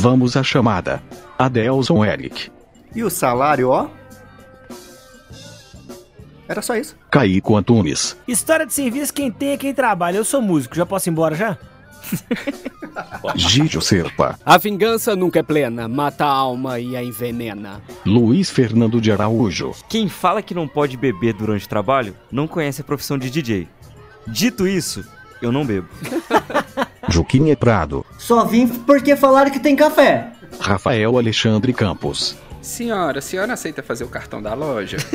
Vamos 0.00 0.36
à 0.36 0.44
chamada. 0.44 1.02
Adelson 1.36 2.04
Eric. 2.04 2.52
E 2.94 3.02
o 3.02 3.10
salário, 3.10 3.70
ó? 3.70 3.88
Era 6.46 6.62
só 6.62 6.76
isso. 6.76 6.96
Caico 7.10 7.56
Antunes. 7.56 8.16
História 8.28 8.64
de 8.64 8.72
serviço, 8.72 9.12
quem 9.12 9.28
tem 9.28 9.50
é 9.50 9.56
quem 9.56 9.74
trabalha. 9.74 10.16
Eu 10.16 10.24
sou 10.24 10.40
músico, 10.40 10.76
já 10.76 10.86
posso 10.86 11.08
ir 11.08 11.10
embora 11.10 11.34
já? 11.34 11.58
Gídio 13.34 13.82
Serpa. 13.82 14.38
A 14.46 14.56
vingança 14.56 15.16
nunca 15.16 15.40
é 15.40 15.42
plena, 15.42 15.88
mata 15.88 16.24
a 16.24 16.30
alma 16.30 16.78
e 16.78 16.96
a 16.96 17.02
envenena. 17.02 17.82
Luiz 18.06 18.50
Fernando 18.50 19.00
de 19.00 19.10
Araújo. 19.10 19.72
Quem 19.88 20.08
fala 20.08 20.40
que 20.40 20.54
não 20.54 20.68
pode 20.68 20.96
beber 20.96 21.34
durante 21.34 21.66
o 21.66 21.68
trabalho 21.68 22.14
não 22.30 22.46
conhece 22.46 22.82
a 22.82 22.84
profissão 22.84 23.18
de 23.18 23.30
DJ. 23.30 23.68
Dito 24.28 24.64
isso, 24.64 25.04
eu 25.42 25.50
não 25.50 25.66
bebo. 25.66 25.88
Juquinha 27.08 27.56
Prado. 27.56 28.04
Só 28.18 28.44
vim 28.44 28.66
porque 28.66 29.16
falaram 29.16 29.50
que 29.50 29.60
tem 29.60 29.74
café. 29.76 30.32
Rafael 30.60 31.16
Alexandre 31.16 31.72
Campos. 31.72 32.36
Senhora, 32.60 33.18
a 33.20 33.22
senhora 33.22 33.52
aceita 33.54 33.82
fazer 33.82 34.04
o 34.04 34.08
cartão 34.08 34.42
da 34.42 34.54
loja? 34.54 34.96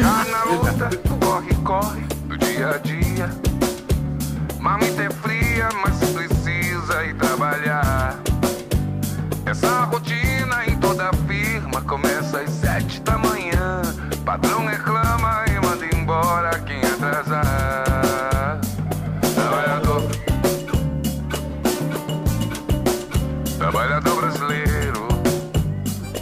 Tá 0.00 0.24
na 0.30 0.44
luta, 0.44 0.90
corre, 1.24 1.54
corre, 1.64 2.00
do 2.26 2.38
dia 2.38 2.70
a 2.70 2.78
dia. 2.78 3.30
Mamita 4.58 5.02
é 5.02 5.10
fria, 5.10 5.68
mas 5.84 5.98
precisa 6.10 7.04
ir 7.04 7.14
trabalhar. 7.16 8.18
Essa 9.44 9.84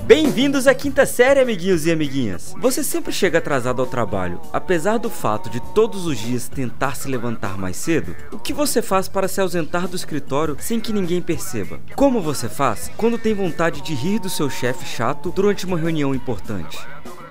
Bem-vindos 0.06 0.68
à 0.68 0.74
quinta 0.74 1.04
série, 1.04 1.40
amiguinhos 1.40 1.84
e 1.84 1.90
amiguinhas. 1.90 2.54
Você 2.60 2.84
sempre 2.84 3.12
chega 3.12 3.38
atrasado 3.38 3.82
ao 3.82 3.88
trabalho, 3.88 4.40
apesar 4.52 4.98
do 4.98 5.10
fato 5.10 5.50
de 5.50 5.60
todos 5.74 6.06
os 6.06 6.16
dias 6.16 6.48
tentar 6.48 6.94
se 6.94 7.08
levantar 7.08 7.58
mais 7.58 7.76
cedo? 7.76 8.14
O 8.30 8.38
que 8.38 8.52
você 8.52 8.80
faz 8.80 9.08
para 9.08 9.26
se 9.26 9.40
ausentar 9.40 9.88
do 9.88 9.96
escritório 9.96 10.56
sem 10.60 10.78
que 10.78 10.92
ninguém 10.92 11.20
perceba? 11.20 11.80
Como 11.96 12.22
você 12.22 12.48
faz 12.48 12.88
quando 12.96 13.18
tem 13.18 13.34
vontade 13.34 13.80
de 13.80 13.94
rir 13.94 14.20
do 14.20 14.30
seu 14.30 14.48
chefe 14.48 14.86
chato 14.86 15.32
durante 15.32 15.66
uma 15.66 15.76
reunião 15.76 16.14
importante? 16.14 16.78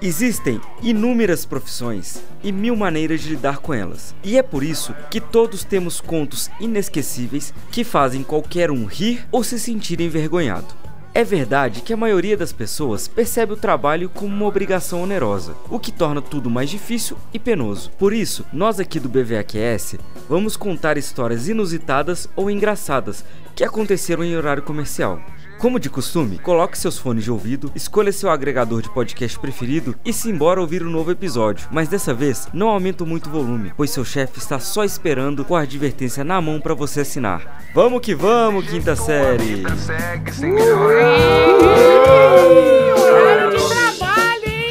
Existem 0.01 0.59
inúmeras 0.81 1.45
profissões 1.45 2.21
e 2.43 2.51
mil 2.51 2.75
maneiras 2.75 3.21
de 3.21 3.29
lidar 3.29 3.59
com 3.59 3.73
elas. 3.73 4.13
E 4.21 4.37
é 4.37 4.43
por 4.43 4.63
isso 4.63 4.93
que 5.09 5.21
todos 5.21 5.63
temos 5.63 6.01
contos 6.01 6.51
inesquecíveis 6.59 7.53
que 7.71 7.85
fazem 7.85 8.21
qualquer 8.21 8.69
um 8.69 8.83
rir 8.83 9.25
ou 9.31 9.45
se 9.45 9.57
sentir 9.57 10.01
envergonhado. 10.01 10.83
É 11.17 11.23
verdade 11.23 11.80
que 11.80 11.94
a 11.94 11.97
maioria 11.97 12.35
das 12.35 12.52
pessoas 12.52 13.08
percebe 13.08 13.53
o 13.53 13.55
trabalho 13.55 14.09
como 14.09 14.35
uma 14.35 14.45
obrigação 14.45 15.02
onerosa, 15.02 15.55
o 15.69 15.80
que 15.80 15.89
torna 15.89 16.22
tudo 16.22 16.49
mais 16.49 16.69
difícil 16.69 17.17
e 17.33 17.39
penoso. 17.39 17.89
Por 17.97 18.11
isso, 18.11 18.45
nós 18.52 18.81
aqui 18.81 18.99
do 18.99 19.07
BVAQS 19.07 19.95
vamos 20.27 20.57
contar 20.57 20.97
histórias 20.97 21.47
inusitadas 21.47 22.27
ou 22.35 22.52
engraçadas 22.52 23.23
que 23.55 23.63
aconteceram 23.63 24.25
em 24.25 24.35
horário 24.35 24.61
comercial. 24.61 25.22
Como 25.57 25.79
de 25.79 25.89
costume, 25.89 26.37
coloque 26.37 26.77
seus 26.77 26.97
fones 26.97 27.23
de 27.23 27.31
ouvido, 27.31 27.71
escolha 27.73 28.11
seu 28.11 28.29
agregador 28.29 28.81
de 28.81 28.89
podcast 28.89 29.39
preferido 29.39 29.95
e 30.03 30.11
se 30.11 30.29
embora 30.29 30.59
ouvir 30.59 30.83
o 30.83 30.87
um 30.87 30.91
novo 30.91 31.11
episódio. 31.11 31.67
Mas 31.71 31.87
dessa 31.87 32.13
vez, 32.13 32.47
não 32.53 32.67
aumente 32.67 33.03
muito 33.03 33.27
o 33.27 33.31
volume, 33.31 33.71
pois 33.75 33.89
seu 33.89 34.03
chefe 34.03 34.37
está 34.37 34.59
só 34.59 34.83
esperando 34.83 35.45
com 35.45 35.55
a 35.55 35.61
advertência 35.61 36.23
na 36.23 36.41
mão 36.41 36.59
para 36.59 36.73
você 36.73 37.01
assinar. 37.01 37.63
Vamos 37.73 38.01
que 38.01 38.13
vamos, 38.13 38.69
quinta 38.69 38.95
série! 38.95 39.63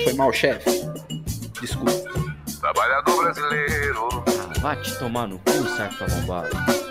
Foi 0.04 0.12
mal, 0.12 0.32
chefe. 0.32 0.70
Desculpa. 1.60 1.92
Trabalhador 2.60 3.24
brasileiro. 3.24 4.08
Vai 4.60 4.80
te 4.80 4.98
tomar 4.98 5.26
no 5.26 5.38
cu, 5.38 5.52
saco 5.76 6.04
arrombado. 6.04 6.83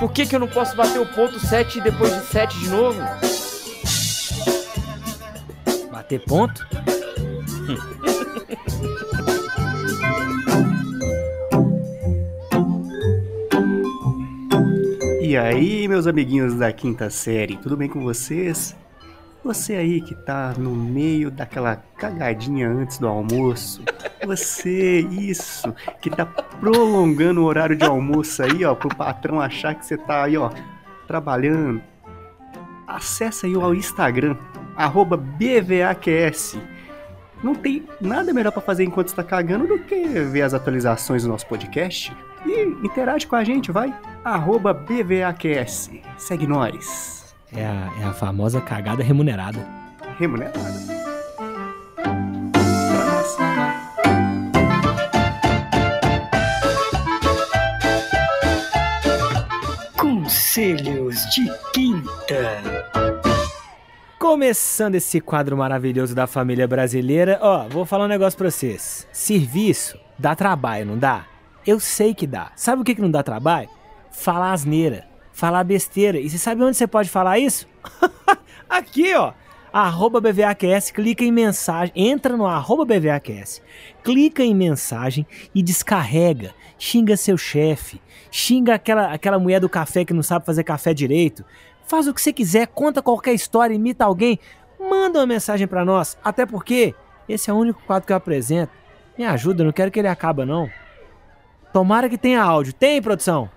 Por 0.00 0.10
que, 0.10 0.24
que 0.24 0.34
eu 0.34 0.40
não 0.40 0.48
posso 0.48 0.74
bater 0.74 0.98
o 0.98 1.04
ponto 1.04 1.38
7 1.38 1.78
depois 1.82 2.10
de 2.10 2.24
7 2.24 2.58
de 2.58 2.70
novo? 2.70 2.98
Bater 5.92 6.24
ponto? 6.24 6.66
E 15.20 15.36
aí, 15.36 15.86
meus 15.86 16.06
amiguinhos 16.06 16.54
da 16.54 16.72
quinta 16.72 17.10
série, 17.10 17.58
tudo 17.58 17.76
bem 17.76 17.88
com 17.88 18.00
vocês? 18.00 18.74
Você 19.42 19.74
aí 19.74 20.02
que 20.02 20.14
tá 20.14 20.52
no 20.58 20.70
meio 20.70 21.30
daquela 21.30 21.76
cagadinha 21.96 22.68
antes 22.68 22.98
do 22.98 23.08
almoço, 23.08 23.82
você, 24.24 25.00
isso, 25.00 25.74
que 26.00 26.10
tá 26.10 26.26
prolongando 26.26 27.40
o 27.40 27.44
horário 27.44 27.74
de 27.74 27.84
almoço 27.84 28.42
aí, 28.42 28.64
ó, 28.64 28.74
pro 28.74 28.94
patrão 28.94 29.40
achar 29.40 29.74
que 29.74 29.86
você 29.86 29.96
tá 29.96 30.24
aí, 30.24 30.36
ó, 30.36 30.50
trabalhando. 31.06 31.82
Acesse 32.86 33.46
aí 33.46 33.56
o 33.56 33.74
Instagram, 33.74 34.36
arroba 34.76 35.16
BVAQS. 35.16 36.58
Não 37.42 37.54
tem 37.54 37.88
nada 37.98 38.34
melhor 38.34 38.52
para 38.52 38.60
fazer 38.60 38.84
enquanto 38.84 39.08
está 39.08 39.24
cagando 39.24 39.66
do 39.66 39.78
que 39.78 40.04
ver 40.04 40.42
as 40.42 40.52
atualizações 40.52 41.22
do 41.22 41.30
nosso 41.30 41.46
podcast. 41.46 42.14
E 42.44 42.62
interage 42.84 43.26
com 43.26 43.36
a 43.36 43.44
gente, 43.44 43.72
vai. 43.72 43.94
Arroba 44.22 44.74
BVAQS. 44.74 45.90
Segue 46.18 46.46
nós. 46.46 47.19
É 47.52 47.64
a, 47.64 47.92
é 48.00 48.04
a 48.04 48.12
famosa 48.12 48.60
cagada 48.60 49.02
remunerada. 49.02 49.66
Remunerada. 50.18 50.60
Conselhos 59.96 61.26
de 61.34 61.50
Quinta. 61.72 62.60
Começando 64.18 64.94
esse 64.94 65.20
quadro 65.20 65.56
maravilhoso 65.56 66.14
da 66.14 66.26
família 66.26 66.68
brasileira, 66.68 67.38
ó, 67.40 67.66
vou 67.68 67.84
falar 67.84 68.04
um 68.04 68.08
negócio 68.08 68.38
pra 68.38 68.50
vocês. 68.50 69.08
Serviço 69.12 69.98
dá 70.18 70.36
trabalho, 70.36 70.86
não 70.86 70.98
dá? 70.98 71.24
Eu 71.66 71.80
sei 71.80 72.14
que 72.14 72.26
dá. 72.26 72.52
Sabe 72.54 72.82
o 72.82 72.84
que, 72.84 72.94
que 72.94 73.00
não 73.02 73.10
dá 73.10 73.22
trabalho? 73.22 73.68
Falar 74.12 74.52
asneira, 74.52 75.06
falar 75.32 75.64
besteira. 75.64 76.18
E 76.18 76.28
você 76.28 76.38
sabe 76.38 76.62
onde 76.62 76.76
você 76.76 76.86
pode 76.86 77.08
falar 77.08 77.38
isso? 77.38 77.66
Aqui, 78.68 79.14
ó. 79.14 79.32
Arroba 79.72 80.20
BVAQS, 80.20 80.90
clica 80.90 81.22
em 81.22 81.30
mensagem, 81.30 81.92
entra 81.94 82.36
no 82.36 82.44
arroba 82.44 82.84
BVAQS, 82.84 83.62
clica 84.02 84.42
em 84.42 84.52
mensagem 84.52 85.24
e 85.54 85.62
descarrega. 85.62 86.52
Xinga 86.76 87.16
seu 87.16 87.36
chefe, 87.36 88.00
xinga 88.30 88.74
aquela, 88.74 89.12
aquela 89.12 89.38
mulher 89.38 89.60
do 89.60 89.68
café 89.68 90.04
que 90.04 90.14
não 90.14 90.22
sabe 90.22 90.46
fazer 90.46 90.64
café 90.64 90.94
direito. 90.94 91.44
Faz 91.86 92.08
o 92.08 92.14
que 92.14 92.22
você 92.22 92.32
quiser, 92.32 92.66
conta 92.68 93.02
qualquer 93.02 93.34
história, 93.34 93.74
imita 93.74 94.04
alguém, 94.04 94.40
manda 94.78 95.20
uma 95.20 95.26
mensagem 95.26 95.68
pra 95.68 95.84
nós. 95.84 96.18
Até 96.24 96.46
porque 96.46 96.94
esse 97.28 97.50
é 97.50 97.52
o 97.52 97.56
único 97.56 97.82
quadro 97.86 98.06
que 98.06 98.12
eu 98.12 98.16
apresento. 98.16 98.72
Me 99.16 99.24
ajuda, 99.24 99.62
não 99.62 99.72
quero 99.72 99.90
que 99.90 99.98
ele 99.98 100.08
acabe 100.08 100.44
não. 100.44 100.70
Tomara 101.72 102.08
que 102.08 102.18
tenha 102.18 102.42
áudio. 102.42 102.72
Tem, 102.72 103.00
produção? 103.00 103.50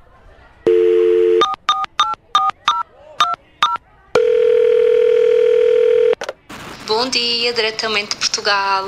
Bom 6.86 7.08
dia, 7.08 7.54
diretamente 7.54 8.10
de 8.10 8.18
Portugal. 8.18 8.84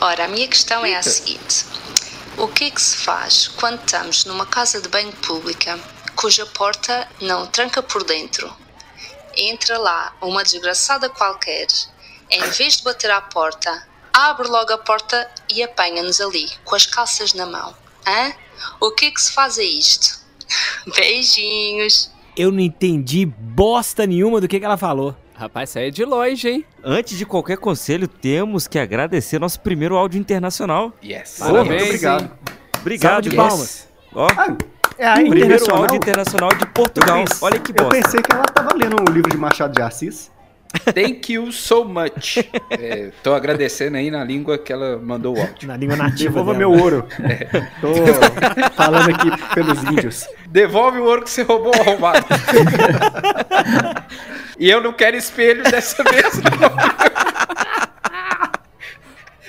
Ora, 0.00 0.24
a 0.24 0.28
minha 0.28 0.48
questão 0.48 0.84
é 0.84 0.96
a 0.96 1.02
seguinte: 1.04 1.64
o 2.36 2.48
que 2.48 2.64
é 2.64 2.70
que 2.70 2.82
se 2.82 2.96
faz 2.96 3.46
quando 3.46 3.78
estamos 3.78 4.24
numa 4.24 4.44
casa 4.44 4.80
de 4.80 4.88
banho 4.88 5.12
pública 5.12 5.78
cuja 6.16 6.44
porta 6.46 7.06
não 7.20 7.46
tranca 7.46 7.80
por 7.80 8.02
dentro? 8.02 8.52
Entra 9.36 9.78
lá 9.78 10.16
uma 10.20 10.42
desgraçada 10.42 11.08
qualquer, 11.08 11.68
em 12.28 12.42
vez 12.50 12.78
de 12.78 12.82
bater 12.82 13.12
à 13.12 13.20
porta, 13.20 13.86
abre 14.12 14.48
logo 14.48 14.72
a 14.72 14.78
porta 14.78 15.30
e 15.48 15.62
apanha-nos 15.62 16.20
ali, 16.20 16.50
com 16.64 16.74
as 16.74 16.86
calças 16.86 17.32
na 17.34 17.46
mão. 17.46 17.72
Hã? 18.04 18.32
O 18.80 18.90
que 18.90 19.06
é 19.06 19.10
que 19.12 19.22
se 19.22 19.30
faz 19.30 19.60
a 19.60 19.62
isto? 19.62 20.18
Beijinhos! 20.96 22.10
Eu 22.36 22.50
não 22.50 22.60
entendi 22.60 23.24
bosta 23.24 24.04
nenhuma 24.08 24.40
do 24.40 24.48
que, 24.48 24.58
que 24.58 24.64
ela 24.64 24.76
falou. 24.76 25.16
Rapaz, 25.38 25.68
isso 25.70 25.78
aí 25.78 25.88
é 25.88 25.90
de 25.90 26.04
longe, 26.04 26.48
hein? 26.48 26.64
Antes 26.82 27.18
de 27.18 27.26
qualquer 27.26 27.58
conselho, 27.58 28.08
temos 28.08 28.66
que 28.66 28.78
agradecer 28.78 29.38
nosso 29.38 29.60
primeiro 29.60 29.94
áudio 29.96 30.18
internacional. 30.18 30.92
Yes. 31.04 31.36
Parabéns, 31.40 31.68
Muito 31.68 31.84
obrigado. 31.84 32.22
hein? 32.22 32.30
Obrigado, 32.80 33.12
Salve 33.12 33.28
de 33.30 33.36
palmas. 33.36 33.88
Ó, 34.14 34.26
Ah, 34.36 34.56
é 34.96 35.06
a 35.06 35.12
primeiro 35.14 35.38
internacional. 35.38 35.78
áudio 35.82 35.96
internacional 35.96 36.48
de 36.54 36.66
Portugal. 36.66 37.18
Eu 37.18 37.24
pense- 37.26 37.44
Olha 37.44 37.58
que 37.58 37.70
Eu 37.72 37.74
bosta. 37.84 37.90
pensei 38.02 38.22
que 38.22 38.32
ela 38.34 38.44
tava 38.44 38.74
lendo 38.74 38.96
um 38.98 39.12
livro 39.12 39.30
de 39.30 39.36
Machado 39.36 39.74
de 39.74 39.82
Assis. 39.82 40.30
Thank 40.94 41.32
you 41.32 41.52
so 41.52 41.84
much. 41.84 42.38
É, 42.70 43.10
tô 43.22 43.32
agradecendo 43.34 43.96
aí 43.96 44.10
na 44.10 44.22
língua 44.24 44.58
que 44.58 44.72
ela 44.72 44.98
mandou 44.98 45.36
o 45.36 45.40
áudio. 45.40 45.66
Na 45.68 45.76
língua 45.76 45.96
nativa 45.96 46.30
Devolva 46.30 46.54
dela. 46.54 46.58
meu 46.58 46.82
ouro. 46.82 47.06
Tô 47.80 47.88
falando 48.74 49.10
aqui 49.14 49.30
pelos 49.54 49.82
índios. 49.84 50.26
Devolve 50.48 50.98
o 50.98 51.04
ouro 51.04 51.22
que 51.22 51.30
você 51.30 51.42
roubou 51.42 51.72
arrombado. 51.74 52.24
e 54.58 54.70
eu 54.70 54.80
não 54.80 54.92
quero 54.92 55.16
espelho 55.16 55.62
dessa 55.70 56.02
vez, 56.04 56.40
não. 56.42 56.76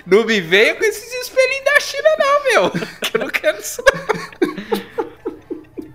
Não 0.05 0.25
me 0.25 0.39
venha 0.39 0.75
com 0.75 0.85
esses 0.85 1.13
espelhinhos 1.13 1.65
da 1.65 1.79
China, 1.81 2.09
não, 2.17 2.43
meu. 2.43 2.71
Que 3.01 3.17
eu 3.17 3.19
não 3.19 3.29
quero 3.29 3.59
isso, 3.59 3.83
não. 3.85 4.27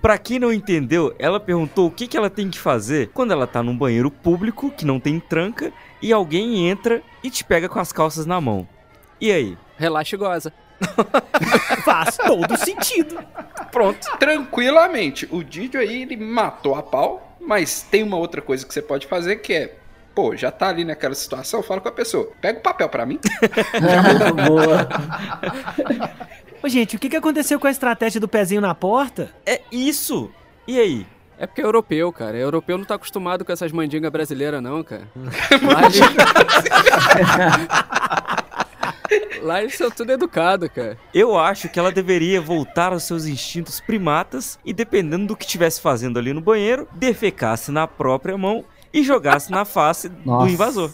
Pra 0.02 0.18
quem 0.18 0.38
não 0.38 0.52
entendeu, 0.52 1.14
ela 1.18 1.38
perguntou 1.38 1.86
o 1.86 1.90
que, 1.90 2.08
que 2.08 2.16
ela 2.16 2.28
tem 2.28 2.50
que 2.50 2.58
fazer 2.58 3.10
quando 3.14 3.32
ela 3.32 3.46
tá 3.46 3.62
num 3.62 3.78
banheiro 3.78 4.10
público 4.10 4.70
que 4.70 4.84
não 4.84 4.98
tem 4.98 5.20
tranca 5.20 5.72
e 6.02 6.12
alguém 6.12 6.68
entra 6.68 7.00
e 7.22 7.30
te 7.30 7.44
pega 7.44 7.68
com 7.68 7.78
as 7.78 7.92
calças 7.92 8.26
na 8.26 8.40
mão. 8.40 8.66
E 9.20 9.30
aí? 9.30 9.56
Relaxa 9.78 10.16
e 10.16 10.18
goza. 10.18 10.52
Faz 11.84 12.16
todo 12.16 12.56
sentido. 12.56 13.16
Pronto, 13.70 14.04
tranquilamente. 14.18 15.28
O 15.30 15.44
Didio 15.44 15.80
aí, 15.80 16.02
ele 16.02 16.16
matou 16.16 16.74
a 16.74 16.82
pau, 16.82 17.31
mas 17.46 17.82
tem 17.82 18.02
uma 18.02 18.16
outra 18.16 18.40
coisa 18.40 18.66
que 18.66 18.72
você 18.72 18.82
pode 18.82 19.06
fazer 19.06 19.36
que 19.36 19.52
é. 19.52 19.76
Pô, 20.14 20.36
já 20.36 20.50
tá 20.50 20.68
ali 20.68 20.84
naquela 20.84 21.14
situação, 21.14 21.62
fala 21.62 21.80
com 21.80 21.88
a 21.88 21.92
pessoa. 21.92 22.30
Pega 22.40 22.58
o 22.58 22.62
papel 22.62 22.88
pra 22.88 23.06
mim. 23.06 23.18
Boa. 24.46 24.88
Ô, 26.62 26.68
gente, 26.68 26.96
o 26.96 26.98
que, 26.98 27.08
que 27.08 27.16
aconteceu 27.16 27.58
com 27.58 27.66
a 27.66 27.70
estratégia 27.70 28.20
do 28.20 28.28
pezinho 28.28 28.60
na 28.60 28.74
porta? 28.74 29.30
É 29.44 29.62
isso! 29.72 30.30
E 30.68 30.78
aí? 30.78 31.06
É 31.38 31.46
porque 31.46 31.60
é 31.60 31.64
europeu, 31.64 32.12
cara. 32.12 32.36
Europeu 32.36 32.78
não 32.78 32.84
tá 32.84 32.94
acostumado 32.94 33.44
com 33.44 33.50
essas 33.50 33.72
mandingas 33.72 34.12
brasileiras, 34.12 34.62
não, 34.62 34.84
cara. 34.84 35.08
Lá. 35.16 35.82
Lá 39.42 39.60
eles 39.60 39.76
são 39.76 39.90
tudo 39.90 40.12
educados, 40.12 40.68
cara. 40.68 40.98
Eu 41.12 41.38
acho 41.38 41.68
que 41.68 41.78
ela 41.78 41.92
deveria 41.92 42.40
voltar 42.40 42.92
aos 42.92 43.04
seus 43.04 43.26
instintos 43.26 43.80
primatas 43.80 44.58
e, 44.64 44.72
dependendo 44.72 45.26
do 45.26 45.36
que 45.36 45.44
estivesse 45.44 45.80
fazendo 45.80 46.18
ali 46.18 46.32
no 46.32 46.40
banheiro, 46.40 46.88
defecasse 46.92 47.70
na 47.70 47.86
própria 47.86 48.36
mão 48.38 48.64
e 48.92 49.02
jogasse 49.02 49.50
na 49.50 49.64
face 49.64 50.08
do 50.08 50.20
Nossa. 50.24 50.50
invasor. 50.50 50.90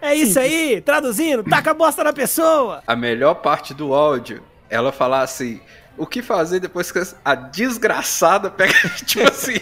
É 0.00 0.16
isso 0.16 0.38
aí, 0.38 0.80
traduzindo, 0.80 1.44
taca 1.44 1.70
a 1.70 1.74
bosta 1.74 2.02
na 2.02 2.12
pessoa. 2.12 2.82
A 2.86 2.96
melhor 2.96 3.34
parte 3.34 3.72
do 3.72 3.94
áudio, 3.94 4.42
ela 4.68 4.90
falar 4.90 5.22
assim. 5.22 5.60
O 5.96 6.06
que 6.06 6.22
fazer 6.22 6.58
depois 6.58 6.90
que 6.90 6.98
a 7.22 7.34
desgraçada 7.34 8.50
pega, 8.50 8.72
tipo 9.04 9.28
assim, 9.28 9.52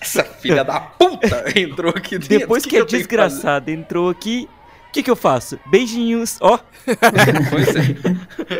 essa 0.00 0.22
filha 0.22 0.62
da 0.62 0.80
puta 0.80 1.44
entrou 1.58 1.90
aqui 1.90 2.16
dentro. 2.16 2.38
Depois 2.38 2.64
o 2.64 2.68
que, 2.68 2.78
a 2.78 2.84
desgraçada 2.84 3.70
entrou 3.70 4.08
aqui, 4.08 4.48
o 4.92 4.94
que, 4.94 5.02
que 5.02 5.10
eu 5.10 5.16
faço? 5.16 5.58
Beijinhos, 5.64 6.36
ó. 6.42 6.58
Pois 7.48 7.74
é. 7.74 7.96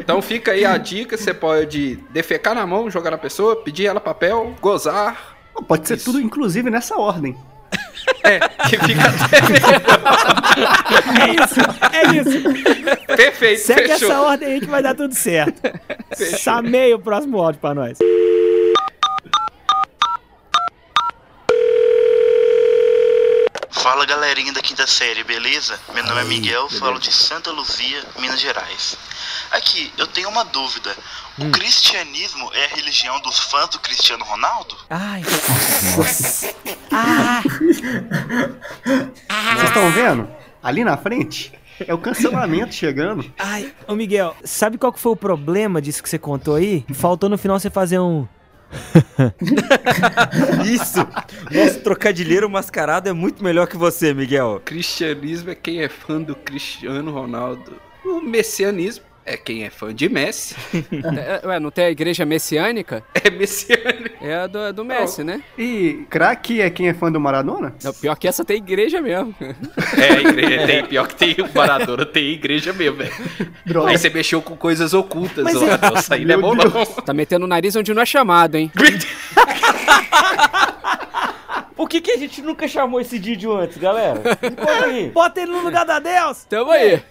Então 0.01 0.23
fica 0.23 0.53
aí 0.53 0.65
a 0.65 0.79
dica: 0.79 1.15
você 1.15 1.35
pode 1.35 1.97
defecar 2.09 2.55
na 2.55 2.67
mão, 2.67 2.91
jogar 2.91 3.11
na 3.11 3.19
pessoa, 3.19 3.55
pedir 3.57 3.85
ela 3.85 4.01
papel, 4.01 4.55
gozar. 4.59 5.37
Pode 5.69 5.87
ser 5.87 5.97
Isso. 5.99 6.07
tudo, 6.07 6.19
inclusive, 6.23 6.71
nessa 6.71 6.97
ordem. 6.97 7.37
É, 8.25 8.39
que 8.69 8.79
fica 8.79 9.03
até 9.09 9.39
É 11.23 11.27
isso, 11.35 11.61
é 11.93 12.03
isso. 12.17 13.07
perfeito. 13.17 13.61
Segue 13.61 13.89
fechou. 13.89 14.11
essa 14.11 14.21
ordem 14.23 14.49
aí 14.49 14.61
que 14.61 14.67
vai 14.67 14.83
dar 14.83 14.95
tudo 14.95 15.15
certo. 15.15 15.61
Fechou. 16.17 16.39
Chamei 16.39 16.93
o 16.95 16.99
próximo 16.99 17.39
áudio 17.41 17.61
pra 17.61 17.75
nós. 17.75 17.99
Fala 23.83 24.07
galerinha 24.07 24.53
da 24.53 24.61
quinta 24.61 24.87
série, 24.87 25.25
beleza? 25.25 25.77
Meu 25.93 26.05
nome 26.05 26.21
é 26.21 26.25
Miguel, 26.25 26.69
falo 26.71 27.01
de 27.01 27.13
Santa 27.13 27.51
Luzia, 27.51 28.01
Minas 28.17 28.41
Gerais. 28.41 28.97
Aqui, 29.51 29.93
eu 29.99 30.07
tenho 30.07 30.29
uma 30.29 30.45
dúvida. 30.45 30.95
O 31.37 31.51
cristianismo 31.51 32.49
é 32.55 32.67
a 32.67 32.69
religião 32.77 33.21
dos 33.21 33.41
fãs 33.41 33.69
do 33.71 33.81
Cristiano 33.81 34.25
Ronaldo? 34.25 34.77
Ai. 34.89 35.23
Ah, 36.93 37.43
Vocês 39.57 39.69
estão 39.69 39.91
vendo? 39.91 40.29
Ali 40.63 40.85
na 40.85 40.97
frente 40.97 41.53
é 41.81 41.93
o 41.93 41.99
cancelamento 41.99 42.75
chegando. 42.75 43.33
ai. 43.37 43.75
Ô, 43.89 43.95
Miguel, 43.97 44.37
sabe 44.45 44.79
qual 44.79 44.93
que 44.93 45.01
foi 45.01 45.13
o 45.13 45.17
problema 45.17 45.83
disso 45.83 46.03
que 46.03 46.09
você 46.09 46.19
contou 46.19 46.55
aí? 46.55 46.85
Faltou 46.95 47.29
no 47.29 47.37
final 47.37 47.59
você 47.59 47.69
fazer 47.71 47.99
um... 47.99 48.29
Isso! 50.65 51.01
Nosso 51.51 51.81
trocadilheiro 51.81 52.49
mascarado 52.49 53.09
é 53.09 53.13
muito 53.13 53.43
melhor 53.45 53.67
que 53.67 53.77
você, 53.77 54.15
Miguel. 54.15 54.63
Cristianismo 54.65 55.51
é 55.51 55.55
quem 55.55 55.83
é 55.83 55.89
fã 55.89 56.21
do 56.21 56.35
Cristiano 56.35 57.13
Ronaldo. 57.13 57.75
O 58.05 58.21
messianismo 58.21 59.05
é 59.25 59.37
quem 59.37 59.65
é 59.65 59.71
fã 59.71 59.95
de 59.95 60.09
Messi. 60.09 60.55
É, 60.93 61.47
ué, 61.47 61.61
não 61.61 61.71
tem 61.71 61.85
a 61.87 61.91
igreja 61.91 62.25
messiânica? 62.25 63.05
É 63.15 63.31
messiânico. 63.31 64.17
É 64.25 64.35
a 64.35 64.47
do, 64.47 64.59
é 64.59 64.73
do 64.73 64.85
Messi, 64.85 65.23
né? 65.25 65.43
E 65.59 66.05
craque 66.11 66.61
é 66.61 66.71
quem 66.71 66.89
é 66.89 66.95
fã 66.95 67.11
do 67.11 67.21
Maradona? 67.21 67.75
Não, 67.83 67.93
pior 67.93 68.17
que 68.17 68.27
essa 68.29 68.45
tem 68.45 68.57
igreja 68.57 69.01
mesmo. 69.01 69.35
É, 69.99 70.09
a 70.15 70.21
igreja 70.21 70.67
tem, 70.67 70.85
pior 70.87 71.07
que 71.09 71.15
tem 71.17 71.35
o 71.39 71.49
Maradona, 71.55 72.05
tem 72.07 72.31
igreja 72.33 72.73
mesmo, 72.73 72.99
velho. 72.99 73.13
Droga. 73.67 73.91
Aí 73.91 73.99
você 73.99 74.09
mexeu 74.11 74.41
com 74.43 74.57
coisas 74.57 74.95
ocultas, 74.95 75.45
Mas 75.45 75.57
ó. 75.57 75.67
é- 75.67 75.79
Nossa, 75.91 76.15
aí 76.15 76.25
não 76.25 76.35
é 76.35 76.39
bom 76.39 76.55
não. 76.55 76.71
Tá 77.05 77.13
metendo 77.15 77.45
o 77.45 77.49
nariz 77.49 77.75
onde 77.77 77.93
não 77.95 78.03
é 78.03 78.07
chamado, 78.07 78.57
hein? 78.57 78.71
Por 81.77 81.89
que, 81.89 82.01
que 82.01 82.13
a 82.13 82.17
gente 82.17 82.41
nunca 82.43 82.69
chamou 82.69 83.01
esse 83.01 83.19
Didio 83.19 83.57
antes, 83.57 83.77
galera? 83.79 84.21
Bota 85.13 85.41
ele 85.41 85.51
no 85.53 85.63
lugar 85.63 85.85
da 85.85 85.99
Deus! 85.99 86.45
Tamo 86.49 86.71
aí. 86.71 87.03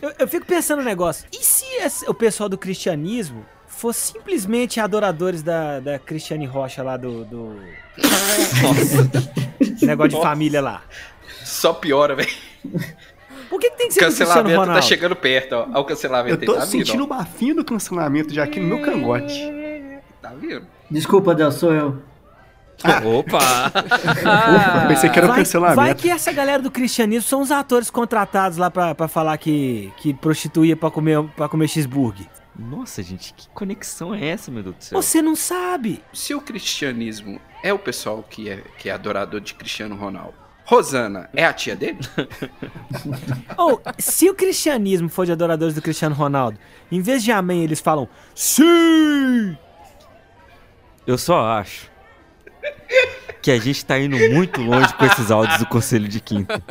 Eu, 0.00 0.12
eu 0.18 0.28
fico 0.28 0.46
pensando 0.46 0.80
um 0.80 0.84
negócio. 0.84 1.26
E 1.32 1.44
se 1.44 1.64
esse- 1.76 2.08
o 2.08 2.14
pessoal 2.14 2.48
do 2.48 2.56
cristianismo 2.56 3.44
fosse 3.66 4.12
simplesmente 4.12 4.80
adoradores 4.80 5.42
da, 5.42 5.80
da 5.80 5.98
Cristiane 5.98 6.46
Rocha 6.46 6.82
lá 6.82 6.96
do... 6.96 7.24
do... 7.24 7.56
Negócio 9.82 10.10
de 10.10 10.22
família 10.22 10.60
lá. 10.60 10.82
Só 11.44 11.72
piora, 11.72 12.14
velho. 12.14 12.28
Por 13.48 13.58
que, 13.58 13.70
que 13.70 13.76
tem 13.76 13.88
que 13.88 13.94
ser 13.94 14.00
Cancelamento 14.00 14.66
tá 14.66 14.82
chegando 14.82 15.16
perto, 15.16 15.52
ó. 15.54 15.62
Olha 15.64 15.78
o 15.80 15.84
cancelamento 15.84 16.44
Eu 16.44 16.46
tô 16.46 16.54
tá 16.54 16.66
sentindo 16.66 16.92
vindo, 16.92 17.04
o 17.04 17.06
bafinho 17.06 17.54
do 17.56 17.64
cancelamento 17.64 18.32
já 18.32 18.44
aqui 18.44 18.60
no 18.60 18.68
meu 18.68 18.82
cangote. 18.82 19.52
Tá 20.22 20.32
vendo? 20.38 20.66
Desculpa, 20.90 21.34
Deus, 21.34 21.54
sou 21.54 21.72
eu. 21.72 22.02
Opa! 23.04 23.38
Ufa, 23.38 24.86
pensei 24.88 25.10
que 25.10 25.18
era 25.18 25.26
o 25.26 25.30
Vai, 25.30 25.38
cancelamento. 25.38 25.76
vai 25.76 25.94
que 25.94 26.10
essa 26.10 26.32
galera 26.32 26.62
do 26.62 26.70
cristianismo 26.70 27.28
são 27.28 27.40
os 27.42 27.50
atores 27.50 27.90
contratados 27.90 28.56
lá 28.58 28.70
pra, 28.70 28.94
pra 28.94 29.08
falar 29.08 29.36
que, 29.38 29.92
que 29.98 30.14
prostituía 30.14 30.76
pra 30.76 30.90
comer, 30.90 31.22
pra 31.36 31.48
comer 31.48 31.68
cheeseburger. 31.68 32.26
Nossa, 32.58 33.02
gente, 33.02 33.32
que 33.34 33.48
conexão 33.50 34.14
é 34.14 34.28
essa, 34.28 34.50
meu 34.50 34.62
Deus 34.62 34.76
do 34.76 34.84
céu? 34.84 35.00
Você 35.02 35.22
não 35.22 35.34
sabe. 35.36 36.02
Se 36.12 36.34
o 36.34 36.40
cristianismo 36.40 37.40
é 37.62 37.72
o 37.72 37.78
pessoal 37.78 38.22
que 38.28 38.48
é, 38.50 38.62
que 38.78 38.88
é 38.88 38.92
adorador 38.92 39.40
de 39.40 39.54
Cristiano 39.54 39.94
Ronaldo, 39.96 40.34
Rosana 40.64 41.28
é 41.34 41.44
a 41.44 41.52
tia 41.52 41.74
dele? 41.74 41.98
Ou, 43.56 43.80
se 43.98 44.28
o 44.30 44.34
cristianismo 44.34 45.08
for 45.08 45.26
de 45.26 45.32
adoradores 45.32 45.74
do 45.74 45.82
Cristiano 45.82 46.14
Ronaldo, 46.14 46.58
em 46.92 47.00
vez 47.00 47.24
de 47.24 47.32
amém, 47.32 47.64
eles 47.64 47.80
falam 47.80 48.08
sim! 48.34 49.56
Eu 51.06 51.18
só 51.18 51.44
acho 51.44 51.89
que 53.42 53.50
a 53.50 53.58
gente 53.58 53.84
tá 53.84 53.98
indo 53.98 54.16
muito 54.34 54.60
longe 54.60 54.92
com 54.94 55.04
esses 55.04 55.30
áudios 55.30 55.58
do 55.58 55.66
Conselho 55.66 56.06
de 56.08 56.20
Quinta. 56.20 56.62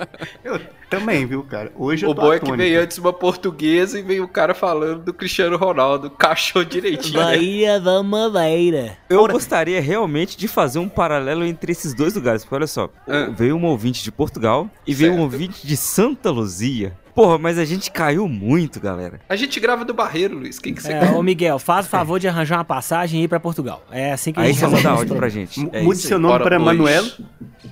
Eu 0.43 0.59
também, 0.89 1.25
viu, 1.25 1.43
cara? 1.43 1.71
Hoje 1.75 2.05
eu 2.05 2.09
O 2.11 2.13
bom 2.13 2.31
é 2.33 2.39
que 2.39 2.51
veio 2.55 2.81
antes 2.81 2.97
uma 2.97 3.11
portuguesa 3.13 3.99
e 3.99 4.03
veio 4.03 4.23
o 4.23 4.27
cara 4.27 4.53
falando 4.53 5.03
do 5.03 5.13
Cristiano 5.13 5.57
Ronaldo. 5.57 6.09
Cachou 6.11 6.63
direitinho. 6.63 7.19
né? 7.19 7.25
Bahia 7.25 7.79
da 7.79 8.03
Madeira. 8.03 8.97
Eu 9.09 9.27
gostaria 9.27 9.81
realmente 9.81 10.37
de 10.37 10.47
fazer 10.47 10.79
um 10.79 10.89
paralelo 10.89 11.43
entre 11.43 11.71
esses 11.71 11.93
dois 11.93 12.13
lugares. 12.15 12.43
Porque 12.43 12.55
olha 12.55 12.67
só, 12.67 12.89
Ah. 13.07 13.29
veio 13.35 13.55
um 13.55 13.65
ouvinte 13.65 14.03
de 14.03 14.11
Portugal 14.11 14.69
e 14.85 14.93
veio 14.93 15.13
um 15.13 15.15
Certo. 15.15 15.23
ouvinte 15.33 15.65
de 15.67 15.77
Santa 15.77 16.29
Luzia. 16.29 16.93
Porra, 17.19 17.37
mas 17.37 17.59
a 17.59 17.65
gente 17.65 17.91
caiu 17.91 18.29
muito, 18.29 18.79
galera. 18.79 19.19
A 19.27 19.35
gente 19.35 19.59
grava 19.59 19.83
do 19.83 19.93
Barreiro, 19.93 20.37
Luiz. 20.39 20.57
Quem 20.57 20.73
que 20.73 20.81
você 20.81 20.93
É, 20.93 20.99
quer? 21.01 21.11
ô 21.11 21.21
Miguel, 21.21 21.59
faz 21.59 21.85
o 21.85 21.89
favor 21.89 22.17
de 22.17 22.29
arranjar 22.29 22.59
uma 22.59 22.63
passagem 22.63 23.19
e 23.19 23.23
ir 23.25 23.27
pra 23.27 23.41
Portugal. 23.41 23.83
É 23.91 24.13
assim 24.13 24.31
que 24.31 24.39
a 24.39 24.43
Aí 24.43 24.53
gente 24.53 24.59
você 24.59 24.65
resolve 24.67 24.83
manda 24.87 24.97
áudio 24.99 25.15
pra 25.17 25.27
gente. 25.27 25.59
M- 25.59 25.69
É 25.73 25.81
Mude 25.81 25.99
seu 25.99 26.15
aí. 26.15 26.21
nome 26.21 26.31
Bora, 26.35 26.43
para 26.45 26.57
pois. 26.57 26.65
Manuel 26.77 27.03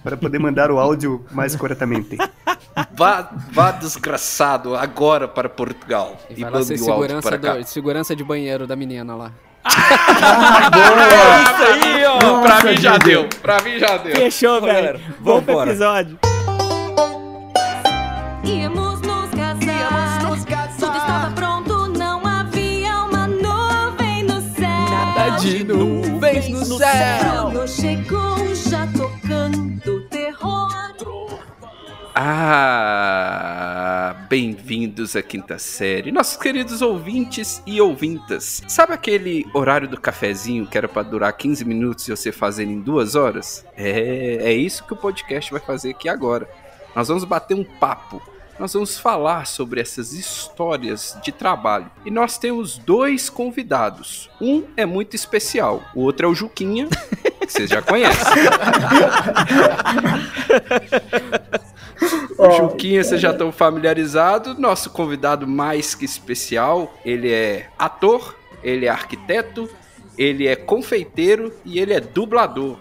para 0.03 0.17
poder 0.17 0.37
mandar 0.37 0.69
o 0.69 0.77
áudio 0.77 1.25
mais 1.31 1.55
corretamente. 1.55 2.17
Vá, 2.93 3.29
vá 3.53 3.71
desgraçado 3.71 4.75
agora 4.75 5.29
para 5.29 5.47
Portugal. 5.47 6.17
E 6.29 6.33
E, 6.33 6.41
vai 6.41 6.51
lá 6.51 6.57
mande 6.59 6.77
ser 6.77 6.83
o 6.83 6.91
áudio 6.91 7.07
segurança, 7.07 7.29
para 7.29 7.37
cá. 7.39 7.53
do, 7.55 7.63
segurança 7.63 8.13
de 8.15 8.23
banheiro 8.25 8.67
da 8.67 8.75
menina 8.75 9.15
lá. 9.15 9.31
É 9.65 9.69
isso 11.79 11.85
aí, 11.85 12.05
ó. 12.05 12.17
pra 12.19 12.29
Nossa, 12.55 12.69
mim 12.71 12.77
já 12.81 12.97
Didio. 12.97 13.21
deu. 13.21 13.29
Pra 13.41 13.61
mim 13.63 13.79
já 13.79 13.95
deu. 13.97 14.13
Fechou, 14.15 14.59
velho. 14.61 14.73
galera, 14.73 14.99
Vamos 15.21 15.43
pro 15.45 15.61
episódio. 15.63 16.19
Íamos 18.43 18.96
de 25.39 25.63
nuvens 25.63 26.49
no 26.49 26.65
céu. 26.65 27.49
Bruno 27.49 27.67
chegou 27.67 28.55
já 28.55 28.87
tocando 28.87 30.01
terror. 30.09 30.67
Ah, 32.15 34.15
bem-vindos 34.27 35.15
à 35.15 35.21
quinta 35.21 35.59
série, 35.59 36.11
nossos 36.11 36.37
queridos 36.37 36.81
ouvintes 36.81 37.61
e 37.67 37.79
ouvintas. 37.79 38.63
Sabe 38.67 38.93
aquele 38.93 39.45
horário 39.53 39.87
do 39.87 40.01
cafezinho 40.01 40.65
que 40.65 40.75
era 40.75 40.87
pra 40.87 41.03
durar 41.03 41.31
15 41.33 41.63
minutos 41.63 42.07
e 42.07 42.11
você 42.11 42.31
fazer 42.31 42.63
em 42.63 42.81
duas 42.81 43.13
horas? 43.13 43.63
É, 43.75 44.37
é 44.41 44.51
isso 44.51 44.83
que 44.85 44.93
o 44.93 44.97
podcast 44.97 45.51
vai 45.51 45.61
fazer 45.61 45.91
aqui 45.91 46.09
agora. 46.09 46.49
Nós 46.95 47.07
vamos 47.07 47.23
bater 47.23 47.53
um 47.53 47.63
papo. 47.63 48.19
Nós 48.59 48.73
vamos 48.73 48.97
falar 48.97 49.45
sobre 49.45 49.79
essas 49.79 50.13
histórias 50.13 51.17
de 51.23 51.31
trabalho. 51.31 51.89
E 52.05 52.11
nós 52.11 52.37
temos 52.37 52.77
dois 52.77 53.29
convidados. 53.29 54.29
Um 54.41 54.63
é 54.75 54.85
muito 54.85 55.15
especial, 55.15 55.83
o 55.93 56.01
outro 56.01 56.27
é 56.27 56.29
o 56.29 56.33
Juquinha, 56.33 56.87
que 57.39 57.51
vocês 57.51 57.69
já 57.69 57.81
conhecem. 57.81 58.25
O 62.37 62.51
Juquinha, 62.51 63.03
vocês 63.03 63.19
já 63.19 63.31
estão 63.31 63.51
familiarizados. 63.51 64.59
Nosso 64.59 64.91
convidado 64.91 65.47
mais 65.47 65.95
que 65.95 66.05
especial, 66.05 66.93
ele 67.03 67.31
é 67.31 67.67
ator, 67.79 68.35
ele 68.63 68.85
é 68.85 68.89
arquiteto, 68.89 69.67
ele 70.15 70.47
é 70.47 70.55
confeiteiro 70.55 71.51
e 71.65 71.79
ele 71.79 71.93
é 71.93 71.99
dublador. 71.99 72.77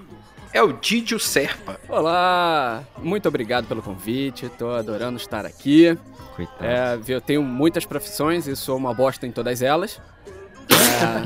É 0.52 0.62
o 0.62 0.72
Didio 0.72 1.18
Serpa. 1.18 1.78
Olá, 1.88 2.82
muito 2.98 3.28
obrigado 3.28 3.66
pelo 3.66 3.82
convite, 3.82 4.48
tô 4.48 4.70
adorando 4.70 5.16
estar 5.16 5.44
aqui. 5.44 5.96
Coitado. 6.34 6.64
É, 6.64 6.98
eu 7.08 7.20
tenho 7.20 7.42
muitas 7.42 7.84
profissões 7.84 8.46
e 8.46 8.56
sou 8.56 8.76
uma 8.76 8.94
bosta 8.94 9.26
em 9.26 9.32
todas 9.32 9.62
elas. 9.62 10.00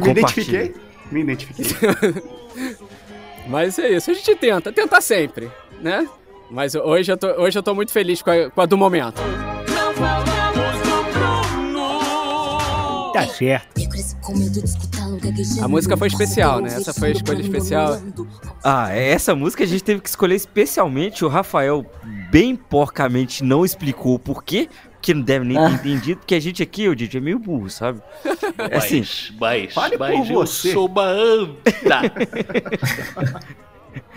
Me 0.00 0.10
identifiquei. 0.10 0.74
Me 1.10 1.20
identifiquei. 1.20 1.66
Mas 3.46 3.78
é 3.78 3.90
isso, 3.90 4.10
a 4.10 4.14
gente 4.14 4.34
tenta, 4.36 4.72
tenta 4.72 5.00
sempre, 5.00 5.50
né? 5.80 6.08
Mas 6.50 6.74
hoje 6.74 7.12
eu 7.12 7.16
tô, 7.16 7.28
hoje 7.40 7.58
eu 7.58 7.62
tô 7.62 7.74
muito 7.74 7.92
feliz 7.92 8.22
com 8.22 8.30
a, 8.30 8.50
com 8.50 8.60
a 8.60 8.66
do 8.66 8.76
momento. 8.76 9.20
Tá 13.12 13.26
certo. 13.26 13.80
A 15.62 15.68
música 15.68 15.96
foi 15.96 16.08
especial, 16.08 16.60
né? 16.60 16.68
Essa 16.68 16.92
foi 16.94 17.08
a 17.08 17.12
escolha 17.12 17.40
especial. 17.40 18.00
Ah, 18.62 18.94
é, 18.94 19.10
essa 19.10 19.34
música 19.34 19.64
a 19.64 19.66
gente 19.66 19.82
teve 19.82 20.00
que 20.00 20.08
escolher 20.08 20.34
especialmente. 20.36 21.24
O 21.24 21.28
Rafael 21.28 21.84
bem 22.30 22.54
porcamente 22.56 23.42
não 23.42 23.64
explicou 23.64 24.14
o 24.14 24.18
porquê, 24.18 24.68
que 25.02 25.12
não 25.14 25.22
deve 25.22 25.44
nem 25.44 25.56
ter 25.56 25.64
Ah. 25.64 25.70
entendido, 25.70 26.20
porque 26.20 26.34
a 26.34 26.40
gente 26.40 26.62
aqui, 26.62 26.88
o 26.88 26.94
Didi, 26.94 27.16
é 27.16 27.20
meio 27.20 27.38
burro, 27.38 27.70
sabe? 27.70 28.00
É 28.70 28.76
assim, 28.76 29.02
Mas, 29.40 29.72
Fale 29.72 29.96
por 29.96 30.08
mas 30.08 30.28
eu 30.30 30.34
você. 30.36 30.72
sou 30.72 30.86
uma 30.86 31.04
anta. 31.04 31.70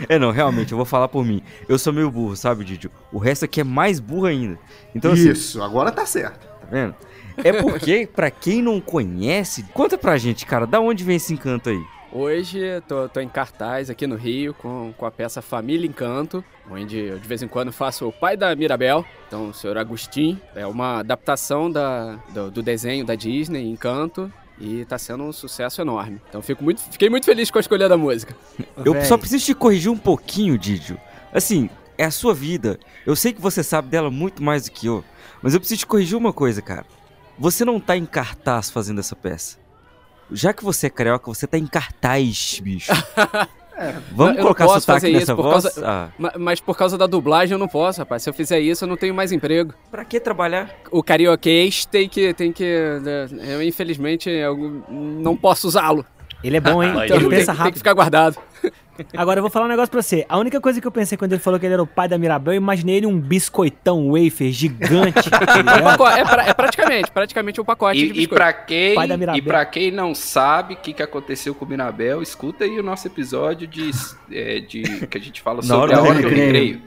é 0.09 0.19
não, 0.19 0.31
realmente, 0.31 0.71
eu 0.71 0.77
vou 0.77 0.85
falar 0.85 1.07
por 1.07 1.25
mim. 1.25 1.41
Eu 1.67 1.79
sou 1.79 1.93
meio 1.93 2.11
burro, 2.11 2.35
sabe, 2.35 2.63
Didi? 2.65 2.89
O 3.11 3.17
resto 3.17 3.45
aqui 3.45 3.61
é 3.61 3.63
mais 3.63 3.99
burro 3.99 4.25
ainda. 4.27 4.59
Então, 4.93 5.13
assim, 5.13 5.31
Isso, 5.31 5.61
agora 5.63 5.91
tá 5.91 6.05
certo. 6.05 6.39
tá 6.45 6.67
vendo? 6.69 6.95
É 7.37 7.53
porque, 7.53 8.07
pra 8.07 8.29
quem 8.29 8.61
não 8.61 8.81
conhece, 8.81 9.63
conta 9.73 9.97
pra 9.97 10.17
gente, 10.17 10.45
cara, 10.45 10.65
da 10.65 10.79
onde 10.79 11.03
vem 11.03 11.15
esse 11.15 11.33
encanto 11.33 11.69
aí? 11.69 11.81
Hoje 12.15 12.59
tô, 12.87 13.09
tô 13.09 13.19
em 13.19 13.27
cartaz 13.27 13.89
aqui 13.89 14.05
no 14.05 14.15
Rio 14.15 14.53
com, 14.53 14.93
com 14.95 15.03
a 15.03 15.09
peça 15.09 15.41
Família 15.41 15.87
Encanto, 15.87 16.45
onde 16.69 16.99
eu 16.99 17.17
de 17.17 17.27
vez 17.27 17.41
em 17.41 17.47
quando 17.47 17.71
faço 17.71 18.07
o 18.07 18.11
pai 18.11 18.37
da 18.37 18.55
Mirabel, 18.55 19.03
então 19.27 19.49
o 19.49 19.53
senhor 19.53 19.79
Agostinho. 19.79 20.39
É 20.53 20.67
uma 20.67 20.99
adaptação 20.99 21.71
da, 21.71 22.19
do, 22.29 22.51
do 22.51 22.61
desenho 22.61 23.03
da 23.03 23.15
Disney, 23.15 23.67
Encanto, 23.67 24.31
e 24.59 24.85
tá 24.85 24.99
sendo 24.99 25.23
um 25.23 25.33
sucesso 25.33 25.81
enorme. 25.81 26.21
Então 26.29 26.39
fico 26.39 26.63
muito, 26.63 26.81
fiquei 26.81 27.09
muito 27.09 27.25
feliz 27.25 27.49
com 27.49 27.57
a 27.57 27.61
escolha 27.61 27.89
da 27.89 27.97
música. 27.97 28.35
Eu 28.85 28.93
Véi, 28.93 29.05
só 29.05 29.17
preciso 29.17 29.43
te 29.45 29.55
corrigir 29.55 29.91
um 29.91 29.97
pouquinho, 29.97 30.55
Didio. 30.55 30.99
Assim, 31.33 31.67
é 31.97 32.05
a 32.05 32.11
sua 32.11 32.35
vida. 32.35 32.79
Eu 33.07 33.15
sei 33.15 33.33
que 33.33 33.41
você 33.41 33.63
sabe 33.63 33.87
dela 33.89 34.11
muito 34.11 34.43
mais 34.43 34.65
do 34.65 34.71
que 34.71 34.85
eu. 34.85 35.03
Mas 35.41 35.55
eu 35.55 35.59
preciso 35.59 35.79
te 35.79 35.87
corrigir 35.87 36.15
uma 36.15 36.31
coisa, 36.31 36.61
cara. 36.61 36.85
Você 37.37 37.65
não 37.65 37.79
tá 37.79 37.97
em 37.97 38.05
cartaz 38.05 38.69
fazendo 38.69 38.99
essa 38.99 39.15
peça. 39.15 39.57
Já 40.31 40.53
que 40.53 40.63
você 40.63 40.87
é 40.87 40.89
carioca, 40.89 41.25
você 41.27 41.45
tá 41.47 41.57
em 41.57 41.67
cartaz, 41.67 42.59
bicho. 42.63 42.91
Vamos 44.11 44.33
Eu 44.37 44.43
não 44.45 44.53
colocar 44.53 44.67
sotaque 44.67 44.85
fazer 44.85 45.09
nessa 45.11 45.23
isso 45.23 45.35
por 45.35 45.43
voz? 45.43 45.63
causa- 45.63 45.81
Ah, 45.85 46.09
Ma- 46.17 46.33
Mas 46.37 46.59
por 46.61 46.77
causa 46.77 46.95
da 46.97 47.07
dublagem 47.07 47.53
eu 47.53 47.59
não 47.59 47.67
posso, 47.67 47.99
rapaz. 47.99 48.21
Se 48.21 48.29
eu 48.29 48.33
fizer 48.33 48.59
isso, 48.59 48.83
eu 48.83 48.87
não 48.87 48.95
tenho 48.95 49.13
mais 49.15 49.31
emprego. 49.31 49.73
pra 49.89 50.05
que 50.05 50.19
trabalhar? 50.19 50.69
O 50.91 51.01
carioquês 51.03 51.83
tem 51.85 52.07
que. 52.07 52.33
Tem 52.35 52.51
que 52.53 52.63
né, 53.01 53.25
eu, 53.55 53.63
infelizmente, 53.63 54.29
eu 54.29 54.83
não 54.89 55.35
posso 55.35 55.67
usá-lo. 55.67 56.05
Ele 56.43 56.57
é 56.57 56.59
bom, 56.59 56.83
hein? 56.83 56.91
Então 57.05 57.17
ele 57.17 57.29
pensa 57.29 57.45
tem 57.47 57.55
que 57.55 57.61
rápido. 57.61 57.77
ficar 57.77 57.93
guardado. 57.93 58.37
Agora 59.17 59.39
eu 59.39 59.41
vou 59.41 59.49
falar 59.49 59.65
um 59.65 59.69
negócio 59.69 59.89
pra 59.89 60.03
você. 60.03 60.23
A 60.29 60.37
única 60.37 60.61
coisa 60.61 60.79
que 60.79 60.85
eu 60.85 60.91
pensei 60.91 61.17
quando 61.17 61.31
ele 61.33 61.41
falou 61.41 61.59
que 61.59 61.65
ele 61.65 61.73
era 61.73 61.81
o 61.81 61.87
pai 61.87 62.07
da 62.07 62.15
Mirabel, 62.15 62.53
eu 62.53 62.57
imaginei 62.57 62.97
ele 62.97 63.07
um 63.07 63.19
biscoitão 63.19 64.11
wafer 64.11 64.51
gigante. 64.51 65.29
É, 66.13 66.19
é 66.19 66.23
pra- 66.25 66.45
é 66.47 66.53
praticamente, 66.53 67.11
praticamente 67.11 67.59
um 67.59 67.65
pacote 67.65 67.97
de 67.97 68.03
E, 68.05 68.07
e 68.09 68.13
biscoito. 68.13 68.35
pra 68.35 68.53
quem, 68.53 68.93
Pai 68.95 69.07
da 69.07 69.17
Mirabel. 69.17 69.39
e 69.39 69.41
pra 69.41 69.65
quem 69.65 69.89
não 69.91 70.13
sabe 70.13 70.75
o 70.75 70.77
que, 70.77 70.93
que 70.93 71.01
aconteceu 71.01 71.55
com 71.55 71.65
o 71.65 71.67
Mirabel, 71.67 72.21
escuta 72.21 72.65
aí 72.65 72.79
o 72.79 72.83
nosso 72.83 73.07
episódio 73.07 73.65
de, 73.67 73.89
é, 74.31 74.59
de 74.59 74.83
que 75.07 75.17
a 75.17 75.21
gente 75.21 75.41
fala 75.41 75.61
sobre 75.63 75.95
a 75.95 76.01
hora 76.01 76.21
do 76.21 76.27
recreio. 76.27 76.81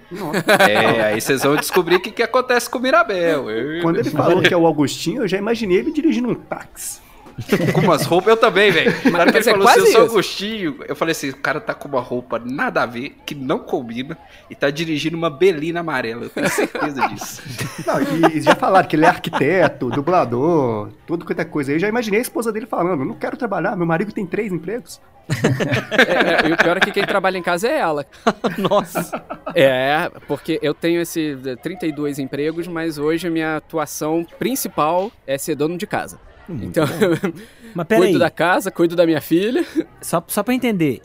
É, 0.60 1.02
aí 1.12 1.20
vocês 1.20 1.42
vão 1.42 1.56
descobrir 1.56 1.96
o 1.96 2.00
que, 2.00 2.10
que 2.12 2.22
acontece 2.22 2.70
com 2.70 2.78
o 2.78 2.82
Mirabel. 2.82 3.46
Quando 3.82 3.98
ele 3.98 4.10
falou 4.10 4.40
que 4.42 4.54
é 4.54 4.56
o 4.56 4.66
Augustinho, 4.66 5.22
eu 5.22 5.28
já 5.28 5.38
imaginei 5.38 5.78
ele 5.78 5.92
dirigindo 5.92 6.28
um 6.30 6.34
táxi. 6.34 7.00
Com 7.74 7.80
umas 7.82 8.04
roupas, 8.04 8.28
eu 8.28 8.36
também, 8.36 8.70
velho. 8.70 8.92
Na 9.10 9.20
hora 9.20 9.30
que 9.30 9.38
ele 9.38 9.48
é 9.48 9.52
falou 9.52 9.68
assim, 9.68 9.80
eu 9.80 9.86
sou. 9.86 10.04
Agostinho, 10.04 10.76
eu 10.88 10.96
falei 10.96 11.12
assim, 11.12 11.30
o 11.30 11.36
cara 11.36 11.60
tá 11.60 11.74
com 11.74 11.88
uma 11.88 12.00
roupa 12.00 12.40
nada 12.42 12.82
a 12.82 12.86
ver, 12.86 13.16
que 13.26 13.34
não 13.34 13.58
combina, 13.58 14.16
e 14.50 14.54
tá 14.54 14.70
dirigindo 14.70 15.16
uma 15.16 15.28
belina 15.28 15.80
amarela. 15.80 16.24
Eu 16.24 16.30
tenho 16.30 16.48
certeza 16.48 17.06
disso. 17.08 17.42
Não, 17.86 18.30
e 18.30 18.40
já 18.40 18.54
falaram 18.54 18.88
que 18.88 18.96
ele 18.96 19.04
é 19.04 19.08
arquiteto, 19.08 19.90
dublador, 19.90 20.90
tudo 21.06 21.24
quanto 21.24 21.40
é 21.40 21.44
coisa. 21.44 21.72
Eu 21.72 21.78
já 21.78 21.88
imaginei 21.88 22.20
a 22.20 22.22
esposa 22.22 22.52
dele 22.52 22.66
falando, 22.66 23.02
eu 23.02 23.06
não 23.06 23.14
quero 23.14 23.36
trabalhar, 23.36 23.76
meu 23.76 23.86
marido 23.86 24.12
tem 24.12 24.26
três 24.26 24.52
empregos. 24.52 25.00
É, 25.28 26.46
é, 26.46 26.48
e 26.48 26.52
o 26.52 26.56
pior 26.56 26.76
é 26.76 26.80
que 26.80 26.92
quem 26.92 27.04
trabalha 27.04 27.36
em 27.36 27.42
casa 27.42 27.68
é 27.68 27.78
ela. 27.78 28.06
Nossa. 28.56 29.22
É, 29.54 30.10
porque 30.26 30.58
eu 30.62 30.72
tenho 30.72 31.00
esse 31.00 31.36
eh, 31.44 31.56
32 31.56 32.18
empregos, 32.18 32.68
mas 32.68 32.96
hoje 32.96 33.26
a 33.26 33.30
minha 33.30 33.56
atuação 33.56 34.24
principal 34.38 35.10
é 35.26 35.36
ser 35.36 35.56
dono 35.56 35.76
de 35.76 35.86
casa. 35.86 36.18
Então, 36.48 36.84
Mas 37.74 37.86
peraí, 37.86 38.04
cuido 38.04 38.18
da 38.18 38.30
casa, 38.30 38.70
cuido 38.70 38.94
da 38.96 39.04
minha 39.06 39.20
filha. 39.20 39.64
só, 40.00 40.22
só 40.28 40.42
pra 40.42 40.54
entender. 40.54 41.02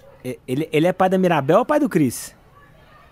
Ele, 0.48 0.70
ele 0.72 0.88
é 0.88 0.94
pai 0.94 1.10
da 1.10 1.18
Mirabel 1.18 1.60
ou 1.60 1.66
pai 1.66 1.80
do 1.80 1.90
Cris? 1.90 2.36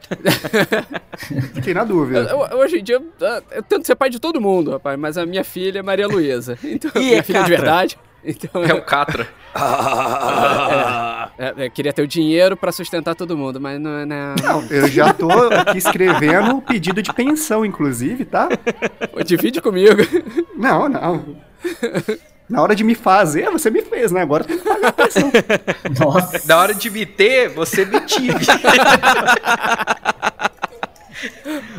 Fiquei 1.54 1.74
na 1.74 1.84
dúvida. 1.84 2.22
Eu- 2.30 2.58
Hoje 2.60 2.80
em 2.80 2.84
dia, 2.84 3.02
ah, 3.22 3.42
eu 3.52 3.64
tento 3.64 3.86
ser 3.86 3.96
pai 3.96 4.10
de 4.10 4.20
todo 4.20 4.40
mundo, 4.40 4.72
rapaz, 4.72 4.98
mas 4.98 5.18
a 5.18 5.26
minha 5.26 5.44
filha 5.44 5.80
é 5.80 5.82
Maria 5.82 6.08
Luísa. 6.08 6.58
Então, 6.64 6.92
E 6.96 7.00
minha 7.00 7.18
é 7.20 7.24
filha 7.24 7.40
de 7.44 7.50
Catra? 7.50 7.58
verdade. 7.58 7.98
Então, 8.24 8.64
É 8.64 8.74
o 8.74 8.82
Catra. 8.82 9.28
é, 11.38 11.66
eu 11.66 11.72
queria 11.72 11.94
ter 11.94 12.02
o 12.02 12.08
dinheiro 12.08 12.56
pra 12.58 12.72
sustentar 12.72 13.16
todo 13.16 13.38
mundo, 13.38 13.60
mas 13.62 13.80
não 13.80 13.92
é. 13.92 14.06
Não, 14.06 14.36
Não, 14.44 14.64
eu 14.70 14.88
já 14.88 15.14
tô 15.14 15.30
aqui 15.32 15.78
escrevendo 15.78 16.58
o 16.58 16.62
pedido 16.62 17.02
de 17.02 17.14
pensão, 17.14 17.66
inclusive, 17.66 18.26
tá? 18.26 18.50
Divide 19.26 19.62
comigo. 19.62 20.02
Não, 20.56 20.90
não. 20.90 21.38
Na 22.50 22.64
hora 22.64 22.76
de 22.76 22.84
me 22.84 22.96
fazer, 22.96 23.50
você 23.52 23.70
me 23.70 23.84
fez, 23.84 24.12
né? 24.12 24.22
Agora 24.22 24.44
tem 24.44 24.58
que 24.58 24.64
pagar 24.64 24.88
a 24.88 24.92
pensão. 24.92 25.32
Nossa. 26.04 26.42
Na 26.48 26.58
hora 26.58 26.74
de 26.74 26.90
me 26.90 27.06
ter, 27.06 27.50
você 27.50 27.86
me 27.86 28.02
tive. 28.02 28.44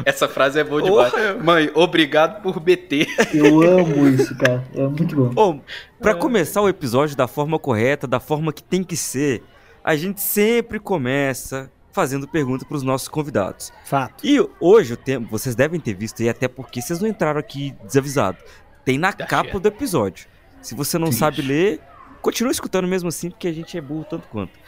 Essa 0.04 0.28
frase 0.28 0.60
é 0.60 0.64
boa 0.64 0.82
demais. 0.82 1.12
Mãe, 1.42 1.70
obrigado 1.74 2.40
por 2.42 2.60
BT. 2.60 3.08
Eu 3.34 3.62
amo 3.62 4.08
isso, 4.08 4.36
cara. 4.36 4.64
É 4.74 4.86
muito 4.86 5.16
bom. 5.16 5.28
Bom, 5.30 5.60
pra 5.98 6.14
começar 6.14 6.60
o 6.60 6.68
episódio 6.68 7.16
da 7.16 7.26
forma 7.26 7.58
correta, 7.58 8.06
da 8.06 8.20
forma 8.20 8.52
que 8.52 8.62
tem 8.62 8.84
que 8.84 8.96
ser, 8.96 9.42
a 9.82 9.96
gente 9.96 10.20
sempre 10.20 10.78
começa 10.78 11.70
fazendo 11.92 12.28
pergunta 12.28 12.64
pros 12.64 12.82
nossos 12.82 13.08
convidados. 13.08 13.72
Fato. 13.84 14.24
E 14.24 14.38
hoje 14.60 14.92
o 14.94 14.96
tema, 14.96 15.26
vocês 15.28 15.54
devem 15.54 15.80
ter 15.80 15.94
visto, 15.94 16.22
e 16.22 16.28
até 16.28 16.46
porque 16.46 16.80
vocês 16.80 17.00
não 17.00 17.08
entraram 17.08 17.40
aqui 17.40 17.74
desavisados. 17.84 18.40
Tem 18.84 18.98
na 18.98 19.12
capa 19.12 19.44
certo. 19.44 19.60
do 19.60 19.68
episódio. 19.68 20.26
Se 20.60 20.74
você 20.74 20.98
não 20.98 21.06
Triste. 21.06 21.20
sabe 21.20 21.42
ler, 21.42 21.80
continua 22.20 22.50
escutando 22.50 22.86
mesmo 22.86 23.08
assim, 23.08 23.30
porque 23.30 23.48
a 23.48 23.52
gente 23.52 23.76
é 23.76 23.80
burro 23.80 24.04
tanto 24.04 24.28
quanto. 24.28 24.58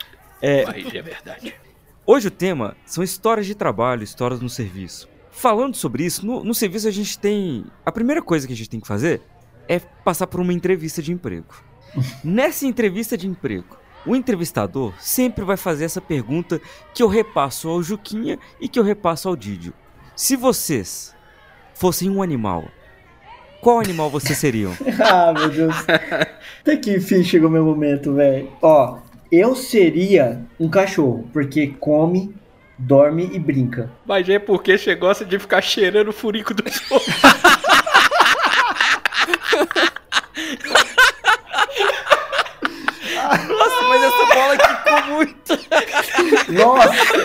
Mas 0.66 0.94
é 0.94 1.02
verdade. 1.02 1.54
Hoje 2.04 2.28
o 2.28 2.30
tema 2.30 2.76
são 2.84 3.04
histórias 3.04 3.46
de 3.46 3.54
trabalho, 3.54 4.02
histórias 4.02 4.40
no 4.40 4.48
serviço. 4.48 5.08
Falando 5.30 5.76
sobre 5.76 6.04
isso, 6.04 6.26
no, 6.26 6.42
no 6.44 6.54
serviço 6.54 6.88
a 6.88 6.90
gente 6.90 7.18
tem. 7.18 7.64
A 7.86 7.92
primeira 7.92 8.20
coisa 8.20 8.46
que 8.46 8.52
a 8.52 8.56
gente 8.56 8.68
tem 8.68 8.80
que 8.80 8.88
fazer 8.88 9.22
é 9.68 9.78
passar 9.78 10.26
por 10.26 10.40
uma 10.40 10.52
entrevista 10.52 11.00
de 11.00 11.12
emprego. 11.12 11.54
Nessa 12.24 12.66
entrevista 12.66 13.16
de 13.16 13.26
emprego, 13.26 13.78
o 14.04 14.16
entrevistador 14.16 14.92
sempre 14.98 15.44
vai 15.44 15.56
fazer 15.56 15.84
essa 15.84 16.00
pergunta 16.00 16.60
que 16.92 17.02
eu 17.02 17.08
repasso 17.08 17.68
ao 17.68 17.82
Juquinha 17.82 18.38
e 18.60 18.68
que 18.68 18.78
eu 18.78 18.82
repasso 18.82 19.28
ao 19.28 19.36
Didio. 19.36 19.72
Se 20.16 20.36
vocês 20.36 21.14
fossem 21.74 22.10
um 22.10 22.22
animal, 22.22 22.64
qual 23.62 23.78
animal 23.78 24.10
vocês 24.10 24.36
seriam? 24.36 24.76
Ah, 25.00 25.32
meu 25.32 25.48
Deus. 25.48 25.74
Até 26.60 26.76
que 26.76 26.96
enfim 26.96 27.22
chegou 27.22 27.48
meu 27.48 27.64
momento, 27.64 28.12
velho. 28.14 28.50
Ó, 28.60 28.98
eu 29.30 29.54
seria 29.54 30.42
um 30.58 30.68
cachorro, 30.68 31.28
porque 31.32 31.68
come, 31.78 32.34
dorme 32.76 33.30
e 33.32 33.38
brinca. 33.38 33.88
Mas 34.04 34.28
é 34.28 34.40
porque 34.40 34.76
você 34.76 34.96
gosta 34.96 35.24
de 35.24 35.38
ficar 35.38 35.62
cheirando 35.62 36.08
o 36.08 36.12
furico 36.12 36.52
do 36.52 36.64
outros. 36.90 37.12
Nossa, 43.48 43.82
mas 43.88 44.02
essa 44.02 44.34
bola 44.34 44.56
quicou 44.58 45.14
muito. 45.14 45.52
Nossa! 46.52 47.21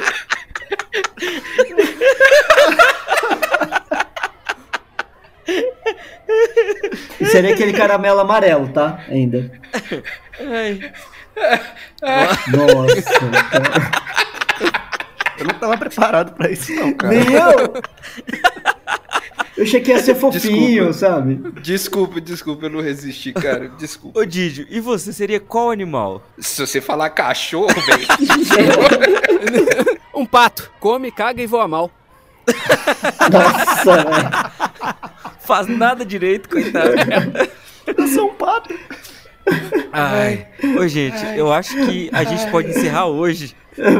Seria 7.38 7.54
aquele 7.54 7.74
caramelo 7.74 8.20
amarelo, 8.20 8.68
tá? 8.70 9.00
Ainda. 9.10 9.52
Ai. 10.40 10.92
Nossa. 12.52 13.02
cara. 13.50 13.92
Eu 15.38 15.46
não 15.46 15.54
tava 15.54 15.78
preparado 15.78 16.34
pra 16.34 16.50
isso, 16.50 16.74
não, 16.74 16.94
cara. 16.94 17.14
Nem 17.14 17.32
eu! 17.34 17.74
Eu 19.56 19.64
achei 19.64 19.82
que 19.82 19.92
ia 19.92 20.00
ser 20.00 20.16
fofinho, 20.16 20.94
sabe? 20.94 21.36
Desculpa, 21.62 22.20
desculpa, 22.22 22.66
eu 22.66 22.70
não 22.70 22.82
resisti, 22.82 23.34
cara. 23.34 23.70
Desculpa. 23.70 24.20
Ô 24.20 24.26
Didio, 24.26 24.68
e 24.70 24.80
você 24.80 25.12
seria 25.14 25.40
qual 25.40 25.72
animal? 25.72 26.24
Se 26.40 26.66
você 26.66 26.82
falar 26.82 27.10
cachorro, 27.12 27.68
velho. 27.68 28.08
Um 30.14 30.26
pato. 30.26 30.72
Come, 30.80 31.12
caga 31.12 31.44
e 31.44 31.46
voa 31.46 31.68
mal. 31.68 31.92
Nossa, 33.32 34.04
velho. 34.04 34.30
Faz 35.48 35.66
nada 35.68 36.06
direito, 36.06 36.50
coitado. 36.50 36.92
Eu 37.98 38.08
sou 38.10 38.32
um 38.32 38.34
pato. 38.34 38.78
Ai. 39.94 40.46
Ô, 40.78 40.86
gente, 40.90 41.24
eu 41.38 41.54
acho 41.54 41.74
que 41.86 42.10
a 42.12 42.26
gente 42.26 42.52
pode 42.52 42.70
encerrar 42.70 43.06
hoje 43.06 43.56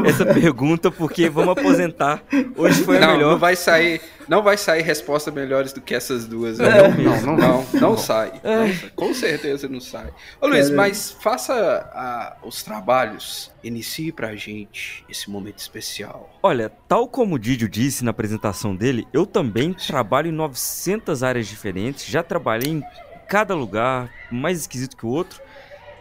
essa 0.06 0.26
pergunta, 0.26 0.90
porque 0.90 1.26
vamos 1.30 1.56
aposentar. 1.58 2.22
Hoje 2.54 2.84
foi 2.84 2.98
a 2.98 3.00
Não, 3.00 3.12
melhor. 3.14 3.30
não 3.32 3.38
vai 3.38 3.56
sair, 3.56 3.98
não 4.28 4.42
vai 4.42 4.56
sair 4.56 4.82
resposta 4.82 5.30
melhores 5.30 5.72
do 5.72 5.80
que 5.80 5.94
essas 5.94 6.26
duas. 6.26 6.60
É, 6.60 6.88
né? 6.88 7.02
não 7.02 7.18
não, 7.22 7.36
não, 7.36 7.80
não, 7.80 7.96
sai, 7.98 8.32
não 8.42 8.68
sai. 8.68 8.90
Com 8.94 9.14
certeza 9.14 9.68
não 9.68 9.80
sai. 9.80 10.10
Ô 10.40 10.46
Luiz, 10.46 10.70
mas 10.70 11.10
faça 11.10 11.54
ah, 11.94 12.36
os 12.42 12.62
trabalhos. 12.62 13.50
Inicie 13.62 14.12
pra 14.12 14.36
gente 14.36 15.04
esse 15.08 15.30
momento 15.30 15.58
especial. 15.58 16.38
Olha, 16.42 16.70
tal 16.86 17.08
como 17.08 17.34
o 17.34 17.38
Didio 17.38 17.68
disse 17.68 18.04
na 18.04 18.10
apresentação 18.10 18.76
dele, 18.76 19.06
eu 19.12 19.26
também 19.26 19.72
trabalho 19.72 20.28
em 20.28 20.32
900 20.32 21.22
áreas 21.22 21.46
diferentes, 21.46 22.06
já 22.06 22.22
trabalhei 22.22 22.70
em 22.70 22.84
cada 23.28 23.54
lugar, 23.54 24.10
mais 24.30 24.60
esquisito 24.60 24.96
que 24.96 25.04
o 25.04 25.08
outro, 25.08 25.40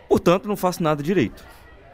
portanto 0.08 0.48
não 0.48 0.56
faço 0.56 0.84
nada 0.84 1.02
direito. 1.02 1.44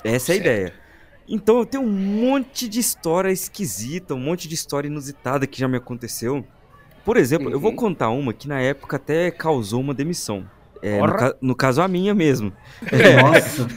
Essa 0.03 0.09
é 0.09 0.15
a 0.15 0.19
Certo. 0.19 0.39
ideia. 0.41 0.82
Então 1.27 1.57
eu 1.59 1.65
tenho 1.65 1.83
um 1.83 1.89
monte 1.89 2.67
de 2.67 2.79
história 2.79 3.31
esquisita, 3.31 4.13
um 4.13 4.19
monte 4.19 4.47
de 4.47 4.55
história 4.55 4.87
inusitada 4.87 5.47
que 5.47 5.59
já 5.59 5.67
me 5.67 5.77
aconteceu. 5.77 6.45
Por 7.05 7.17
exemplo, 7.17 7.49
eu 7.49 7.59
vou 7.59 7.71
Uhum. 7.71 7.77
contar 7.77 8.09
uma 8.09 8.33
que 8.33 8.47
na 8.47 8.59
época 8.61 8.95
até 8.97 9.29
causou 9.31 9.81
uma 9.81 9.93
demissão. 9.93 10.45
É, 10.81 10.99
no, 11.01 11.13
ca- 11.15 11.35
no 11.41 11.55
caso 11.55 11.81
a 11.81 11.87
minha 11.87 12.13
mesmo. 12.13 12.51
É, 12.91 13.21
Nossa. 13.21 13.67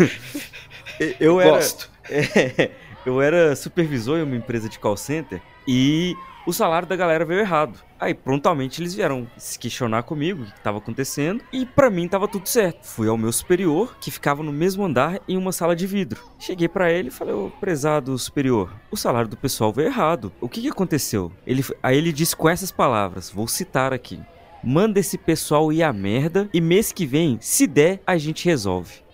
eu 1.20 1.40
era, 1.40 1.50
Gosto. 1.50 1.90
é, 2.10 2.70
eu 3.04 3.20
era 3.20 3.54
supervisor 3.54 4.18
em 4.18 4.22
uma 4.22 4.36
empresa 4.36 4.68
de 4.68 4.78
call 4.78 4.96
center 4.96 5.40
e 5.68 6.14
o 6.46 6.52
salário 6.52 6.86
da 6.86 6.94
galera 6.94 7.24
veio 7.24 7.40
errado. 7.40 7.78
Aí 7.98 8.14
prontamente 8.14 8.80
eles 8.80 8.94
vieram 8.94 9.26
se 9.36 9.58
questionar 9.58 10.04
comigo 10.04 10.42
o 10.42 10.46
que 10.46 10.52
estava 10.52 10.78
acontecendo 10.78 11.42
e 11.52 11.66
pra 11.66 11.90
mim 11.90 12.06
tava 12.06 12.28
tudo 12.28 12.48
certo. 12.48 12.86
Fui 12.86 13.08
ao 13.08 13.18
meu 13.18 13.32
superior, 13.32 13.96
que 14.00 14.10
ficava 14.10 14.42
no 14.42 14.52
mesmo 14.52 14.84
andar 14.84 15.18
em 15.26 15.36
uma 15.36 15.50
sala 15.50 15.74
de 15.74 15.86
vidro. 15.86 16.22
Cheguei 16.38 16.68
pra 16.68 16.90
ele 16.92 17.08
e 17.08 17.10
falei: 17.10 17.34
"Ô, 17.34 17.50
prezado 17.60 18.16
superior, 18.16 18.70
o 18.90 18.96
salário 18.96 19.28
do 19.28 19.36
pessoal 19.36 19.72
veio 19.72 19.88
errado. 19.88 20.32
O 20.40 20.48
que 20.48 20.62
que 20.62 20.68
aconteceu?" 20.68 21.32
Ele 21.46 21.64
aí 21.82 21.98
ele 21.98 22.12
disse 22.12 22.36
com 22.36 22.48
essas 22.48 22.70
palavras, 22.70 23.28
vou 23.28 23.48
citar 23.48 23.92
aqui: 23.92 24.20
"Manda 24.62 25.00
esse 25.00 25.18
pessoal 25.18 25.72
ir 25.72 25.82
a 25.82 25.92
merda 25.92 26.48
e 26.54 26.60
mês 26.60 26.92
que 26.92 27.06
vem, 27.06 27.38
se 27.40 27.66
der, 27.66 28.00
a 28.06 28.16
gente 28.16 28.44
resolve." 28.44 29.04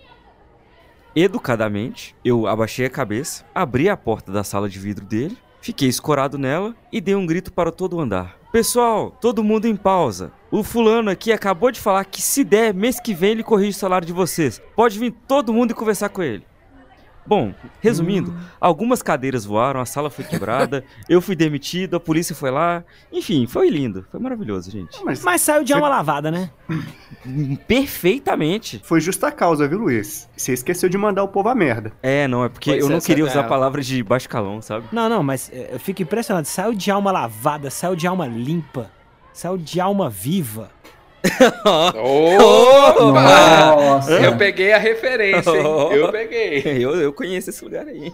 Educadamente, 1.15 2.15
eu 2.25 2.47
abaixei 2.47 2.87
a 2.87 2.89
cabeça, 2.89 3.45
abri 3.53 3.87
a 3.87 3.95
porta 3.95 4.31
da 4.31 4.43
sala 4.43 4.67
de 4.67 4.79
vidro 4.79 5.05
dele, 5.05 5.37
fiquei 5.63 5.87
escorado 5.87 6.37
nela 6.37 6.75
e 6.91 6.99
dei 6.99 7.15
um 7.15 7.25
grito 7.25 7.51
para 7.51 7.71
todo 7.71 7.95
o 7.95 8.01
andar. 8.01 8.37
Pessoal, 8.51 9.09
todo 9.09 9.43
mundo 9.43 9.65
em 9.65 9.77
pausa. 9.77 10.31
O 10.51 10.61
fulano 10.61 11.09
aqui 11.09 11.31
acabou 11.31 11.71
de 11.71 11.79
falar 11.79 12.03
que 12.03 12.21
se 12.21 12.43
der, 12.43 12.73
mês 12.73 12.99
que 12.99 13.13
vem 13.13 13.31
ele 13.31 13.43
corrige 13.43 13.77
o 13.77 13.79
salário 13.79 14.05
de 14.05 14.11
vocês. 14.13 14.61
Pode 14.75 14.99
vir 14.99 15.11
todo 15.25 15.53
mundo 15.53 15.71
e 15.71 15.73
conversar 15.73 16.09
com 16.09 16.21
ele. 16.21 16.45
Bom, 17.25 17.53
resumindo, 17.81 18.35
algumas 18.59 19.01
cadeiras 19.01 19.45
voaram, 19.45 19.79
a 19.79 19.85
sala 19.85 20.09
foi 20.09 20.25
quebrada, 20.25 20.83
eu 21.07 21.21
fui 21.21 21.35
demitido, 21.35 21.95
a 21.95 21.99
polícia 21.99 22.35
foi 22.35 22.51
lá. 22.51 22.83
Enfim, 23.11 23.47
foi 23.47 23.69
lindo, 23.69 24.05
foi 24.11 24.19
maravilhoso, 24.19 24.69
gente. 24.69 25.03
Mas 25.05 25.23
Mas 25.23 25.41
saiu 25.41 25.63
de 25.63 25.73
alma 25.73 25.87
lavada, 25.87 26.29
né? 26.29 26.49
Perfeitamente. 27.67 28.81
foi 28.83 28.99
justa 28.99 29.31
causa, 29.31 29.67
viu, 29.67 29.79
Luiz? 29.79 30.27
Você 30.35 30.53
esqueceu 30.53 30.89
de 30.89 30.97
mandar 30.97 31.23
o 31.23 31.27
povo 31.27 31.49
a 31.49 31.55
merda. 31.55 31.91
É, 32.01 32.27
não, 32.27 32.43
é 32.43 32.49
porque 32.49 32.71
Pois 32.71 32.83
eu 32.83 32.89
não 32.89 32.97
é, 32.97 33.01
queria 33.01 33.23
essa- 33.25 33.33
usar 33.39 33.45
é. 33.45 33.49
palavras 33.49 33.85
de 33.85 34.03
baixo 34.03 34.27
calão, 34.27 34.61
sabe? 34.61 34.85
Não, 34.91 35.07
não, 35.09 35.23
mas 35.23 35.49
é, 35.53 35.69
eu 35.73 35.79
fico 35.79 36.01
impressionado. 36.01 36.47
Saiu 36.47 36.73
de 36.73 36.91
alma 36.91 37.11
lavada, 37.11 37.69
saiu 37.69 37.95
de 37.95 38.05
alma 38.05 38.27
limpa, 38.27 38.91
saiu 39.33 39.57
de 39.57 39.79
alma 39.79 40.09
viva. 40.09 40.69
Opa! 41.65 43.21
Nossa. 43.75 44.11
Eu 44.11 44.37
peguei 44.37 44.73
a 44.73 44.77
referência, 44.77 45.49
hein? 45.51 45.63
Eu 45.91 46.11
peguei. 46.11 46.61
Eu, 46.83 46.95
eu 46.95 47.13
conheço 47.13 47.49
esse 47.49 47.63
lugar 47.63 47.87
aí. 47.87 48.11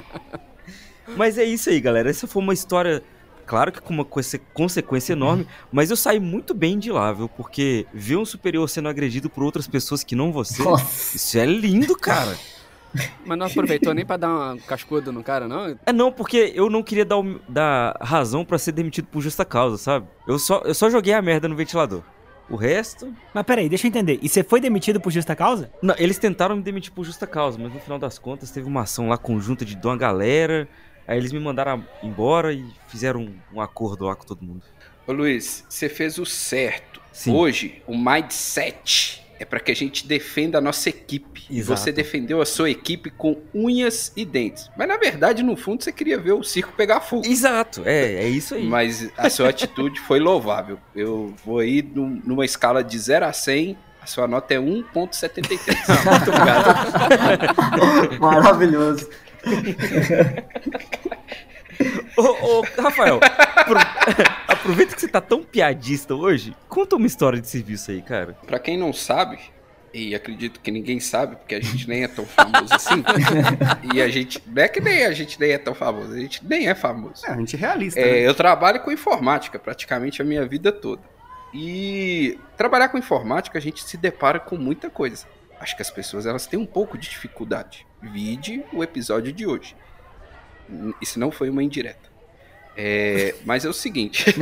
mas 1.16 1.38
é 1.38 1.44
isso 1.44 1.70
aí, 1.70 1.80
galera. 1.80 2.10
Essa 2.10 2.26
foi 2.26 2.42
uma 2.42 2.54
história, 2.54 3.02
claro 3.46 3.70
que 3.72 3.80
com 3.80 3.92
uma 3.92 4.04
conse- 4.04 4.40
consequência 4.54 5.12
enorme, 5.12 5.46
mas 5.70 5.90
eu 5.90 5.96
saí 5.96 6.20
muito 6.20 6.54
bem 6.54 6.78
de 6.78 6.90
lá, 6.90 7.12
viu? 7.12 7.28
Porque 7.28 7.86
ver 7.92 8.16
um 8.16 8.24
superior 8.24 8.68
sendo 8.68 8.88
agredido 8.88 9.28
por 9.28 9.44
outras 9.44 9.66
pessoas 9.68 10.02
que 10.04 10.14
não 10.16 10.32
você, 10.32 10.62
Nossa. 10.62 11.16
isso 11.16 11.38
é 11.38 11.44
lindo, 11.46 11.96
cara. 11.96 12.36
Mas 13.24 13.38
não 13.38 13.46
aproveitou 13.46 13.94
nem 13.94 14.04
pra 14.04 14.16
dar 14.16 14.28
uma 14.28 14.56
cascuda 14.58 15.12
no 15.12 15.22
cara, 15.22 15.46
não? 15.46 15.76
É 15.86 15.92
não, 15.92 16.10
porque 16.10 16.52
eu 16.54 16.68
não 16.68 16.82
queria 16.82 17.04
dar, 17.04 17.18
o- 17.18 17.40
dar 17.48 17.96
razão 18.00 18.44
pra 18.44 18.58
ser 18.58 18.72
demitido 18.72 19.06
por 19.06 19.20
justa 19.20 19.44
causa, 19.44 19.76
sabe? 19.78 20.06
Eu 20.26 20.38
só, 20.38 20.62
eu 20.64 20.74
só 20.74 20.90
joguei 20.90 21.12
a 21.14 21.22
merda 21.22 21.48
no 21.48 21.54
ventilador. 21.56 22.02
O 22.48 22.56
resto. 22.56 23.14
Mas 23.32 23.44
peraí, 23.44 23.68
deixa 23.68 23.86
eu 23.86 23.88
entender. 23.90 24.18
E 24.20 24.28
você 24.28 24.42
foi 24.42 24.60
demitido 24.60 25.00
por 25.00 25.12
justa 25.12 25.36
causa? 25.36 25.70
Não, 25.80 25.94
eles 25.96 26.18
tentaram 26.18 26.56
me 26.56 26.62
demitir 26.62 26.90
por 26.92 27.04
justa 27.04 27.24
causa, 27.24 27.56
mas 27.56 27.72
no 27.72 27.78
final 27.78 27.96
das 27.96 28.18
contas 28.18 28.50
teve 28.50 28.66
uma 28.66 28.80
ação 28.82 29.08
lá 29.08 29.16
conjunta 29.16 29.64
de 29.64 29.76
uma 29.86 29.96
galera. 29.96 30.68
Aí 31.06 31.16
eles 31.16 31.30
me 31.32 31.38
mandaram 31.38 31.84
embora 32.02 32.52
e 32.52 32.64
fizeram 32.88 33.20
um, 33.20 33.34
um 33.54 33.60
acordo 33.60 34.04
lá 34.06 34.16
com 34.16 34.24
todo 34.26 34.44
mundo. 34.44 34.62
Ô 35.06 35.12
Luiz, 35.12 35.64
você 35.68 35.88
fez 35.88 36.18
o 36.18 36.26
certo. 36.26 37.00
Sim. 37.12 37.32
Hoje, 37.34 37.82
o 37.86 37.96
mindset 37.96 39.24
é 39.40 39.44
para 39.46 39.58
que 39.58 39.72
a 39.72 39.74
gente 39.74 40.06
defenda 40.06 40.58
a 40.58 40.60
nossa 40.60 40.90
equipe. 40.90 41.46
E 41.48 41.58
Exato. 41.60 41.80
você 41.80 41.90
defendeu 41.90 42.42
a 42.42 42.46
sua 42.46 42.68
equipe 42.70 43.08
com 43.10 43.40
unhas 43.54 44.12
e 44.14 44.22
dentes. 44.26 44.70
Mas 44.76 44.86
na 44.86 44.98
verdade, 44.98 45.42
no 45.42 45.56
fundo, 45.56 45.82
você 45.82 45.90
queria 45.90 46.18
ver 46.18 46.32
o 46.32 46.42
circo 46.44 46.74
pegar 46.76 47.00
fogo. 47.00 47.26
Exato, 47.26 47.80
é, 47.86 48.16
é 48.16 48.28
isso 48.28 48.54
aí. 48.54 48.66
Mas 48.66 49.08
a 49.16 49.30
sua 49.30 49.48
atitude 49.56 49.98
foi 50.00 50.20
louvável. 50.20 50.78
Eu 50.94 51.34
vou 51.42 51.58
aí 51.58 51.80
num- 51.82 52.20
numa 52.22 52.44
escala 52.44 52.84
de 52.84 52.98
0 52.98 53.24
a 53.24 53.32
100. 53.32 53.78
A 54.02 54.06
sua 54.06 54.26
nota 54.28 54.52
é 54.54 54.58
1.73. 54.58 55.58
Muito 56.04 56.30
obrigado. 56.30 58.16
Maravilhoso. 58.20 59.08
ô, 62.16 62.22
ô, 62.60 62.64
Rafael, 62.82 63.20
apro- 63.56 63.78
aproveita 64.48 64.94
que 64.94 65.00
você 65.00 65.08
tá 65.08 65.20
tão 65.20 65.42
piadista 65.42 66.14
hoje. 66.14 66.54
Conta 66.68 66.96
uma 66.96 67.06
história 67.06 67.40
de 67.40 67.48
serviço 67.48 67.90
aí, 67.90 68.02
cara. 68.02 68.36
Pra 68.46 68.58
quem 68.58 68.76
não 68.76 68.92
sabe, 68.92 69.38
e 69.92 70.14
acredito 70.14 70.60
que 70.60 70.70
ninguém 70.70 71.00
sabe, 71.00 71.36
porque 71.36 71.54
a 71.54 71.60
gente 71.60 71.88
nem 71.88 72.04
é 72.04 72.08
tão 72.08 72.24
famoso 72.26 72.72
assim. 72.72 73.02
e 73.94 74.00
a 74.00 74.08
gente. 74.08 74.42
Não 74.46 74.62
é 74.62 74.68
que 74.68 74.80
nem 74.80 75.04
a 75.04 75.12
gente 75.12 75.38
nem 75.40 75.52
é 75.52 75.58
tão 75.58 75.74
famoso, 75.74 76.12
a 76.12 76.18
gente 76.18 76.44
nem 76.44 76.68
é 76.68 76.74
famoso. 76.74 77.26
É, 77.26 77.30
a 77.32 77.36
gente 77.36 77.56
é 77.56 77.58
realista, 77.58 77.98
É, 78.00 78.04
né? 78.12 78.18
eu 78.28 78.34
trabalho 78.34 78.80
com 78.80 78.92
informática 78.92 79.58
praticamente 79.58 80.22
a 80.22 80.24
minha 80.24 80.46
vida 80.46 80.70
toda. 80.70 81.02
E 81.52 82.38
trabalhar 82.56 82.88
com 82.90 82.98
informática 82.98 83.58
a 83.58 83.60
gente 83.60 83.82
se 83.82 83.96
depara 83.96 84.38
com 84.38 84.56
muita 84.56 84.88
coisa. 84.88 85.26
Acho 85.58 85.74
que 85.76 85.82
as 85.82 85.90
pessoas 85.90 86.24
elas 86.24 86.46
têm 86.46 86.58
um 86.58 86.64
pouco 86.66 86.96
de 86.96 87.08
dificuldade. 87.10 87.84
Vide 88.00 88.62
o 88.72 88.82
episódio 88.84 89.32
de 89.32 89.46
hoje. 89.46 89.74
Isso 91.00 91.18
não 91.18 91.30
foi 91.30 91.50
uma 91.50 91.62
indireta. 91.62 92.10
É, 92.76 93.34
mas 93.44 93.64
é 93.64 93.68
o 93.68 93.72
seguinte. 93.72 94.24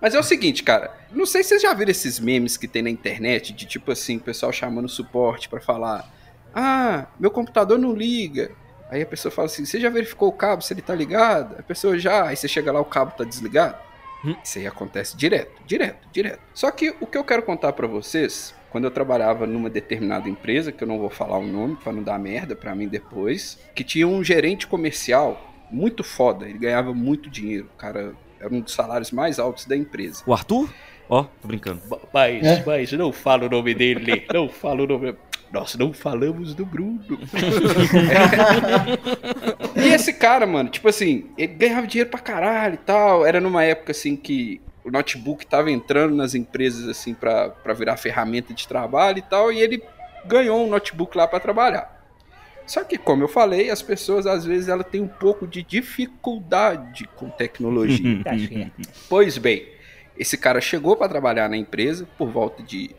mas 0.00 0.14
é 0.14 0.18
o 0.18 0.22
seguinte, 0.22 0.62
cara. 0.62 0.94
Não 1.12 1.26
sei 1.26 1.42
se 1.42 1.50
vocês 1.50 1.62
já 1.62 1.72
viram 1.72 1.90
esses 1.90 2.18
memes 2.18 2.56
que 2.56 2.68
tem 2.68 2.82
na 2.82 2.90
internet 2.90 3.52
de 3.52 3.66
tipo 3.66 3.92
assim, 3.92 4.16
o 4.16 4.20
pessoal 4.20 4.52
chamando 4.52 4.88
suporte 4.88 5.48
pra 5.48 5.60
falar: 5.60 6.10
Ah, 6.54 7.06
meu 7.18 7.30
computador 7.30 7.78
não 7.78 7.94
liga. 7.94 8.50
Aí 8.90 9.00
a 9.00 9.06
pessoa 9.06 9.32
fala 9.32 9.46
assim: 9.46 9.64
Você 9.64 9.80
já 9.80 9.88
verificou 9.88 10.28
o 10.28 10.32
cabo 10.32 10.62
se 10.62 10.74
ele 10.74 10.82
tá 10.82 10.94
ligado? 10.94 11.58
A 11.58 11.62
pessoa 11.62 11.98
já. 11.98 12.28
Aí 12.28 12.36
você 12.36 12.48
chega 12.48 12.72
lá, 12.72 12.80
o 12.80 12.84
cabo 12.84 13.12
tá 13.12 13.24
desligado. 13.24 13.78
Hum. 14.24 14.36
Isso 14.44 14.58
aí 14.58 14.66
acontece 14.66 15.16
direto, 15.16 15.62
direto, 15.66 16.08
direto. 16.12 16.40
Só 16.54 16.70
que 16.70 16.94
o 17.00 17.06
que 17.06 17.18
eu 17.18 17.24
quero 17.24 17.42
contar 17.42 17.72
pra 17.72 17.86
vocês 17.86 18.54
quando 18.72 18.84
eu 18.84 18.90
trabalhava 18.90 19.46
numa 19.46 19.68
determinada 19.68 20.28
empresa, 20.30 20.72
que 20.72 20.82
eu 20.82 20.88
não 20.88 20.98
vou 20.98 21.10
falar 21.10 21.36
o 21.38 21.46
nome 21.46 21.76
para 21.76 21.92
não 21.92 22.02
dar 22.02 22.18
merda 22.18 22.56
para 22.56 22.74
mim 22.74 22.88
depois, 22.88 23.58
que 23.74 23.84
tinha 23.84 24.08
um 24.08 24.24
gerente 24.24 24.66
comercial 24.66 25.50
muito 25.70 26.02
foda, 26.02 26.48
ele 26.48 26.58
ganhava 26.58 26.94
muito 26.94 27.28
dinheiro, 27.28 27.68
o 27.74 27.76
cara 27.76 28.14
era 28.40 28.52
um 28.52 28.60
dos 28.60 28.72
salários 28.72 29.10
mais 29.12 29.38
altos 29.38 29.66
da 29.66 29.76
empresa. 29.76 30.22
O 30.26 30.32
Arthur? 30.32 30.72
Ó, 31.08 31.24
tô 31.24 31.48
brincando. 31.48 31.80
Mas, 32.12 32.44
É? 32.44 32.62
mas 32.66 32.90
não 32.92 33.12
fala 33.12 33.44
o 33.44 33.50
nome 33.50 33.74
dele, 33.74 34.24
não 34.32 34.48
fala 34.48 34.82
o 34.82 34.86
nome. 34.86 35.14
Nós 35.52 35.74
não 35.74 35.92
falamos 35.92 36.54
do 36.54 36.64
Bruno. 36.64 37.02
e 39.76 39.88
esse 39.88 40.14
cara, 40.14 40.46
mano, 40.46 40.70
tipo 40.70 40.88
assim, 40.88 41.26
ele 41.36 41.52
ganhava 41.54 41.86
dinheiro 41.86 42.08
pra 42.08 42.20
caralho 42.20 42.74
e 42.74 42.78
tal. 42.78 43.26
Era 43.26 43.38
numa 43.38 43.62
época 43.62 43.92
assim 43.92 44.16
que 44.16 44.62
o 44.84 44.90
notebook 44.90 45.46
tava 45.46 45.70
entrando 45.70 46.14
nas 46.14 46.34
empresas 46.34 46.88
assim 46.88 47.14
pra 47.14 47.54
virar 47.76 47.96
ferramenta 47.96 48.52
de 48.52 48.66
trabalho 48.66 49.18
e 49.18 49.22
tal. 49.22 49.52
E 49.52 49.60
ele 49.60 49.82
ganhou 50.26 50.64
um 50.64 50.70
notebook 50.70 51.16
lá 51.16 51.26
pra 51.26 51.40
trabalhar. 51.40 52.00
Só 52.66 52.84
que, 52.84 52.96
como 52.96 53.24
eu 53.24 53.28
falei, 53.28 53.70
as 53.70 53.82
pessoas 53.82 54.26
às 54.26 54.44
vezes 54.44 54.68
ela 54.68 54.84
tem 54.84 55.00
um 55.00 55.08
pouco 55.08 55.46
de 55.46 55.62
dificuldade 55.62 57.08
com 57.16 57.28
tecnologia. 57.28 58.22
Tá. 58.22 58.30
Pois 59.08 59.36
bem, 59.36 59.68
esse 60.16 60.36
cara 60.36 60.60
chegou 60.60 60.96
para 60.96 61.08
trabalhar 61.08 61.48
na 61.48 61.56
empresa 61.56 62.06
por 62.16 62.28
volta 62.28 62.62
de 62.62 62.94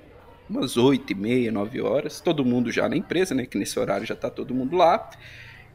umas 0.50 0.76
8 0.76 1.12
e 1.12 1.16
meia, 1.16 1.52
9 1.52 1.82
horas. 1.82 2.20
Todo 2.20 2.44
mundo 2.44 2.72
já 2.72 2.90
na 2.90 2.98
empresa, 2.98 3.34
né? 3.34 3.46
Que 3.46 3.58
nesse 3.58 3.80
horário 3.80 4.06
já 4.06 4.16
tá 4.16 4.30
todo 4.30 4.54
mundo 4.54 4.76
lá. 4.76 5.10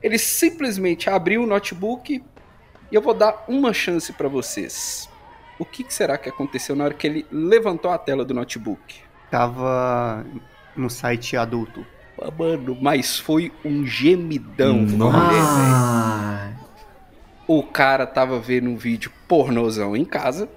Ele 0.03 0.19
simplesmente 0.19 1.09
abriu 1.09 1.43
o 1.43 1.47
notebook 1.47 2.23
e 2.91 2.95
eu 2.95 3.03
vou 3.03 3.15
dar 3.15 3.45
uma 3.49 3.73
chance 3.73 4.13
para 4.13 4.29
vocês. 4.29 5.09
O 5.59 5.65
que, 5.65 5.83
que 5.83 5.93
será 5.93 6.17
que 6.17 6.29
aconteceu 6.29 6.77
na 6.77 6.85
hora 6.85 6.95
que 6.95 7.07
ele 7.07 7.27
levantou 7.33 7.91
a 7.91 7.99
tela 7.99 8.25
do 8.25 8.33
notebook? 8.35 8.97
Tava 9.31 10.25
no 10.77 10.89
site 10.89 11.37
adulto. 11.37 11.85
Ah, 12.21 12.31
Mano, 12.37 12.77
mas 12.81 13.19
foi 13.19 13.53
um 13.65 13.85
gemidão. 13.87 14.87
Ah, 15.13 16.51
O 17.47 17.63
cara 17.63 18.07
tava 18.07 18.39
vendo 18.39 18.69
um 18.71 18.77
vídeo 18.77 19.11
pornozão 19.27 19.97
em 19.97 20.05
casa. 20.05 20.49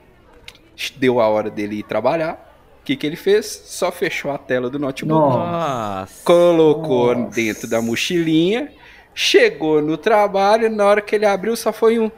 Deu 0.98 1.20
a 1.20 1.28
hora 1.28 1.50
dele 1.50 1.78
ir 1.80 1.84
trabalhar. 1.84 2.50
O 2.82 2.84
que, 2.84 2.96
que 2.96 3.06
ele 3.06 3.16
fez? 3.16 3.46
Só 3.46 3.92
fechou 3.92 4.32
a 4.32 4.38
tela 4.38 4.70
do 4.70 4.80
notebook. 4.80 5.20
Nossa. 5.20 6.24
Colocou 6.24 7.16
Nossa. 7.16 7.36
dentro 7.36 7.68
da 7.70 7.82
mochilinha. 7.82 8.72
Chegou 9.14 9.82
no 9.82 9.98
trabalho. 9.98 10.70
Na 10.70 10.86
hora 10.86 11.02
que 11.02 11.16
ele 11.16 11.26
abriu, 11.26 11.56
só 11.56 11.72
foi 11.72 12.00
um. 12.00 12.10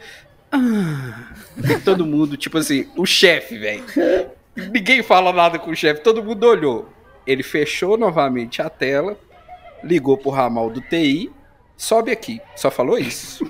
"Ah". 0.54 1.34
Todo 1.84 2.06
mundo, 2.06 2.38
tipo 2.38 2.58
assim, 2.58 2.88
o 2.96 3.06
chefe, 3.06 3.58
velho. 3.58 3.84
Ninguém 4.56 5.02
fala 5.04 5.34
nada 5.34 5.60
com 5.60 5.72
o 5.72 5.76
chefe. 5.76 6.02
Todo 6.02 6.24
mundo 6.24 6.44
olhou. 6.46 6.90
Ele 7.26 7.44
fechou 7.44 7.98
novamente 7.98 8.62
a 8.62 8.70
tela. 8.70 9.18
Ligou 9.84 10.18
pro 10.18 10.30
ramal 10.30 10.70
do 10.70 10.82
TI. 10.82 11.32
Sobe 11.76 12.12
aqui. 12.12 12.42
Só 12.56 12.70
falou 12.72 12.98
isso. 12.98 13.44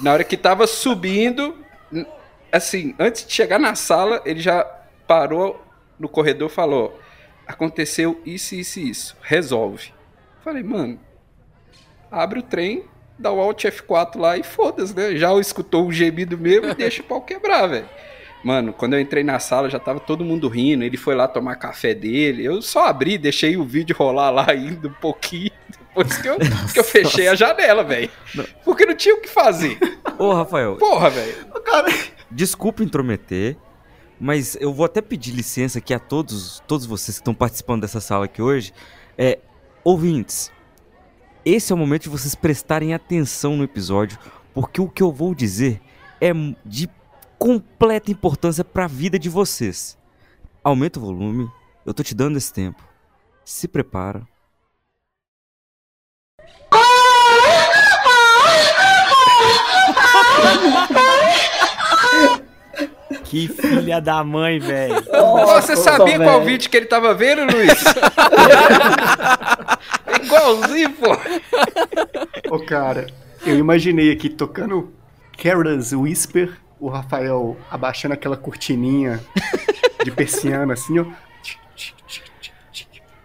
Na 0.00 0.12
hora 0.12 0.24
que 0.24 0.36
tava 0.36 0.66
subindo, 0.66 1.56
assim, 2.50 2.94
antes 2.98 3.26
de 3.26 3.32
chegar 3.32 3.58
na 3.58 3.74
sala, 3.74 4.22
ele 4.24 4.40
já 4.40 4.64
parou 5.06 5.64
no 5.98 6.08
corredor 6.08 6.50
e 6.50 6.54
falou: 6.54 6.98
aconteceu 7.46 8.20
isso, 8.24 8.54
isso 8.54 8.80
e 8.80 8.90
isso. 8.90 9.16
Resolve. 9.22 9.92
Falei, 10.42 10.62
mano, 10.62 10.98
abre 12.10 12.40
o 12.40 12.42
trem, 12.42 12.84
dá 13.22 13.32
o 13.32 13.40
Alt 13.40 13.64
F4 13.64 14.18
lá 14.18 14.36
e 14.36 14.42
foda-se, 14.42 14.94
né? 14.94 15.16
Já 15.16 15.32
escutou 15.38 15.86
um 15.86 15.92
gemido 15.92 16.36
mesmo 16.36 16.68
e 16.68 16.74
deixa 16.74 17.02
o 17.02 17.04
pau 17.04 17.20
quebrar, 17.20 17.66
velho. 17.68 17.88
Mano, 18.42 18.72
quando 18.72 18.94
eu 18.94 19.00
entrei 19.00 19.22
na 19.22 19.38
sala 19.38 19.70
já 19.70 19.78
tava 19.78 20.00
todo 20.00 20.24
mundo 20.24 20.48
rindo. 20.48 20.82
Ele 20.82 20.96
foi 20.96 21.14
lá 21.14 21.28
tomar 21.28 21.56
café 21.56 21.94
dele. 21.94 22.44
Eu 22.44 22.60
só 22.60 22.86
abri, 22.86 23.16
deixei 23.16 23.56
o 23.56 23.64
vídeo 23.64 23.94
rolar 23.96 24.30
lá 24.30 24.50
ainda 24.50 24.88
um 24.88 24.92
pouquinho. 24.92 25.52
Depois 25.68 26.18
que 26.18 26.28
eu, 26.28 26.38
que 26.72 26.80
eu 26.80 26.84
fechei 26.84 27.28
a 27.28 27.34
janela, 27.34 27.84
velho. 27.84 28.10
Porque 28.64 28.84
não 28.84 28.96
tinha 28.96 29.14
o 29.14 29.20
que 29.20 29.28
fazer. 29.28 29.78
Ô, 30.18 30.32
Rafael, 30.32 30.76
Porra, 30.76 31.10
velho. 31.10 31.46
Cara, 31.64 31.92
desculpa 32.30 32.82
intrometer, 32.82 33.56
mas 34.18 34.56
eu 34.60 34.72
vou 34.72 34.86
até 34.86 35.00
pedir 35.00 35.32
licença 35.32 35.78
aqui 35.78 35.94
a 35.94 35.98
todos, 35.98 36.60
todos 36.66 36.84
vocês 36.84 37.18
que 37.18 37.22
estão 37.22 37.34
participando 37.34 37.82
dessa 37.82 38.00
sala 38.00 38.24
aqui 38.24 38.42
hoje. 38.42 38.72
É, 39.16 39.38
ouvintes, 39.84 40.50
esse 41.44 41.72
é 41.72 41.74
o 41.74 41.78
momento 41.78 42.02
de 42.02 42.08
vocês 42.08 42.34
prestarem 42.34 42.94
atenção 42.94 43.56
no 43.56 43.64
episódio, 43.64 44.18
porque 44.54 44.80
o 44.80 44.88
que 44.88 45.02
eu 45.02 45.10
vou 45.10 45.34
dizer 45.34 45.80
é 46.20 46.32
de 46.64 46.88
completa 47.38 48.12
importância 48.12 48.64
para 48.64 48.84
a 48.84 48.88
vida 48.88 49.18
de 49.18 49.28
vocês. 49.28 49.98
Aumenta 50.62 51.00
o 51.00 51.02
volume, 51.02 51.50
eu 51.84 51.92
tô 51.92 52.02
te 52.02 52.14
dando 52.14 52.36
esse 52.36 52.52
tempo. 52.52 52.82
Se 53.44 53.66
prepara. 53.66 54.22
Que 63.24 63.48
filha 63.48 64.00
da 64.00 64.22
mãe, 64.22 64.60
velho. 64.60 65.02
Você 65.46 65.74
sabia 65.74 66.18
qual 66.18 66.44
vídeo 66.44 66.68
que 66.68 66.76
ele 66.76 66.86
tava 66.86 67.14
vendo, 67.14 67.50
Luiz? 67.50 67.72
Igualzinho, 70.22 70.90
pô. 70.92 72.54
Ô, 72.54 72.58
cara, 72.60 73.06
eu 73.46 73.58
imaginei 73.58 74.10
aqui 74.12 74.28
tocando 74.28 74.92
Careless 75.36 75.94
Whisper, 75.94 76.52
o 76.78 76.88
Rafael 76.88 77.56
abaixando 77.70 78.14
aquela 78.14 78.36
cortininha 78.36 79.20
de 80.04 80.10
persiana, 80.10 80.74
assim, 80.74 80.98
ó. 80.98 81.06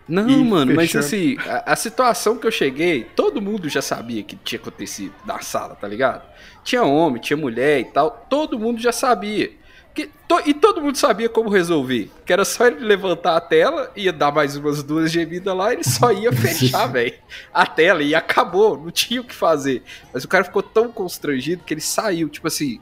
Não, 0.07 0.29
E 0.29 0.41
mano, 0.43 0.73
mas 0.73 0.89
fechando. 0.91 1.05
assim, 1.05 1.38
a, 1.49 1.73
a 1.73 1.75
situação 1.75 2.38
que 2.38 2.47
eu 2.47 2.51
cheguei, 2.51 3.03
todo 3.03 3.41
mundo 3.41 3.67
já 3.67 3.81
sabia 3.81 4.23
que 4.23 4.38
tinha 4.38 4.57
acontecido 4.60 5.13
na 5.25 5.39
sala, 5.41 5.75
tá 5.75 5.86
ligado? 5.86 6.23
Tinha 6.63 6.83
homem, 6.83 7.21
tinha 7.21 7.36
mulher 7.36 7.81
e 7.81 7.86
tal, 7.86 8.25
todo 8.29 8.57
mundo 8.57 8.79
já 8.81 8.93
sabia. 8.93 9.51
Que, 9.97 10.12
to- 10.27 10.43
e 10.45 10.53
todo 10.53 10.79
mundo 10.79 10.95
sabia 10.95 11.27
como 11.27 11.49
resolver. 11.49 12.12
Que 12.23 12.31
era 12.31 12.45
só 12.45 12.67
ele 12.67 12.81
levantar 12.86 13.36
a 13.36 13.41
tela, 13.41 13.91
ia 13.95 14.13
dar 14.13 14.31
mais 14.31 14.55
umas 14.55 14.83
duas 14.83 15.12
gemidas 15.12 15.55
lá, 15.57 15.73
ele 15.73 15.83
só 15.83 16.12
ia 16.12 16.29
fechar, 16.38 16.86
velho, 16.86 17.15
a 17.51 17.65
tela 17.65 18.03
e 18.03 18.13
acabou, 18.13 18.77
não 18.77 18.91
tinha 18.91 19.21
o 19.21 19.23
que 19.23 19.33
fazer. 19.33 19.81
Mas 20.13 20.23
o 20.23 20.27
cara 20.27 20.43
ficou 20.43 20.62
tão 20.62 20.91
constrangido 20.91 21.63
que 21.63 21.73
ele 21.73 21.81
saiu, 21.81 22.29
tipo 22.29 22.45
assim, 22.47 22.79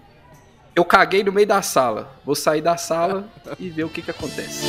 eu 0.75 0.83
caguei 0.83 1.23
no 1.23 1.31
meio 1.31 1.47
da 1.47 1.61
sala, 1.61 2.11
vou 2.25 2.35
sair 2.35 2.59
da 2.59 2.75
sala 2.75 3.29
e 3.57 3.69
ver 3.69 3.85
o 3.85 3.89
que 3.89 4.01
que 4.01 4.11
acontece. 4.11 4.65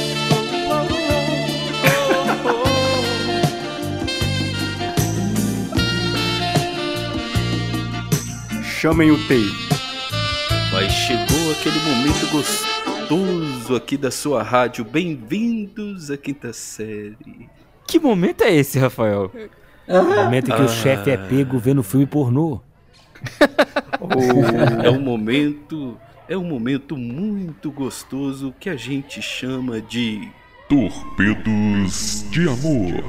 Chamem 8.63 9.11
o 9.11 9.17
TI. 9.27 9.66
Mas 10.77 10.93
chegou 10.93 11.53
aquele 11.53 11.79
momento 11.79 12.31
gostoso 12.31 13.75
aqui 13.75 13.97
da 13.97 14.11
sua 14.11 14.43
rádio. 14.43 14.85
Bem-vindos 14.85 16.11
à 16.11 16.19
quinta 16.19 16.53
série. 16.53 17.49
Que 17.87 17.99
momento 17.99 18.43
é 18.43 18.55
esse, 18.55 18.79
Rafael? 18.79 19.33
Momento 19.89 20.51
em 20.51 20.55
que 20.55 20.61
Ah. 20.61 20.67
o 20.67 20.69
chefe 20.69 21.11
é 21.11 21.17
pego 21.17 21.59
vendo 21.59 21.83
filme 21.83 22.05
pornô. 22.05 22.61
É 24.85 24.91
um 24.91 25.01
momento, 25.01 25.97
é 26.29 26.37
um 26.37 26.45
momento 26.45 26.95
muito 26.95 27.71
gostoso 27.71 28.55
que 28.61 28.69
a 28.69 28.77
gente 28.77 29.23
chama 29.23 29.81
de 29.81 30.29
Torpedos 30.69 32.27
de 32.31 32.47
amor. 32.47 33.03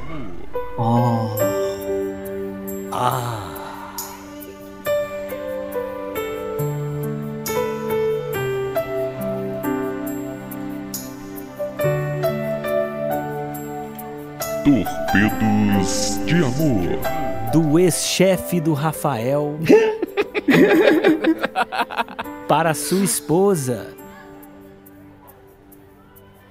oh. 0.78 1.58
Torpedos 14.68 16.20
de 16.26 16.44
amor. 16.44 17.00
Do 17.54 17.80
ex-chefe 17.80 18.60
do 18.60 18.74
Rafael 18.74 19.58
para 22.50 22.74
sua 22.74 23.06
esposa. 23.06 23.96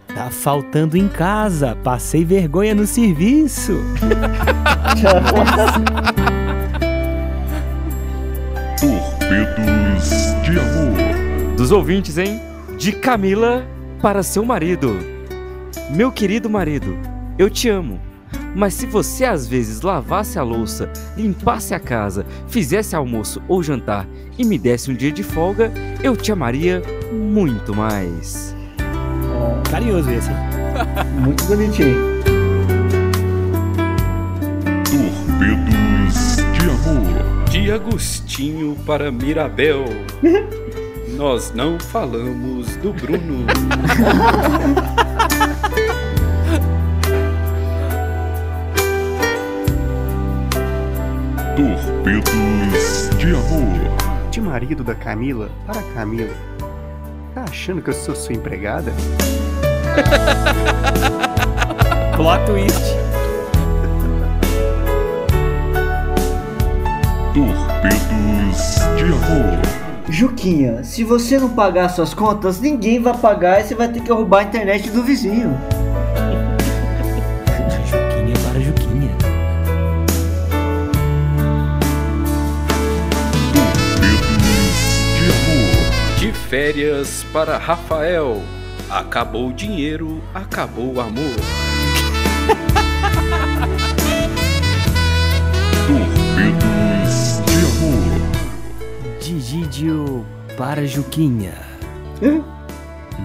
Tá 0.07 0.31
faltando 0.31 0.96
em 0.96 1.09
casa, 1.09 1.76
passei 1.85 2.24
vergonha 2.24 2.74
no 2.74 2.87
serviço. 2.87 3.74
Torpedos 8.81 10.09
de 10.42 10.59
amor. 10.59 10.96
Dos 11.55 11.70
ouvintes, 11.70 12.16
hein? 12.16 12.40
De 12.79 12.92
Camila 12.92 13.66
para 14.00 14.22
seu 14.22 14.42
marido. 14.42 14.98
Meu 15.90 16.11
querido 16.11 16.48
marido, 16.48 16.98
eu 17.38 17.50
te 17.50 17.68
amo. 17.68 18.06
Mas 18.57 18.73
se 18.73 18.87
você 18.87 19.27
às 19.27 19.47
vezes 19.47 19.83
lavasse 19.83 20.38
a 20.38 20.42
louça, 20.42 20.90
limpasse 21.14 21.75
a 21.75 21.79
casa, 21.79 22.25
fizesse 22.49 22.97
almoço 22.97 23.42
ou 23.47 23.62
jantar 23.62 24.09
e 24.38 24.47
me 24.47 24.59
desse 24.59 24.90
um 24.90 24.95
dia 24.95 25.12
de 25.12 25.23
folga, 25.23 25.71
eu 26.03 26.16
te 26.16 26.33
amaria 26.33 26.83
muito 27.12 27.77
mais. 27.77 28.57
Carinhoso 29.71 30.11
esse, 30.11 30.31
hein? 30.31 30.37
Muito 31.21 31.45
bonitinho. 31.45 31.97
Torpedos 34.85 36.37
de 36.53 36.71
amor. 36.71 37.45
De 37.51 37.73
Agostinho 37.73 38.77
para 38.87 39.11
Mirabel. 39.11 39.85
Nós 41.16 41.53
não 41.55 41.79
falamos 41.79 42.77
do 42.77 42.92
Bruno. 42.92 43.47
Torpedos 51.57 53.09
de 53.16 53.29
amor. 53.29 53.81
De 54.31 54.42
marido 54.42 54.85
da 54.85 54.95
Camila 54.95 55.49
para 55.66 55.81
Camila. 55.95 56.35
Tá 57.35 57.47
achando 57.49 57.81
que 57.81 57.88
eu 57.88 57.95
sou 57.95 58.14
sua 58.14 58.35
empregada? 58.35 58.92
Plot 62.14 62.45
twist. 62.45 62.95
Torpedos 67.33 68.75
de 68.99 69.05
amor. 69.05 69.59
Juquinha, 70.11 70.85
se 70.85 71.05
você 71.05 71.38
não 71.38 71.49
pagar 71.49 71.88
suas 71.88 72.12
contas, 72.12 72.61
ninguém 72.61 73.01
vai 73.01 73.16
pagar 73.16 73.62
e 73.62 73.64
você 73.64 73.75
vai 73.75 73.88
ter 73.88 74.01
que 74.01 74.12
roubar 74.12 74.40
a 74.40 74.42
internet 74.42 74.90
do 74.90 75.03
vizinho. 75.03 75.59
Férias 86.57 87.23
para 87.35 87.59
Rafael. 87.59 88.42
Acabou 88.88 89.51
o 89.51 89.53
dinheiro, 89.53 90.23
acabou 90.35 90.95
o 90.95 91.01
amor. 91.03 91.37
Torpedos 95.87 97.42
de 97.45 97.57
amor. 97.66 98.23
De 99.21 99.38
Gidio 99.38 100.25
para 100.57 100.87
Juquinha. 100.87 101.53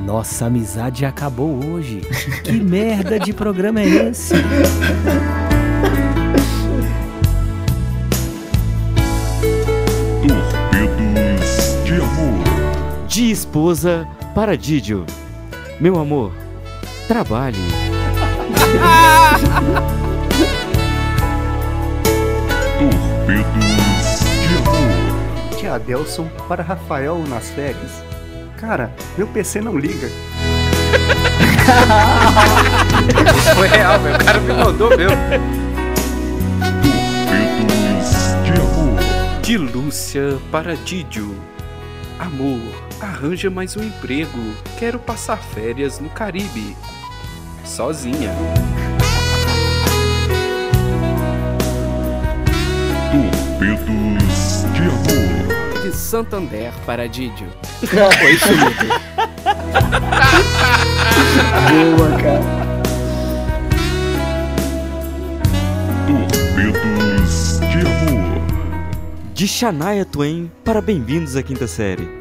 Nossa 0.05 0.47
amizade 0.47 1.05
acabou 1.05 1.57
hoje. 1.71 2.01
Que 2.43 2.59
merda 2.59 3.17
de 3.17 3.31
programa 3.31 3.79
é 3.79 4.09
esse? 4.09 4.33
De 13.11 13.29
esposa 13.29 14.07
para 14.33 14.55
Didio. 14.55 15.05
Meu 15.81 15.99
amor, 15.99 16.31
trabalhe. 17.09 17.57
Torpedos 22.79 24.23
de 24.39 24.47
amor. 24.55 25.59
De 25.59 25.67
Adelson 25.67 26.29
para 26.47 26.63
Rafael 26.63 27.21
nas 27.27 27.49
férias. 27.49 28.01
Cara, 28.55 28.95
meu 29.17 29.27
PC 29.27 29.59
não 29.59 29.77
liga. 29.77 30.07
Foi 33.55 33.67
real, 33.67 33.99
velho. 33.99 34.15
O 34.15 34.23
cara 34.23 34.39
me 34.39 34.53
mandou 34.53 34.89
mesmo. 34.95 35.17
Torpedos 36.61 38.13
de 38.45 38.51
amor. 38.51 38.97
De 39.41 39.57
Lúcia 39.57 40.37
para 40.49 40.77
Didio. 40.77 41.35
Amor, 42.17 42.61
arranja 43.01 43.49
mais 43.49 43.75
um 43.75 43.83
emprego. 43.83 44.37
Quero 44.77 44.99
passar 44.99 45.37
férias 45.37 45.99
no 45.99 46.09
Caribe. 46.09 46.75
Sozinha. 47.65 48.31
Torpedos 53.11 54.63
de 54.73 54.81
amor. 54.81 55.81
De 55.81 55.95
Santander 55.95 56.71
para 56.85 57.07
Didio. 57.07 57.47
Foi 57.81 58.31
isso 58.33 58.47
Boa, 61.69 62.09
cara. 62.21 62.61
Torpedos 66.07 67.59
de 67.59 67.79
amor. 67.79 68.41
De 69.33 69.47
Shania 69.47 70.05
Twain 70.05 70.51
para 70.63 70.81
Bem-vindos 70.81 71.35
à 71.35 71.43
Quinta 71.43 71.67
Série. 71.67 72.20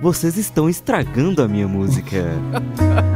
Vocês 0.00 0.36
estão 0.36 0.68
estragando 0.68 1.42
a 1.42 1.48
minha 1.48 1.66
música. 1.66 2.24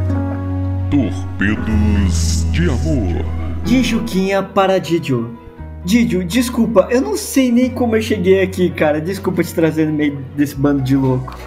Torpedos 0.91 2.45
de 2.51 2.69
amor. 2.69 3.25
De 3.63 3.81
Juquinha 3.81 4.43
para 4.43 4.79
Didio. 4.79 5.39
Didio, 5.85 6.25
desculpa, 6.25 6.89
eu 6.91 6.99
não 6.99 7.15
sei 7.15 7.53
nem 7.53 7.69
como 7.69 7.95
eu 7.95 8.01
cheguei 8.01 8.41
aqui, 8.41 8.69
cara. 8.69 8.99
Desculpa 8.99 9.43
te 9.43 9.53
trazer 9.53 9.85
no 9.85 9.93
meio 9.93 10.25
desse 10.35 10.55
bando 10.55 10.83
de 10.83 10.97
louco. 10.97 11.37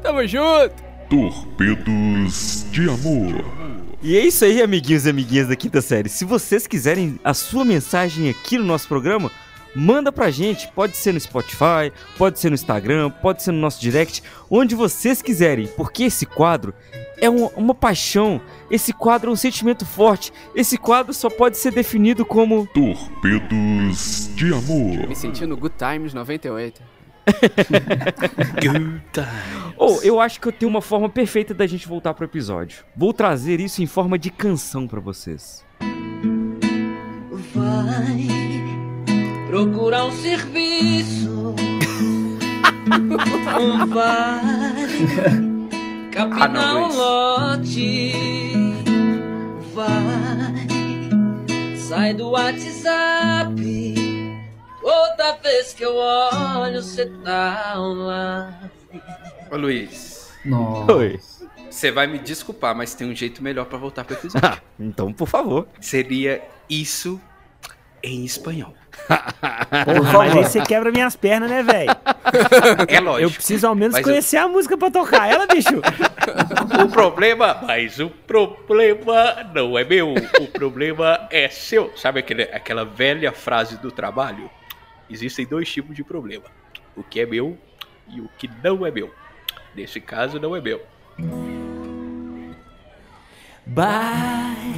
Tamo 0.00 0.24
junto! 0.28 0.74
Torpedos 1.10 2.66
de 2.70 2.88
amor. 2.88 3.44
E 4.00 4.16
é 4.16 4.24
isso 4.24 4.44
aí, 4.44 4.62
amiguinhos 4.62 5.06
e 5.06 5.10
amiguinhas 5.10 5.48
da 5.48 5.56
quinta 5.56 5.80
série. 5.82 6.08
Se 6.08 6.24
vocês 6.24 6.68
quiserem 6.68 7.18
a 7.24 7.34
sua 7.34 7.64
mensagem 7.64 8.30
aqui 8.30 8.58
no 8.58 8.64
nosso 8.64 8.86
programa, 8.86 9.30
manda 9.74 10.12
pra 10.12 10.30
gente. 10.30 10.68
Pode 10.68 10.96
ser 10.96 11.12
no 11.12 11.20
Spotify, 11.20 11.92
pode 12.16 12.38
ser 12.38 12.50
no 12.50 12.54
Instagram, 12.54 13.10
pode 13.10 13.42
ser 13.42 13.52
no 13.52 13.58
nosso 13.58 13.80
direct, 13.80 14.22
onde 14.50 14.74
vocês 14.74 15.20
quiserem. 15.20 15.66
Porque 15.66 16.04
esse 16.04 16.26
quadro 16.26 16.74
é 17.18 17.28
uma, 17.28 17.48
uma 17.56 17.74
paixão. 17.74 18.40
Esse 18.70 18.92
quadro 18.92 19.30
é 19.30 19.32
um 19.32 19.36
sentimento 19.36 19.84
forte. 19.84 20.32
Esse 20.54 20.76
quadro 20.76 21.12
só 21.12 21.28
pode 21.30 21.56
ser 21.56 21.72
definido 21.72 22.24
como 22.24 22.66
Torpedos 22.68 24.30
de 24.34 24.52
amor. 24.52 25.08
Me 25.08 25.16
sentindo 25.16 25.56
Good 25.56 25.74
Times 25.76 26.14
98. 26.14 26.94
Good 28.60 29.02
times. 29.12 29.74
Ou 29.76 30.02
eu 30.02 30.20
acho 30.20 30.40
que 30.40 30.48
eu 30.48 30.52
tenho 30.52 30.68
uma 30.68 30.82
forma 30.82 31.08
perfeita 31.08 31.54
da 31.54 31.66
gente 31.66 31.88
voltar 31.88 32.12
pro 32.14 32.24
episódio. 32.24 32.84
Vou 32.96 33.12
trazer 33.12 33.60
isso 33.60 33.82
em 33.82 33.86
forma 33.86 34.18
de 34.18 34.30
canção 34.30 34.86
pra 34.86 35.00
vocês. 35.00 35.64
Vai 37.54 38.53
procurar 39.46 40.06
um 40.06 40.12
serviço. 40.12 41.54
Um 42.86 43.86
vai 43.86 44.42
capinar 46.12 46.76
um 46.76 46.94
lote. 46.94 48.12
Vai, 49.72 49.88
sai 51.78 52.14
do 52.14 52.30
WhatsApp. 52.30 53.54
Outra 54.82 55.36
vez 55.42 55.72
que 55.72 55.84
eu 55.84 55.94
olho, 55.96 56.82
cê 56.82 57.06
tá 57.24 57.74
online. 57.78 58.70
Ô 59.50 59.56
Luiz, 59.56 60.30
Nossa. 60.44 60.92
Oi. 60.92 61.18
você 61.70 61.90
vai 61.90 62.06
me 62.06 62.18
desculpar, 62.18 62.76
mas 62.76 62.94
tem 62.94 63.10
um 63.10 63.14
jeito 63.14 63.42
melhor 63.42 63.64
pra 63.64 63.78
voltar 63.78 64.04
pro 64.04 64.14
episódio. 64.14 64.46
Ah, 64.46 64.58
então, 64.78 65.10
por 65.12 65.26
favor. 65.28 65.66
Seria 65.80 66.42
isso 66.68 67.18
em 68.02 68.24
espanhol. 68.24 68.74
Por 69.84 70.02
Mas 70.02 70.36
aí 70.36 70.44
você 70.44 70.60
quebra 70.62 70.90
minhas 70.90 71.16
pernas, 71.16 71.50
né, 71.50 71.62
velho? 71.62 71.90
É 72.88 73.00
lógico. 73.00 73.22
Eu 73.22 73.30
preciso 73.30 73.66
ao 73.66 73.74
menos 73.74 73.94
Mas 73.94 74.04
conhecer 74.04 74.36
a 74.36 74.48
música 74.48 74.76
pra 74.76 74.90
tocar 74.90 75.30
ela, 75.30 75.46
bicho. 75.46 75.80
O 76.82 76.88
problema, 76.88 77.60
mas 77.66 78.00
o 78.00 78.08
problema 78.08 79.50
não 79.54 79.78
é 79.78 79.84
meu. 79.84 80.14
O 80.40 80.46
problema 80.48 81.28
é 81.30 81.48
seu. 81.48 81.92
Sabe 81.96 82.20
aquele, 82.20 82.44
aquela 82.44 82.84
velha 82.84 83.30
frase 83.32 83.76
do 83.76 83.90
trabalho? 83.90 84.50
Existem 85.08 85.46
dois 85.46 85.70
tipos 85.70 85.94
de 85.94 86.02
problema: 86.02 86.44
o 86.96 87.02
que 87.02 87.20
é 87.20 87.26
meu 87.26 87.58
e 88.08 88.20
o 88.20 88.28
que 88.38 88.50
não 88.62 88.86
é 88.86 88.90
meu. 88.90 89.12
Nesse 89.74 90.00
caso, 90.00 90.40
não 90.40 90.56
é 90.56 90.60
meu. 90.60 90.80
Vai 93.66 94.73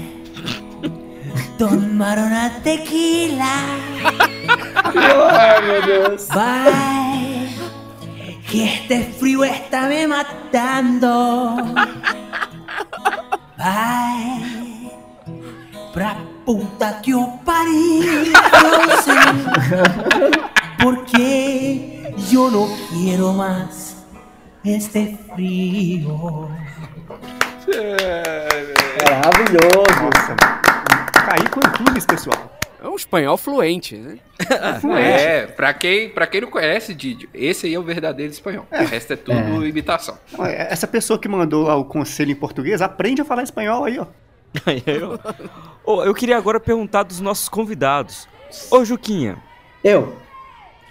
tomar 1.59 2.19
una 2.19 2.51
tequila. 2.63 3.53
Deus. 5.87 6.29
Vai, 6.29 7.49
que 8.51 8.65
este 8.65 9.05
frío 9.19 9.45
está 9.45 9.83
me 9.89 10.07
matando. 10.07 11.57
Vai, 13.57 14.91
pra 15.93 16.17
puta 16.45 17.01
que. 17.03 17.11
Yo 17.11 17.27
sé, 19.03 19.15
porque 20.83 22.15
yo 22.31 22.51
no 22.51 22.69
quiero 22.91 23.33
más 23.33 23.97
este 24.65 25.19
frío. 25.35 26.49
Maravilhoso. 29.05 30.03
Nossa, 30.03 30.66
caí 31.27 31.49
com 31.51 31.59
Antunes, 31.59 32.07
pessoal. 32.07 32.57
É 32.81 32.87
um 32.87 32.95
espanhol 32.95 33.37
fluente, 33.37 33.97
né? 33.97 34.19
É, 34.97 35.47
pra 35.47 35.75
quem, 35.75 36.09
pra 36.09 36.27
quem 36.27 36.43
não 36.43 36.51
conhece, 36.51 36.95
Didio, 36.95 37.29
esse 37.35 37.67
aí 37.67 37.75
é 37.75 37.79
o 37.79 37.83
verdadeiro 37.83 38.33
espanhol. 38.33 38.65
O 38.71 38.85
resto 38.85 39.13
é 39.15 39.17
tudo 39.17 39.67
imitação. 39.67 40.17
Olha, 40.39 40.53
Essa 40.53 40.87
pessoa 40.87 41.19
que 41.19 41.27
mandou 41.27 41.65
lá 41.65 41.75
o 41.75 41.85
conselho 41.85 42.31
em 42.31 42.37
português, 42.37 42.81
aprende 42.81 43.21
a 43.21 43.25
falar 43.25 43.43
espanhol 43.43 43.85
aí, 43.85 43.99
ó. 43.99 44.07
Aí 44.65 44.83
eu... 44.87 45.19
Ô, 45.85 46.05
eu 46.05 46.15
queria 46.15 46.37
agora 46.37 46.61
perguntar 46.61 47.03
dos 47.03 47.21
nossos 47.21 47.49
convidados. 47.49 48.29
Ô, 48.71 48.85
Juquinha. 48.85 49.37
Eu. 49.83 50.17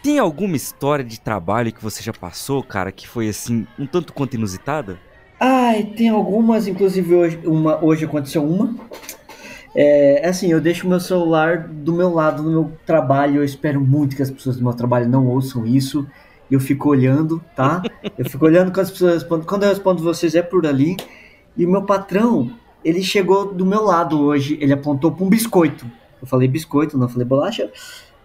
Tem 0.04 0.20
alguma 0.20 0.56
história 0.56 1.04
de 1.04 1.20
trabalho 1.20 1.72
que 1.72 1.82
você 1.82 2.04
já 2.04 2.14
passou, 2.14 2.62
cara, 2.62 2.92
que 2.92 3.08
foi 3.08 3.30
assim, 3.30 3.66
um 3.80 3.88
tanto 3.88 4.14
quanto 4.14 4.36
inusitada? 4.36 5.00
Ai, 5.40 5.84
tem 5.96 6.10
algumas, 6.10 6.68
inclusive 6.68 7.16
hoje, 7.16 7.40
uma, 7.46 7.84
hoje 7.84 8.06
aconteceu 8.06 8.44
uma. 8.44 8.76
É 9.76 10.30
assim, 10.30 10.50
eu 10.50 10.62
deixo 10.62 10.88
meu 10.88 11.02
celular 11.02 11.68
do 11.68 11.92
meu 11.92 12.14
lado 12.14 12.42
no 12.42 12.50
meu 12.50 12.72
trabalho. 12.86 13.38
Eu 13.38 13.44
espero 13.44 13.82
muito 13.82 14.16
que 14.16 14.22
as 14.22 14.32
pessoas 14.32 14.56
do 14.56 14.64
meu 14.64 14.74
trabalho 14.74 15.10
não 15.10 15.28
ouçam 15.28 15.66
isso. 15.66 16.08
Eu 16.50 16.60
fico 16.60 16.90
olhando, 16.90 17.44
tá? 17.56 17.84
Eu 18.18 18.30
fico 18.30 18.46
olhando 18.46 18.72
quando 18.72 18.86
as 18.86 18.92
pessoas 18.92 19.14
respondem. 19.16 19.46
Quando 19.48 19.64
eu 19.64 19.70
respondo 19.70 20.04
vocês, 20.04 20.36
é 20.36 20.44
por 20.44 20.66
ali. 20.66 20.96
E 21.58 21.66
o 21.66 21.70
meu 21.70 21.84
patrão, 21.84 22.52
ele 22.84 23.02
chegou 23.02 23.52
do 23.52 23.66
meu 23.66 23.84
lado 23.84 24.22
hoje. 24.22 24.58
Ele 24.62 24.72
apontou 24.72 25.12
para 25.12 25.26
um 25.26 25.30
biscoito. 25.30 25.86
Eu 26.22 26.28
falei 26.28 26.48
biscoito, 26.48 26.98
não 26.98 27.10
falei 27.10 27.26
bolacha, 27.26 27.70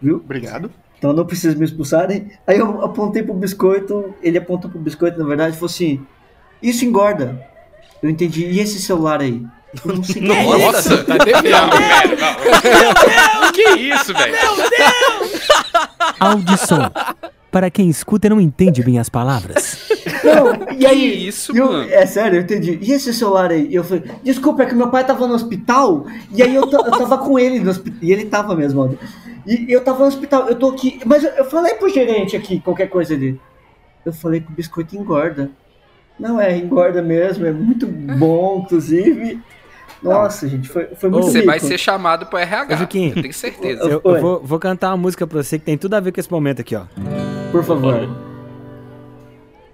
viu? 0.00 0.16
Obrigado. 0.16 0.70
Então 0.98 1.14
não 1.14 1.24
precisa 1.24 1.56
me 1.56 1.64
expulsarem. 1.64 2.30
Aí 2.46 2.58
eu 2.58 2.84
apontei 2.84 3.22
pro 3.22 3.32
biscoito, 3.32 4.14
ele 4.22 4.36
apontou 4.36 4.70
pro 4.70 4.78
biscoito, 4.78 5.18
na 5.18 5.24
verdade, 5.24 5.52
e 5.52 5.54
falou 5.54 5.70
assim: 5.70 6.06
Isso 6.62 6.84
engorda. 6.84 7.42
Eu 8.02 8.10
entendi. 8.10 8.44
E 8.44 8.60
esse 8.60 8.78
celular 8.80 9.20
aí? 9.22 9.44
Não. 10.20 10.58
Nossa, 10.58 11.04
tá 11.04 11.16
devendo, 11.18 11.70
velho. 11.70 12.18
Não. 12.20 13.52
Que 13.52 13.62
isso, 13.80 14.12
velho? 14.12 14.34
Audição. 16.18 16.90
Para 17.50 17.68
quem 17.70 17.88
escuta 17.88 18.26
e 18.28 18.30
não 18.30 18.40
entende 18.40 18.82
bem 18.82 18.98
as 18.98 19.08
palavras. 19.08 19.88
Não, 20.22 20.72
e 20.78 20.86
aí? 20.86 21.10
Que 21.12 21.28
isso, 21.28 21.56
eu- 21.56 21.66
mano? 21.72 21.90
É 21.90 22.06
sério, 22.06 22.38
eu 22.38 22.42
entendi. 22.42 22.78
E 22.80 22.92
esse 22.92 23.12
celular 23.12 23.50
aí? 23.50 23.66
E 23.68 23.74
eu 23.74 23.82
falei, 23.82 24.04
desculpa, 24.22 24.62
é 24.62 24.66
que 24.66 24.74
meu 24.74 24.88
pai 24.88 25.04
tava 25.04 25.26
no 25.26 25.34
hospital 25.34 26.06
e 26.32 26.42
aí 26.42 26.54
eu, 26.54 26.62
eu 26.62 26.90
tava 26.90 27.18
com 27.18 27.38
ele 27.38 27.58
no 27.58 27.70
hospital. 27.70 27.98
E 28.02 28.12
ele 28.12 28.24
tava 28.26 28.54
mesmo. 28.54 28.96
E 29.46 29.66
eu 29.72 29.82
tava 29.82 30.00
no 30.00 30.06
hospital, 30.06 30.48
eu 30.48 30.54
tô 30.54 30.68
aqui. 30.70 31.00
Mas 31.04 31.24
eu, 31.24 31.30
eu 31.30 31.44
falei 31.44 31.74
pro 31.74 31.88
gerente 31.88 32.36
aqui, 32.36 32.60
qualquer 32.60 32.86
coisa 32.88 33.16
dele. 33.16 33.40
Eu 34.04 34.12
falei 34.12 34.40
que 34.40 34.50
o 34.52 34.54
biscoito 34.54 34.96
engorda. 34.96 35.50
Não 36.18 36.40
é, 36.40 36.56
engorda 36.56 37.02
mesmo, 37.02 37.46
é 37.46 37.50
muito 37.52 37.86
bom, 37.86 38.62
inclusive. 38.64 39.40
Nossa, 40.02 40.48
gente, 40.48 40.68
foi, 40.68 40.86
foi 40.96 41.10
muito 41.10 41.26
Você 41.26 41.42
vai 41.42 41.60
ser 41.60 41.78
chamado 41.78 42.26
pro 42.26 42.38
RH. 42.38 42.74
Ô, 42.74 42.78
Juquinho. 42.78 43.12
Eu 43.16 43.22
tenho 43.22 43.34
certeza. 43.34 43.82
Eu, 43.82 44.00
eu 44.04 44.20
vou, 44.20 44.40
vou 44.42 44.58
cantar 44.58 44.88
uma 44.90 44.96
música 44.96 45.26
pra 45.26 45.42
você 45.42 45.58
que 45.58 45.64
tem 45.64 45.76
tudo 45.76 45.94
a 45.94 46.00
ver 46.00 46.12
com 46.12 46.20
esse 46.20 46.30
momento 46.30 46.60
aqui, 46.60 46.74
ó. 46.74 46.82
Por 47.52 47.62
favor. 47.62 48.08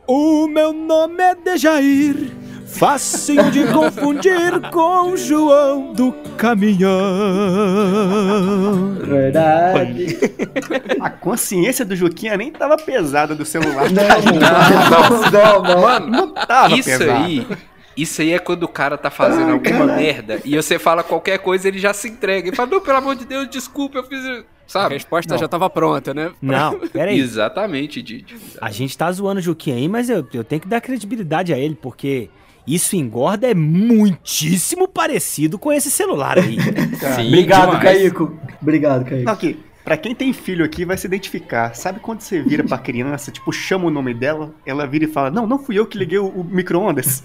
O 0.08 0.46
meu 0.46 0.72
nome 0.72 1.20
é 1.22 1.34
Dejair, 1.34 2.30
facinho 2.64 3.50
de 3.50 3.66
confundir 3.66 4.60
com 4.70 5.16
João 5.16 5.92
do 5.92 6.12
Caminhão. 6.36 6.88
Verdade. 9.04 10.16
A 11.00 11.10
consciência 11.10 11.84
do 11.84 11.96
Juquinha 11.96 12.36
nem 12.36 12.52
tava 12.52 12.76
pesada 12.76 13.34
do 13.34 13.44
celular. 13.44 13.90
Não, 13.90 14.06
tadinho. 14.06 14.40
não, 14.40 15.30
não, 15.30 15.62
não. 15.62 15.80
Mano, 15.82 16.06
Não 16.08 16.28
tava 16.34 16.74
isso 16.76 16.88
pesado. 16.88 17.10
aí. 17.24 17.46
Isso 17.96 18.20
aí 18.20 18.32
é 18.32 18.38
quando 18.38 18.64
o 18.64 18.68
cara 18.68 18.98
tá 18.98 19.10
fazendo 19.10 19.52
alguma 19.52 19.86
merda 19.86 20.40
e 20.44 20.54
você 20.54 20.78
fala 20.78 21.02
qualquer 21.02 21.38
coisa, 21.38 21.66
ele 21.66 21.78
já 21.78 21.94
se 21.94 22.08
entrega. 22.08 22.48
Ele 22.48 22.56
fala, 22.56 22.70
não, 22.70 22.80
pelo 22.80 22.98
amor 22.98 23.16
de 23.16 23.24
Deus, 23.24 23.48
desculpa, 23.48 23.98
eu 23.98 24.04
fiz. 24.04 24.24
A 24.24 24.44
Sabe? 24.66 24.94
resposta 24.94 25.38
já 25.38 25.46
tava 25.46 25.70
pronta, 25.70 26.12
né? 26.12 26.32
Não, 26.42 26.80
peraí. 26.88 27.18
Exatamente, 27.18 28.02
Didi. 28.02 28.36
A 28.60 28.70
gente 28.70 28.98
tá 28.98 29.10
zoando 29.12 29.38
o 29.38 29.42
Juquinha 29.42 29.76
aí, 29.76 29.88
mas 29.88 30.10
eu, 30.10 30.26
eu 30.34 30.42
tenho 30.42 30.60
que 30.60 30.68
dar 30.68 30.80
credibilidade 30.80 31.54
a 31.54 31.58
ele, 31.58 31.78
porque 31.80 32.28
isso 32.66 32.96
engorda 32.96 33.48
é 33.48 33.54
muitíssimo 33.54 34.88
parecido 34.88 35.56
com 35.56 35.72
esse 35.72 35.90
celular 35.90 36.36
aí. 36.38 36.58
Sim, 37.14 37.28
Obrigado, 37.28 37.76
demais. 37.78 37.82
Caico. 37.82 38.36
Obrigado, 38.60 39.04
Caico. 39.04 39.24
Não, 39.24 39.32
aqui, 39.32 39.60
pra 39.86 39.96
quem 39.96 40.14
tem 40.16 40.32
filho 40.32 40.64
aqui, 40.64 40.84
vai 40.84 40.96
se 40.98 41.06
identificar. 41.06 41.72
Sabe 41.74 42.00
quando 42.00 42.20
você 42.20 42.42
vira 42.42 42.64
pra 42.64 42.76
criança, 42.82 43.30
tipo, 43.30 43.52
chama 43.52 43.86
o 43.86 43.90
nome 43.90 44.12
dela, 44.12 44.52
ela 44.66 44.84
vira 44.86 45.04
e 45.04 45.08
fala, 45.08 45.30
não, 45.30 45.46
não 45.46 45.58
fui 45.60 45.78
eu 45.78 45.86
que 45.86 45.96
liguei 45.96 46.18
o, 46.18 46.26
o 46.26 46.42
micro-ondas. 46.44 47.22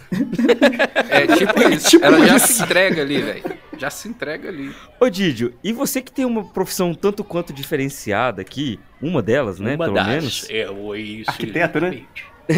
É 1.09 1.25
tipo 1.35 1.59
isso. 1.69 1.89
Tipo 1.89 2.05
Ela 2.05 2.25
já 2.27 2.35
isso. 2.37 2.53
se 2.53 2.63
entrega 2.63 3.01
ali, 3.01 3.19
velho. 3.21 3.43
Já 3.77 3.89
se 3.89 4.07
entrega 4.07 4.47
ali. 4.49 4.71
Ô, 4.99 5.09
Didio, 5.09 5.55
e 5.63 5.73
você 5.73 6.01
que 6.03 6.11
tem 6.11 6.23
uma 6.23 6.43
profissão 6.45 6.91
um 6.91 6.93
tanto 6.93 7.23
quanto 7.23 7.51
diferenciada 7.51 8.39
aqui, 8.41 8.79
uma 9.01 9.23
delas, 9.23 9.59
né, 9.59 9.73
Uma 9.75 9.85
pelo 9.85 9.95
das- 9.95 10.07
menos. 10.07 10.47
É, 10.51 10.69
o- 10.69 10.95
isso, 10.95 11.29
Arquiteto, 11.31 11.79
né? 11.81 12.03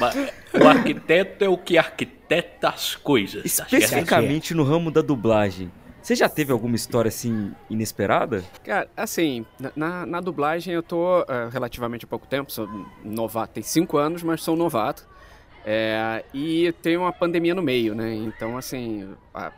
Mas 0.00 0.16
o 0.62 0.68
arquiteto 0.68 1.44
é 1.44 1.48
o 1.48 1.56
que 1.56 1.78
arquiteta 1.78 2.68
as 2.68 2.94
coisas. 2.94 3.42
tá? 3.56 3.64
Especificamente 3.64 4.54
no 4.54 4.64
ramo 4.64 4.90
da 4.90 5.00
dublagem. 5.00 5.70
Você 6.08 6.14
já 6.16 6.26
teve 6.26 6.50
alguma 6.50 6.74
história 6.74 7.10
assim 7.10 7.52
inesperada? 7.68 8.42
Cara, 8.64 8.88
assim, 8.96 9.44
na- 9.76 10.06
na, 10.06 10.20
dublagem 10.22 10.72
eu 10.72 10.82
tô 10.82 11.20
eh, 11.20 11.50
relativamente 11.52 12.06
há 12.06 12.08
pouco 12.08 12.26
tempo, 12.26 12.50
sou 12.50 12.66
novato, 13.04 13.52
tem 13.52 13.62
cinco 13.62 13.98
anos, 13.98 14.22
mas 14.22 14.42
sou 14.42 14.56
novato. 14.56 15.06
É, 15.66 16.24
e 16.32 16.72
tem 16.80 16.96
uma 16.96 17.12
pandemia 17.12 17.54
no 17.54 17.60
meio, 17.60 17.94
né? 17.94 18.14
Então, 18.14 18.56
assim, 18.56 19.14
a- 19.34 19.52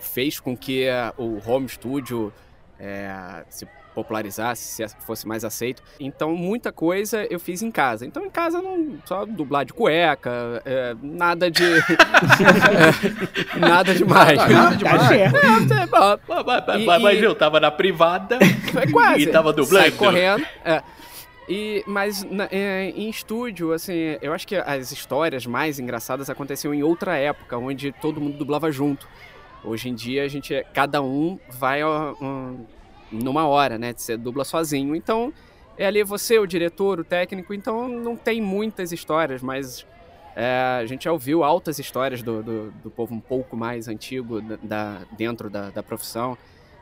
fez 0.00 0.40
com 0.40 0.56
que 0.56 0.84
eh, 0.84 1.12
o 1.18 1.38
home 1.46 1.68
studio 1.68 2.32
eh, 2.80 3.44
se 3.50 3.68
popularizasse, 3.94 4.88
se 4.88 4.96
fosse 5.06 5.26
mais 5.26 5.44
aceito. 5.44 5.82
Então, 6.00 6.34
muita 6.34 6.72
coisa 6.72 7.24
eu 7.30 7.38
fiz 7.38 7.62
em 7.62 7.70
casa. 7.70 8.04
Então, 8.04 8.24
em 8.24 8.30
casa, 8.30 8.60
não 8.60 8.96
só 9.04 9.24
dublar 9.24 9.64
de 9.64 9.72
cueca, 9.72 10.60
eh, 10.64 10.94
nada 11.02 11.50
de. 11.50 11.62
nada 13.58 13.94
demais. 13.94 14.36
Nada 14.38 14.76
demais. 14.76 15.10
É, 15.10 15.24
é, 15.24 15.86
bom, 15.86 16.18
Mas, 17.00 17.14
E- 17.16 17.20
e- 17.20 17.24
eu 17.24 17.34
tava 17.34 17.60
na 17.60 17.70
privada 17.70 18.38
é 18.80 18.90
quase. 18.90 19.22
e 19.22 19.26
tava 19.26 19.52
dublando. 19.52 19.84
Sai 19.88 19.90
correndo. 19.92 20.44
É. 20.64 20.82
E, 21.48 21.84
mas 21.86 22.24
na- 22.24 22.48
é, 22.50 22.90
em 22.96 23.08
estúdio, 23.10 23.72
assim, 23.72 24.16
eu 24.22 24.32
acho 24.32 24.46
que 24.46 24.56
as 24.56 24.90
histórias 24.92 25.44
mais 25.46 25.78
engraçadas 25.78 26.30
aconteciam 26.30 26.72
em 26.72 26.82
outra 26.82 27.16
época, 27.16 27.58
onde 27.58 27.92
todo 27.92 28.20
mundo 28.20 28.38
dublava 28.38 28.70
junto. 28.72 29.06
Hoje 29.62 29.88
em 29.88 29.94
dia, 29.94 30.24
a 30.24 30.28
gente, 30.28 30.54
é- 30.54 30.62
cada 30.62 31.02
um 31.02 31.38
vai 31.50 31.84
um, 31.84 32.66
numa 33.14 33.46
hora, 33.46 33.78
né? 33.78 33.94
Você 33.96 34.16
dubla 34.16 34.44
sozinho. 34.44 34.94
Então, 34.94 35.32
é 35.76 35.86
ali 35.86 36.02
você, 36.02 36.38
o 36.38 36.46
diretor, 36.46 37.00
o 37.00 37.04
técnico. 37.04 37.54
Então, 37.54 37.88
não 37.88 38.16
tem 38.16 38.40
muitas 38.40 38.92
histórias, 38.92 39.42
mas 39.42 39.86
é, 40.36 40.78
a 40.80 40.86
gente 40.86 41.04
já 41.04 41.12
ouviu 41.12 41.44
altas 41.44 41.78
histórias 41.78 42.22
do, 42.22 42.42
do, 42.42 42.70
do 42.82 42.90
povo 42.90 43.14
um 43.14 43.20
pouco 43.20 43.56
mais 43.56 43.88
antigo 43.88 44.40
da, 44.62 45.02
dentro 45.16 45.48
da, 45.48 45.70
da 45.70 45.82
profissão. 45.82 46.36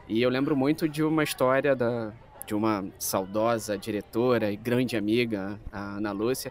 E 0.08 0.20
eu 0.20 0.30
lembro 0.30 0.56
muito 0.56 0.88
de 0.88 1.02
uma 1.02 1.22
história 1.22 1.76
da, 1.76 2.12
de 2.46 2.54
uma 2.54 2.84
saudosa 2.98 3.78
diretora 3.78 4.50
e 4.50 4.56
grande 4.56 4.96
amiga, 4.96 5.60
a 5.70 5.96
Ana 5.96 6.12
Lúcia, 6.12 6.50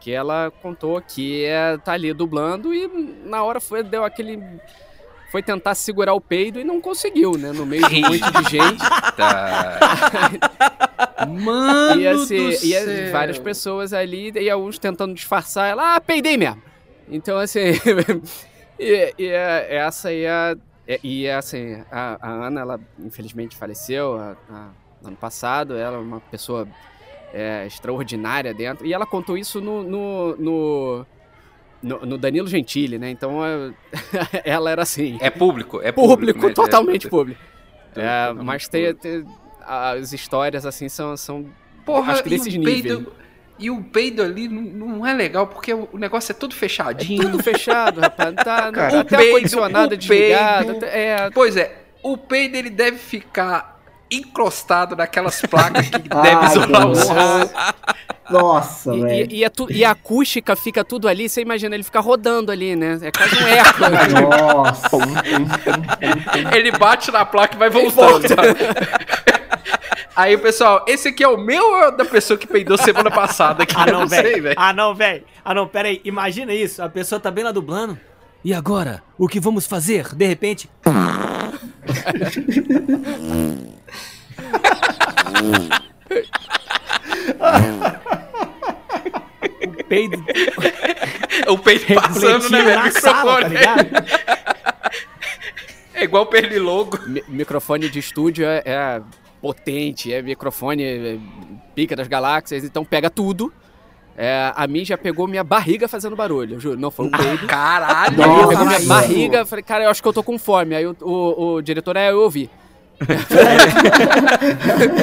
que 0.00 0.10
ela 0.10 0.50
contou 0.62 1.00
que 1.00 1.44
é, 1.44 1.76
tá 1.78 1.92
ali 1.92 2.12
dublando 2.12 2.74
e 2.74 2.88
na 3.24 3.42
hora 3.42 3.60
foi, 3.60 3.82
deu 3.82 4.04
aquele. 4.04 4.42
Foi 5.30 5.42
tentar 5.42 5.74
segurar 5.76 6.12
o 6.14 6.20
peido 6.20 6.58
e 6.58 6.64
não 6.64 6.80
conseguiu, 6.80 7.38
né? 7.38 7.52
No 7.52 7.64
meio 7.64 7.88
de 7.88 7.96
um 7.96 8.00
monte 8.00 8.18
de 8.18 8.50
gente. 8.50 8.82
Mano 11.28 12.00
ia 12.00 12.14
do 12.14 12.26
ser, 12.26 12.64
ia 12.64 12.84
céu. 12.84 13.12
várias 13.12 13.38
pessoas 13.38 13.92
ali 13.92 14.32
e 14.34 14.50
alguns 14.50 14.78
tentando 14.78 15.14
disfarçar. 15.14 15.68
Ela, 15.68 15.96
ah, 15.96 16.00
peidei 16.00 16.36
mesmo. 16.36 16.62
Então, 17.08 17.38
assim. 17.38 17.60
e, 18.78 19.14
e 19.18 19.26
é- 19.28 19.76
essa 19.76 20.08
aí 20.08 20.24
é. 20.24 20.56
é- 20.88 21.00
E 21.02 21.28
assim, 21.28 21.82
a, 21.90 22.18
a 22.20 22.30
Ana, 22.46 22.60
ela 22.62 22.80
infelizmente 22.98 23.56
faleceu 23.56 24.16
a- 24.16 24.36
a- 24.50 24.68
ano 25.04 25.16
passado. 25.16 25.76
Ela 25.76 25.96
é 25.96 26.00
uma 26.00 26.20
pessoa 26.20 26.66
é, 27.32 27.66
extraordinária 27.66 28.54
dentro. 28.54 28.86
E 28.86 28.92
ela 28.92 29.06
contou 29.06 29.36
isso 29.36 29.60
no. 29.60 29.82
no, 29.82 30.36
no 30.36 31.06
no- 31.82 32.04
no 32.06 32.18
Danilo 32.18 32.46
Gentili, 32.48 32.98
né? 32.98 33.10
Então 33.10 33.44
é, 33.44 33.72
ela 34.44 34.70
era 34.70 34.82
assim. 34.82 35.18
É 35.20 35.30
público, 35.30 35.80
é 35.82 35.90
público, 35.92 36.16
público, 36.18 36.46
né? 36.48 36.52
totalmente 36.52 37.06
É- 37.06 37.10
público. 37.10 37.40
É, 37.96 38.26
totalmente 38.26 38.44
mas 38.46 38.68
tem, 38.68 38.94
tem- 38.94 39.24
as 39.66 40.12
histórias 40.12 40.64
assim 40.66 40.88
são, 40.88 41.16
são 41.16 41.46
Porra, 41.84 42.12
acho 42.12 42.22
que 42.22 42.28
desses 42.30 42.54
níveis. 42.54 42.82
peido, 42.82 43.12
e 43.58 43.70
o 43.70 43.82
peido 43.82 44.22
ali 44.22 44.48
não, 44.48 44.62
não 44.62 45.06
é 45.06 45.12
legal, 45.12 45.46
porque 45.46 45.72
o 45.74 45.88
negócio 45.94 46.30
é 46.32 46.34
todo 46.34 46.54
fechadinho. 46.54 47.22
Tudo 47.30 47.42
fechado, 47.42 48.00
rapaz. 48.00 48.34
Tá, 48.36 48.70
Cara, 48.72 49.00
até 49.00 49.16
o 49.16 49.18
peido, 49.18 49.34
ar-condicionado 49.34 49.94
o 49.94 49.96
desligado. 49.98 50.64
peido. 50.66 50.76
até- 50.84 50.98
é, 51.26 51.30
Pois 51.30 51.56
é, 51.56 51.76
o 52.02 52.16
peido 52.16 52.56
ele 52.56 52.70
deve 52.70 52.96
ficar 52.98 53.79
encrostado 54.10 54.96
naquelas 54.96 55.40
placas 55.42 55.88
que 55.88 55.96
Ai, 56.10 56.22
devem 56.22 56.48
isolar 56.48 56.86
o 56.86 56.88
nossa. 56.88 57.04
som. 57.04 57.50
Nossa, 58.30 58.94
E, 58.94 59.00
velho. 59.02 59.32
e- 59.32 59.36
e 59.38 59.44
é 59.44 59.48
tu- 59.48 59.70
e 59.72 59.84
a 59.84 59.90
acústica 59.90 60.54
fica 60.54 60.84
tudo 60.84 61.08
ali, 61.08 61.28
você 61.28 61.40
imagina 61.42 61.74
ele 61.74 61.82
ficar 61.82 62.00
rodando 62.00 62.52
ali, 62.52 62.76
né? 62.76 62.98
É 63.02 63.10
quase 63.10 63.42
um 63.42 63.46
eco. 63.46 63.80
né? 63.80 64.20
Nossa. 64.54 64.96
Ele 66.54 66.70
bate 66.72 67.10
na 67.10 67.24
placa 67.24 67.54
e 67.56 67.58
vai 67.58 67.70
voltando. 67.70 68.26
Aí, 70.14 70.36
pessoal, 70.36 70.84
esse 70.86 71.08
aqui 71.08 71.24
é 71.24 71.28
o 71.28 71.36
meu 71.38 71.62
ou 71.70 71.82
é 71.82 71.88
o 71.88 71.90
da 71.92 72.04
pessoa 72.04 72.36
que 72.38 72.46
peidou 72.46 72.76
semana 72.76 73.10
passada? 73.10 73.64
Que 73.64 73.74
Ah, 73.76 73.86
não, 73.86 74.06
velho. 74.06 74.52
Ah, 74.56 74.72
não, 74.72 74.94
velho. 74.94 75.24
Ah, 75.44 75.54
não, 75.54 75.66
pera 75.66 75.88
aí. 75.88 76.00
Imagina 76.04 76.52
isso. 76.52 76.82
A 76.82 76.88
pessoa 76.88 77.20
tá 77.20 77.30
bem 77.30 77.44
lá 77.44 77.52
dublando. 77.52 77.98
E 78.44 78.52
agora? 78.54 79.02
O 79.18 79.28
que 79.28 79.40
vamos 79.40 79.66
fazer? 79.66 80.14
De 80.14 80.26
repente. 80.26 80.68
O 89.66 89.84
peido. 89.84 90.24
O 91.48 91.58
peito 91.58 91.94
passando, 91.94 92.50
né, 92.50 92.62
velho? 92.62 92.78
na 92.84 92.90
sala, 92.90 93.42
tá 93.42 93.48
Microfone. 93.48 93.58
ligado? 93.58 94.06
É 95.94 96.04
igual 96.04 96.26
pernilongo. 96.26 96.98
Mi- 97.06 97.22
microfone 97.28 97.88
de 97.88 97.98
estúdio 97.98 98.46
é, 98.46 98.62
é 98.64 99.02
potente, 99.40 100.12
é 100.12 100.22
microfone 100.22 100.82
é 100.82 101.18
pica 101.74 101.94
das 101.96 102.08
galáxias, 102.08 102.64
então 102.64 102.84
pega 102.84 103.10
tudo. 103.10 103.52
É, 104.22 104.52
a 104.54 104.66
mim 104.66 104.84
já 104.84 104.98
pegou 104.98 105.26
minha 105.26 105.42
barriga 105.42 105.88
fazendo 105.88 106.14
barulho, 106.14 106.56
eu 106.56 106.60
juro. 106.60 106.78
Não 106.78 106.90
foi 106.90 107.06
um 107.06 107.10
peido. 107.10 107.46
Caralho! 107.46 108.22
A 108.22 108.26
minha 108.28 108.46
pegou 108.48 108.64
Nossa. 108.66 108.78
minha 108.78 108.88
barriga, 108.88 109.46
falei, 109.46 109.62
cara, 109.62 109.84
eu 109.84 109.90
acho 109.90 110.02
que 110.02 110.08
eu 110.08 110.12
tô 110.12 110.22
com 110.22 110.38
fome. 110.38 110.74
Aí 110.74 110.86
o, 110.86 110.94
o, 111.00 111.54
o 111.54 111.62
diretor, 111.62 111.96
é, 111.96 112.10
eu 112.10 112.20
ouvi. 112.20 112.50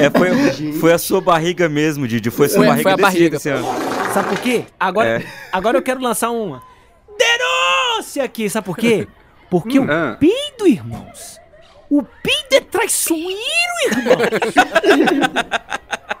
É, 0.00 0.08
foi, 0.16 0.72
foi 0.74 0.92
a 0.92 0.98
sua 0.98 1.20
barriga 1.20 1.68
mesmo, 1.68 2.06
Didi. 2.06 2.30
Foi 2.30 2.46
a 2.46 2.48
sua 2.48 2.58
Foi- 2.58 2.66
barriga 2.68 2.82
foi 2.84 2.92
a 2.92 2.96
desse 2.96 3.50
barriga, 3.50 3.66
ó. 3.66 4.12
Sabe 4.12 4.28
por 4.28 4.38
quê? 4.40 4.64
Agora, 4.78 5.08
É. 5.08 5.24
agora 5.52 5.76
eu 5.78 5.82
quero 5.82 6.00
lançar 6.00 6.30
uma 6.30 6.62
denúncia 7.18 8.22
aqui. 8.22 8.48
Sabe 8.48 8.64
por 8.66 8.76
quê? 8.76 9.08
Porque 9.50 9.80
o 9.80 9.90
Ah. 9.90 10.16
peido, 10.18 10.66
irmãos. 10.66 11.38
O 11.90 12.02
peido 12.04 12.52
é 12.52 12.60
traiçoeiro, 12.60 13.32
irmão. 13.86 14.16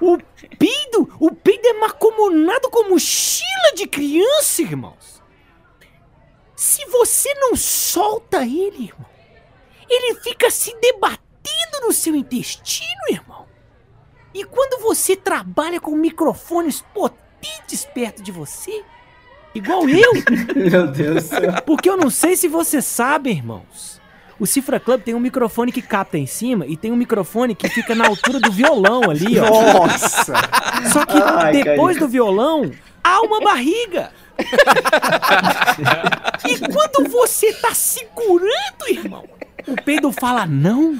o 0.00 0.18
peido, 0.58 1.08
o 1.20 1.30
peido 1.34 1.66
é 1.66 1.74
macomunado 1.74 2.68
com 2.70 2.90
mochila 2.90 3.74
de 3.74 3.86
criança, 3.86 4.62
irmãos. 4.62 5.22
Se 6.56 6.84
você 6.86 7.32
não 7.34 7.54
solta 7.54 8.42
ele, 8.42 8.84
irmão, 8.84 9.06
ele 9.88 10.14
fica 10.20 10.50
se 10.50 10.74
debatendo 10.80 11.28
no 11.82 11.92
seu 11.92 12.14
intestino, 12.16 13.00
irmão. 13.10 13.46
E 14.34 14.44
quando 14.44 14.82
você 14.82 15.16
trabalha 15.16 15.80
com 15.80 15.96
microfones 15.96 16.84
potentes 16.92 17.84
perto 17.84 18.22
de 18.22 18.30
você, 18.32 18.84
igual 19.54 19.88
eu, 19.88 20.12
Meu 20.54 20.86
Deus 20.88 21.24
do 21.24 21.28
céu. 21.28 21.62
porque 21.64 21.88
eu 21.88 21.96
não 21.96 22.10
sei 22.10 22.36
se 22.36 22.48
você 22.48 22.82
sabe, 22.82 23.30
irmãos. 23.30 24.00
O 24.38 24.46
Cifra 24.46 24.78
Club 24.78 25.02
tem 25.02 25.14
um 25.14 25.20
microfone 25.20 25.72
que 25.72 25.82
capta 25.82 26.16
em 26.16 26.26
cima 26.26 26.64
e 26.66 26.76
tem 26.76 26.92
um 26.92 26.96
microfone 26.96 27.54
que 27.54 27.68
fica 27.68 27.94
na 27.94 28.06
altura 28.06 28.38
do 28.38 28.52
violão 28.52 29.10
ali, 29.10 29.38
ó. 29.38 29.48
Nossa! 29.50 30.34
Só 30.92 31.04
que 31.04 31.18
Ai, 31.18 31.52
depois 31.52 31.96
Carica. 31.96 32.06
do 32.06 32.08
violão, 32.08 32.70
há 33.02 33.20
uma 33.22 33.40
barriga. 33.40 34.12
e 36.48 36.58
quando 36.72 37.10
você 37.10 37.52
tá 37.54 37.74
segurando, 37.74 38.88
irmão, 38.88 39.24
o 39.66 39.74
peido 39.82 40.12
fala 40.12 40.46
não. 40.46 40.96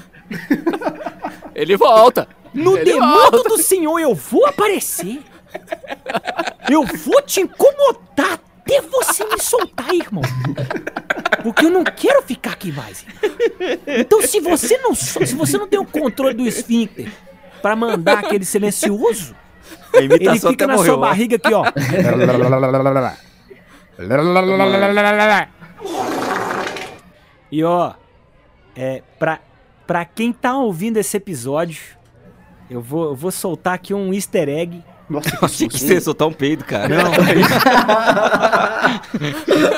Ele 1.54 1.76
volta. 1.76 2.28
No 2.52 2.76
demônio 2.76 3.44
do 3.44 3.62
Senhor 3.62 4.00
eu 4.00 4.14
vou 4.16 4.46
aparecer. 4.46 5.22
Eu 6.68 6.84
vou 6.84 7.22
te 7.22 7.40
incomodar 7.40 8.40
até 8.68 8.82
você 8.82 9.24
me 9.24 9.40
soltar, 9.40 9.94
irmão. 9.94 10.22
Porque 11.42 11.64
eu 11.64 11.70
não 11.70 11.82
quero 11.82 12.22
ficar 12.22 12.52
aqui 12.52 12.70
mais. 12.70 13.06
Então 13.86 14.20
se 14.20 14.40
você 14.40 14.76
não 14.78 14.94
se 14.94 15.34
você 15.34 15.56
não 15.56 15.66
tem 15.66 15.78
o 15.78 15.86
controle 15.86 16.34
do 16.34 16.46
esfíncter 16.46 17.10
pra 17.62 17.74
mandar 17.74 18.18
aquele 18.18 18.44
silencioso, 18.44 19.34
ele 19.94 20.38
fica 20.38 20.66
na 20.66 20.74
morreu. 20.74 20.94
sua 20.94 20.96
ó. 20.98 21.08
barriga 21.08 21.36
aqui, 21.36 21.54
ó. 21.54 21.64
E 27.50 27.64
ó, 27.64 27.94
é, 28.76 29.02
pra, 29.18 29.40
pra 29.86 30.04
quem 30.04 30.32
tá 30.32 30.56
ouvindo 30.56 30.98
esse 30.98 31.16
episódio, 31.16 31.80
eu 32.70 32.82
vou, 32.82 33.06
eu 33.06 33.14
vou 33.16 33.30
soltar 33.30 33.74
aqui 33.74 33.94
um 33.94 34.12
easter 34.12 34.48
egg. 34.48 34.84
Nossa, 35.08 35.30
que 35.30 35.44
Achei 35.44 35.66
que 35.68 35.72
susto. 35.74 35.86
você 35.88 35.94
ia 35.94 36.00
soltar 36.00 36.28
um 36.28 36.32
peido, 36.32 36.64
cara. 36.64 36.88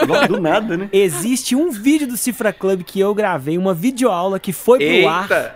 Não, 0.06 0.26
do 0.28 0.40
nada, 0.40 0.76
né? 0.76 0.88
Existe 0.92 1.54
um 1.54 1.70
vídeo 1.70 2.06
do 2.06 2.16
Cifra 2.16 2.52
Club 2.52 2.82
que 2.82 2.98
eu 3.00 3.14
gravei, 3.14 3.56
uma 3.56 3.72
videoaula 3.74 4.38
que 4.40 4.52
foi 4.52 4.78
pro 4.78 5.08
ar 5.08 5.22
Eita! 5.30 5.54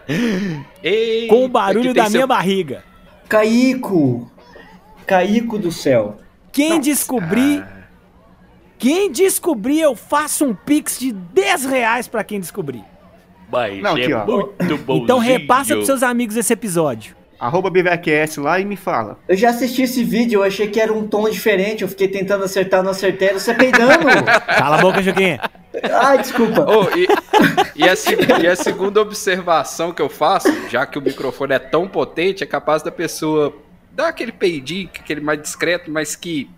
Eita! 0.83 1.35
com 1.35 1.45
o 1.45 1.49
barulho 1.49 1.93
da 1.95 2.03
minha 2.09 2.21
seu- 2.21 2.27
barriga. 2.29 2.85
Caico! 3.29 4.31
Caico 5.07 5.59
do 5.59 5.73
céu. 5.73 6.19
Quem 6.53 6.81
descobrir. 6.81 7.65
Quem 8.79 9.11
descobrir, 9.11 9.81
eu 9.81 9.95
faço 9.97 10.45
um 10.45 10.55
pix 10.55 10.99
de 10.99 11.11
10 11.13 11.65
reais 11.65 12.07
pra 12.09 12.23
quem 12.23 12.39
descobrir. 12.39 12.85
Mas 13.51 13.83
Não, 13.83 13.93
aqui, 13.93 14.13
é 14.13 14.17
ó. 14.17 14.27
muito 14.27 14.77
bom. 14.85 14.97
Então 15.05 15.19
repassa 15.19 15.75
pros 15.75 15.87
seus 15.87 16.03
amigos 16.03 16.37
esse 16.37 16.53
episódio. 16.53 17.15
Arroba 17.45 17.69
BVQS 17.69 18.39
lá 18.39 18.59
e 18.59 18.65
me 18.65 18.75
fala. 18.75 19.19
Eu 19.29 19.37
já 19.37 19.51
assisti 19.51 19.83
esse 19.83 20.03
vídeo, 20.03 20.39
eu 20.39 20.43
achei 20.43 20.67
que 20.67 20.81
era 20.81 20.91
um 20.91 21.07
tom 21.07 21.29
diferente, 21.29 21.83
eu 21.83 21.89
fiquei 21.89 22.09
tentando 22.09 22.43
acertar, 22.43 22.83
não 22.83 22.93
acertei, 22.93 23.35
você 23.35 23.53
peidando. 23.53 24.07
Cala 24.49 24.79
a 24.79 24.81
boca, 24.81 25.03
Juquinha. 25.03 25.39
Ai, 25.93 26.17
desculpa. 26.23 26.63
Ô, 26.63 26.85
e, 26.97 27.07
e 27.77 27.85
a, 27.87 27.95
e 28.43 28.47
a 28.47 28.57
segunda 28.57 28.99
observação 29.03 29.93
que 29.93 30.01
eu 30.01 30.09
faço, 30.09 30.49
já 30.71 30.87
que 30.87 30.99
o 30.99 31.03
microfone 31.03 31.53
é 31.53 31.59
tão 31.59 31.87
potente, 31.87 32.43
é 32.43 32.47
capaz 32.47 32.83
da 32.83 32.91
pessoa 32.91 33.55
dar 33.93 34.09
aquele 34.09 34.33
peidinho, 34.33 34.89
aquele 34.99 35.21
mais 35.21 35.43
discreto, 35.43 35.91
mas 35.91 36.17
que. 36.17 36.51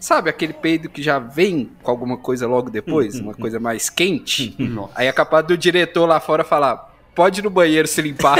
Sabe, 0.00 0.28
aquele 0.28 0.52
peido 0.52 0.88
que 0.88 1.00
já 1.00 1.20
vem 1.20 1.70
com 1.80 1.90
alguma 1.92 2.18
coisa 2.18 2.48
logo 2.48 2.68
depois, 2.70 3.20
uma 3.20 3.34
coisa 3.34 3.60
mais 3.60 3.88
quente. 3.88 4.56
Aí 4.96 5.06
é 5.06 5.12
capaz 5.12 5.46
do 5.46 5.56
diretor 5.56 6.06
lá 6.06 6.18
fora 6.18 6.42
falar: 6.42 6.93
pode 7.14 7.40
ir 7.40 7.42
no 7.44 7.50
banheiro 7.50 7.86
se 7.88 8.00
limpar. 8.02 8.38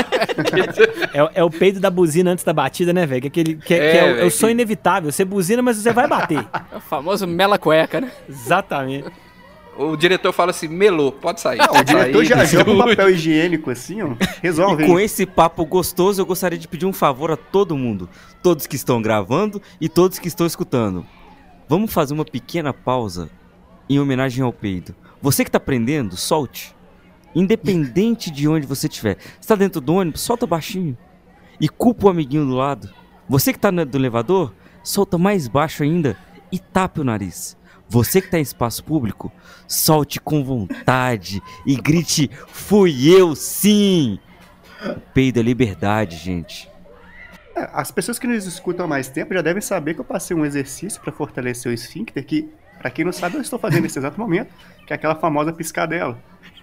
É, 1.13 1.31
é 1.41 1.45
o 1.45 1.51
peido 1.51 1.81
da 1.81 1.91
buzina 1.91 2.31
antes 2.33 2.45
da 2.45 2.53
batida, 2.53 2.93
né, 2.93 3.07
velho? 3.07 3.23
Que, 3.23 3.29
aquele- 3.29 3.55
que, 3.57 3.75
É, 3.75 3.93
que 3.93 3.99
é, 3.99 4.05
o- 4.05 4.19
é 4.21 4.25
o 4.25 4.31
sonho 4.31 4.49
que- 4.51 4.63
inevitável. 4.63 5.11
Você 5.13 5.25
buzina, 5.25 5.63
mas 5.63 5.77
você 5.77 5.93
vai 5.93 6.07
bater. 6.09 6.45
É 6.73 6.77
o 6.77 6.81
famoso 6.81 7.27
mela 7.27 7.59
cueca, 7.59 8.01
né? 8.01 8.11
Exatamente. 8.29 9.09
o 9.77 9.97
diretor 9.97 10.33
fala 10.33 10.51
assim: 10.51 10.69
melô, 10.69 11.11
pode 11.11 11.41
sair. 11.41 11.59
Não, 11.59 11.67
o 11.81 11.85
diretor 11.85 12.25
sair. 12.25 12.39
já 12.39 12.45
joga 12.45 12.71
um 12.71 12.79
papel 12.85 13.11
higiênico 13.11 13.71
assim, 13.71 14.03
ó. 14.03 14.11
Resolve. 14.43 14.85
E 14.85 14.87
com 14.87 15.01
esse 15.01 15.27
papo 15.27 15.65
gostoso, 15.65 16.21
eu 16.23 16.27
gostaria 16.27 16.59
de 16.59 16.69
pedir 16.69 16.87
um 16.87 16.93
favor 16.93 17.31
a 17.31 17.37
todo 17.37 17.77
mundo. 17.77 18.09
Todos 18.43 18.67
que 18.67 18.77
estão 18.77 19.01
gravando 19.03 19.61
e 19.81 19.89
todos 19.89 20.19
que 20.19 20.29
estão 20.29 20.47
escutando. 20.47 21.05
Vamos 21.69 21.93
fazer 21.93 22.13
uma 22.15 22.25
pequena 22.25 22.73
pausa 22.73 23.29
em 23.89 23.99
homenagem 23.99 24.45
ao 24.45 24.53
peido. 24.53 24.95
Você 25.21 25.45
que 25.45 25.51
tá 25.51 25.57
aprendendo, 25.57 26.17
solte. 26.17 26.74
Independente 27.35 28.31
de 28.31 28.49
onde 28.49 28.67
você 28.67 28.87
estiver. 28.87 29.17
Você 29.41 29.49
tá 29.49 29.55
dentro 29.55 29.81
do 29.81 29.95
ônibus, 29.95 30.21
solta 30.21 30.47
baixinho. 30.47 30.97
E 31.61 31.69
culpa 31.69 32.07
o 32.07 32.11
amiguinho 32.11 32.47
do 32.47 32.55
lado. 32.55 32.91
Você 33.29 33.53
que 33.53 33.59
tá 33.59 33.73
no 33.73 33.85
do 33.85 33.99
elevador, 33.99 34.53
solta 34.83 35.17
mais 35.19 35.49
baixo 35.49 35.83
ainda 35.83 36.17
e 36.53 36.59
tape 36.59 37.01
o 37.01 37.05
nariz. 37.05 37.57
Você 37.89 38.21
que 38.21 38.31
tá 38.31 38.39
em 38.39 38.43
espaço 38.43 38.83
público, 38.85 39.33
solte 39.69 40.21
com 40.21 40.45
vontade 40.45 41.43
e 41.67 41.77
grite: 41.77 42.31
Fui 42.49 43.09
eu 43.09 43.35
sim! 43.35 44.19
O 44.85 45.01
peido 45.13 45.39
é 45.39 45.43
liberdade, 45.43 46.17
gente. 46.17 46.71
É, 47.57 47.69
As 47.73 47.91
pessoas 47.91 48.19
que 48.19 48.27
nos 48.27 48.47
escutam 48.47 48.85
há 48.85 48.89
mais 48.89 49.09
tempo 49.09 49.33
já 49.35 49.43
devem 49.43 49.63
saber 49.63 49.95
que 49.95 50.01
eu 50.01 50.05
passei 50.05 50.37
um 50.37 50.45
exercício 50.45 51.01
para 51.01 51.13
fortalecer 51.13 51.71
o 51.71 51.75
esfíncter 51.75 52.25
que, 52.25 52.49
pra 52.79 52.91
quem 52.91 53.05
não 53.05 53.13
sabe, 53.13 53.37
eu 53.37 53.41
estou 53.41 53.59
fazendo 53.59 53.83
nesse 53.83 53.99
exato 53.99 54.19
momento, 54.19 54.53
que 54.87 54.93
é 54.93 54.97
aquela 54.97 55.15
famosa 55.15 55.53
piscadela. 55.53 56.19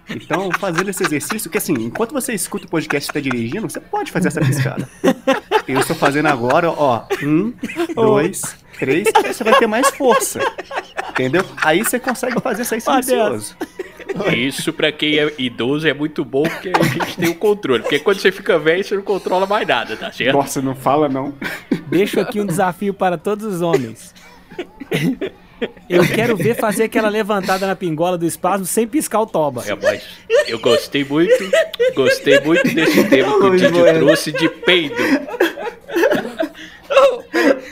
Então, 0.08 0.50
fazendo 0.58 0.90
esse 0.90 1.02
exercício, 1.02 1.50
que 1.50 1.58
assim, 1.58 1.74
enquanto 1.74 2.12
você 2.12 2.32
escuta 2.34 2.66
o 2.66 2.68
podcast 2.68 3.08
e 3.08 3.10
está 3.10 3.20
dirigindo, 3.20 3.68
você 3.68 3.80
pode 3.80 4.10
fazer 4.10 4.28
essa 4.28 4.40
piscada. 4.40 4.88
Eu 5.66 5.80
estou 5.80 5.96
fazendo 5.96 6.26
agora, 6.26 6.70
ó, 6.70 7.04
um, 7.22 7.52
dois, 7.94 8.42
três, 8.78 9.08
aí 9.14 9.32
você 9.32 9.44
vai 9.44 9.58
ter 9.58 9.66
mais 9.66 9.88
força. 9.90 10.40
Entendeu? 11.10 11.44
Aí 11.62 11.84
você 11.84 11.98
consegue 11.98 12.40
fazer 12.40 12.64
sair 12.64 12.80
silencioso. 12.80 13.56
Isso 14.34 14.72
pra 14.72 14.92
quem 14.92 15.18
é 15.18 15.32
idoso 15.38 15.86
é 15.88 15.94
muito 15.94 16.24
bom 16.24 16.42
porque 16.42 16.72
a 16.74 16.82
gente 16.82 17.16
tem 17.16 17.28
o 17.28 17.34
controle. 17.34 17.82
Porque 17.82 17.98
quando 17.98 18.18
você 18.18 18.32
fica 18.32 18.58
velho, 18.58 18.84
você 18.84 18.94
não 18.96 19.02
controla 19.02 19.46
mais 19.46 19.66
nada, 19.66 19.96
tá 19.96 20.12
certo? 20.12 20.36
Nossa, 20.36 20.60
não 20.60 20.74
fala 20.74 21.08
não. 21.08 21.34
Deixo 21.86 22.20
aqui 22.20 22.40
um 22.40 22.46
desafio 22.46 22.92
para 22.92 23.16
todos 23.16 23.46
os 23.46 23.60
homens. 23.60 24.14
Eu 25.88 26.06
quero 26.06 26.36
ver 26.36 26.54
fazer 26.54 26.84
aquela 26.84 27.08
levantada 27.08 27.66
na 27.66 27.76
pingola 27.76 28.16
do 28.18 28.26
espasmo 28.26 28.66
sem 28.66 28.86
piscar 28.86 29.20
o 29.20 29.26
toba. 29.26 29.64
É, 29.66 29.74
mas 29.74 30.02
eu 30.46 30.58
gostei 30.58 31.04
muito, 31.04 31.50
gostei 31.94 32.40
muito 32.40 32.74
desse 32.74 33.04
tema 33.08 33.38
que 33.38 33.46
o 33.46 33.56
Didi 33.56 33.82
trouxe 33.98 34.32
de 34.32 34.48
peido. 34.48 34.96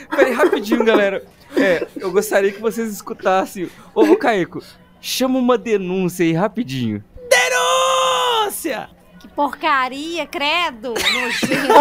Peraí, 0.09 0.33
rapidinho, 0.33 0.83
galera. 0.83 1.23
É, 1.55 1.85
eu 1.97 2.11
gostaria 2.11 2.51
que 2.51 2.61
vocês 2.61 2.91
escutassem. 2.91 3.69
Ô, 3.93 4.03
ô 4.03 4.15
Caico, 4.15 4.63
chama 4.99 5.37
uma 5.37 5.57
denúncia 5.57 6.25
aí 6.25 6.33
rapidinho. 6.33 7.03
Denúncia! 7.29 8.89
Porcaria, 9.35 10.27
credo! 10.27 10.93
Nojento. 10.93 11.73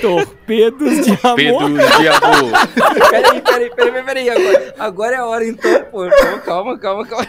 Torpedos 0.00 1.06
de 1.06 1.18
amor. 1.22 1.36
Peidos 1.36 1.98
de 1.98 2.08
amor. 2.08 2.52
Peraí, 3.10 3.40
peraí, 3.40 3.70
peraí, 3.70 4.04
peraí. 4.04 4.30
Agora, 4.30 4.74
agora 4.78 5.16
é 5.16 5.18
a 5.18 5.26
hora 5.26 5.46
então, 5.46 5.84
pô. 5.90 6.04
Pô, 6.08 6.40
Calma, 6.44 6.78
calma, 6.78 7.06
calma. 7.06 7.26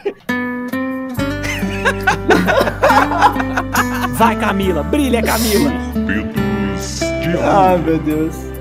Vai, 4.14 4.36
Camila. 4.38 4.84
Brilha, 4.84 5.22
Camila. 5.22 5.72
Torpedos 5.94 6.34
de 6.34 7.38
amor. 7.38 7.44
Ai, 7.44 7.78
meu 7.78 8.00
Deus. 8.00 8.55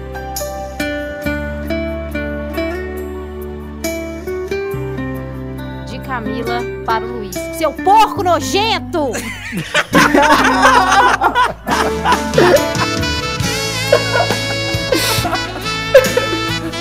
Camila 6.05 6.63
para 6.85 7.05
o 7.05 7.19
Luiz. 7.19 7.35
Seu 7.57 7.73
porco 7.73 8.23
nojento! 8.23 9.13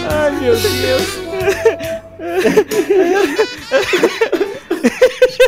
Ai, 0.09 0.32
meu 0.41 0.55
Deus. 0.59 1.24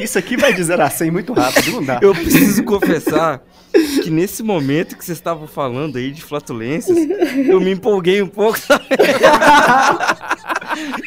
Isso 0.02 0.18
aqui 0.18 0.38
vai 0.38 0.54
de 0.54 0.64
0 0.64 0.82
a 0.82 0.90
100 0.90 1.12
muito 1.12 1.34
rápido, 1.34 1.74
não 1.74 1.84
dá. 1.84 2.00
Eu 2.02 2.14
preciso 2.14 2.64
confessar 2.64 3.42
que 4.04 4.10
nesse 4.10 4.42
momento 4.42 4.98
que 4.98 5.04
vocês 5.04 5.18
estavam 5.18 5.48
falando 5.48 5.98
aí 5.98 6.12
de 6.12 6.24
flatulências, 6.24 6.98
eu 7.48 7.60
me 7.60 7.72
empolguei 7.72 8.22
um 8.22 8.28
pouco. 8.28 8.58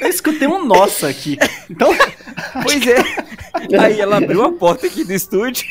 Eu 0.01 0.09
escutei 0.09 0.49
um 0.49 0.65
nossa 0.65 1.09
aqui. 1.09 1.39
Então, 1.71 1.95
Pois 2.63 2.87
é. 2.87 2.99
Aí 3.81 4.01
ela 4.01 4.17
abriu 4.19 4.45
a 4.45 4.53
porta 4.53 4.87
aqui 4.87 5.05
do 5.05 5.13
estúdio. 5.13 5.65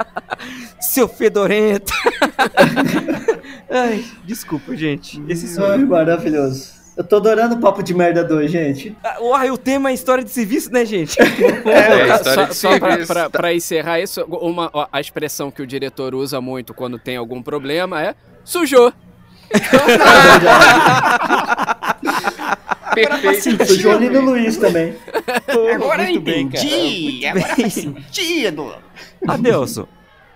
Seu 0.80 1.08
fedorento. 1.08 1.92
Ai, 3.70 4.04
desculpa, 4.24 4.76
gente. 4.76 5.22
Esse 5.28 5.60
Ai, 5.60 5.82
eu. 5.82 5.86
maravilhoso. 5.86 6.72
Eu 6.96 7.02
tô 7.02 7.16
adorando 7.16 7.56
o 7.56 7.58
papo 7.60 7.82
de 7.82 7.92
merda 7.92 8.22
2, 8.22 8.48
gente. 8.50 8.96
Ah, 9.02 9.16
Uai, 9.20 9.50
o 9.50 9.58
tema 9.58 9.90
é 9.90 9.94
história 9.94 10.22
de 10.22 10.30
serviço, 10.30 10.70
né, 10.70 10.84
gente? 10.84 11.20
É, 11.20 12.06
Tá, 12.06 12.14
história 12.16 12.22
só 12.22 12.44
de 12.44 12.54
só 12.54 12.78
pra, 12.78 12.88
serviço. 12.90 13.12
pra- 13.12 13.30
pra 13.30 13.52
encerrar 13.54 14.00
isso, 14.00 14.22
uma, 14.28 14.70
ó, 14.72 14.86
a 14.92 15.00
expressão 15.00 15.50
que 15.50 15.60
o 15.60 15.66
diretor 15.66 16.14
usa 16.14 16.40
muito 16.40 16.72
quando 16.72 16.96
tem 16.98 17.16
algum 17.16 17.42
problema 17.42 18.00
é 18.00 18.14
sujou. 18.44 18.92
Perfeito. 22.92 23.62
O 23.62 23.76
Jolino 23.76 24.20
Luiz 24.20 24.56
também. 24.56 24.94
agora 25.74 26.02
eu 26.02 26.10
muito 26.10 26.20
bem, 26.20 26.42
entendi. 26.42 27.26
agora 27.26 27.56
faz 27.56 27.72
sentido. 27.72 28.74
Adelson, 29.26 29.86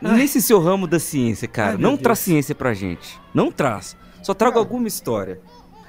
nesse 0.00 0.40
seu 0.40 0.60
ramo 0.60 0.86
da 0.86 0.98
ciência, 0.98 1.48
cara, 1.48 1.76
não 1.76 1.96
traz 1.96 2.20
ciência 2.20 2.54
pra 2.54 2.72
gente. 2.72 3.18
Não 3.34 3.50
traz. 3.50 3.96
Só 4.22 4.34
traga 4.34 4.58
alguma 4.58 4.88
história. 4.88 5.40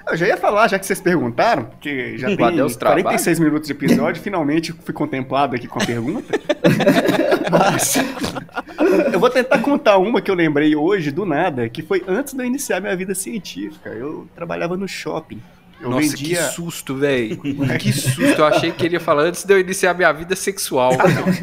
Eu 0.10 0.18
já 0.18 0.28
ia 0.28 0.38
falar, 0.38 0.68
já 0.68 0.80
que 0.80 0.86
vocês 0.86 1.00
perguntaram, 1.00 1.70
que 1.80 2.18
já 2.18 2.36
tem 2.36 2.44
Adeus, 2.44 2.76
trabalho. 2.76 3.04
46 3.04 3.40
minutos 3.40 3.68
de 3.68 3.74
episódio, 3.74 4.22
finalmente 4.22 4.74
fui 4.74 4.94
contemplado 4.94 5.56
aqui 5.56 5.68
com 5.68 5.80
a 5.80 5.86
pergunta. 5.86 6.34
Mas 7.52 7.96
eu 9.14 9.20
vou 9.20 9.30
tentar 9.30 9.60
contar 9.60 9.98
uma 9.98 10.20
que 10.20 10.32
eu 10.32 10.36
lembrei 10.36 10.76
hoje, 10.76 11.12
do 11.12 11.26
nada, 11.26 11.70
que 11.70 11.84
foi 11.84 12.04
antes 12.08 12.34
de 12.34 12.42
eu 12.42 12.46
iniciar 12.46 12.80
minha 12.80 12.96
vida 12.96 13.14
científica. 13.14 13.90
Eu 13.90 14.28
trabalhava 14.36 14.76
no 14.76 14.88
shopping. 14.88 15.40
Eu 15.82 15.90
Nossa, 15.92 16.10
vendia... 16.10 16.38
que 16.38 16.44
susto, 16.54 16.96
velho. 16.96 17.38
Que 17.80 17.94
susto. 17.94 18.22
Eu 18.22 18.46
achei 18.46 18.72
que 18.72 18.86
ele 18.86 18.96
ia 18.96 19.00
falar 19.00 19.24
antes 19.24 19.46
de 19.46 19.54
eu 19.54 19.60
iniciar 19.60 19.94
minha 19.94 20.12
vida 20.12 20.36
sexual. 20.36 20.92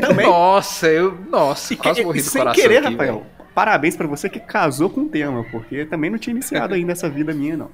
também. 0.01 0.27
Nossa, 0.27 0.89
eu. 0.89 1.19
Nossa, 1.31 1.73
E 1.73 1.77
quase 1.77 2.01
que- 2.01 2.07
morri 2.07 2.21
do 2.21 2.25
sem 2.29 2.41
coração. 2.43 2.63
querer, 2.63 2.79
aqui, 2.79 2.91
Rafael. 2.93 3.27
Parabéns 3.55 3.97
pra 3.97 4.07
você 4.07 4.29
que 4.29 4.39
casou 4.39 4.91
com 4.91 5.03
o 5.03 5.09
tema, 5.09 5.43
porque 5.51 5.87
também 5.87 6.11
não 6.11 6.19
tinha 6.19 6.33
iniciado 6.35 6.75
ainda 6.75 6.93
essa 6.93 7.09
vida 7.09 7.33
minha, 7.33 7.57
não. 7.57 7.71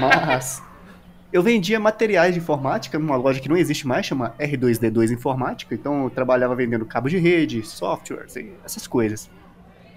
Mas 0.00 0.62
eu 1.32 1.42
vendia 1.42 1.80
materiais 1.80 2.34
de 2.34 2.40
informática 2.40 2.98
numa 2.98 3.16
loja 3.16 3.40
que 3.40 3.48
não 3.48 3.56
existe 3.56 3.86
mais, 3.86 4.06
chama 4.06 4.34
R2D2 4.38 5.10
Informática. 5.12 5.74
Então 5.74 6.04
eu 6.04 6.10
trabalhava 6.10 6.54
vendendo 6.54 6.84
cabos 6.84 7.10
de 7.10 7.18
rede, 7.18 7.62
softwares, 7.66 8.34
essas 8.64 8.86
coisas. 8.86 9.30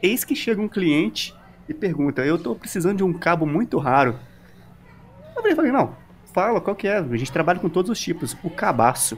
Eis 0.02 0.24
que 0.24 0.36
chega 0.36 0.62
um 0.62 0.68
cliente 0.70 1.36
e 1.68 1.74
pergunta: 1.74 2.22
Eu 2.26 2.38
tô 2.38 2.56
precisando 2.56 2.98
de 2.98 3.04
um 3.04 3.12
cabo 3.14 3.46
muito 3.46 3.78
raro. 3.78 4.18
Eu 5.38 5.42
falei, 5.42 5.56
falei, 5.56 5.72
não, 5.72 5.96
fala 6.34 6.60
qual 6.60 6.76
que 6.76 6.88
é. 6.88 6.98
A 6.98 7.16
gente 7.16 7.32
trabalha 7.32 7.60
com 7.60 7.70
todos 7.70 7.92
os 7.92 8.00
tipos. 8.00 8.36
O 8.44 8.50
cabaço. 8.50 9.18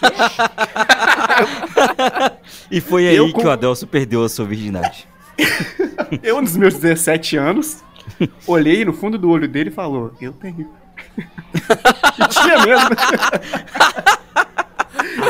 E 2.70 2.80
foi 2.80 3.08
aí 3.08 3.16
Eu 3.16 3.32
com- 3.32 3.40
que 3.40 3.46
o 3.46 3.50
Adelson 3.50 3.86
perdeu 3.86 4.24
a 4.24 4.28
sua 4.28 4.44
virgindade. 4.44 5.06
Eu, 6.22 6.40
nos 6.40 6.56
meus 6.56 6.74
17 6.74 7.36
anos, 7.36 7.82
olhei 8.46 8.84
no 8.84 8.92
fundo 8.92 9.18
do 9.18 9.30
olho 9.30 9.48
dele 9.48 9.70
e 9.70 9.72
falou: 9.72 10.12
Eu 10.20 10.32
tenho. 10.32 10.70
e 11.18 12.28
tinha 12.28 12.58
mesmo. 12.66 12.88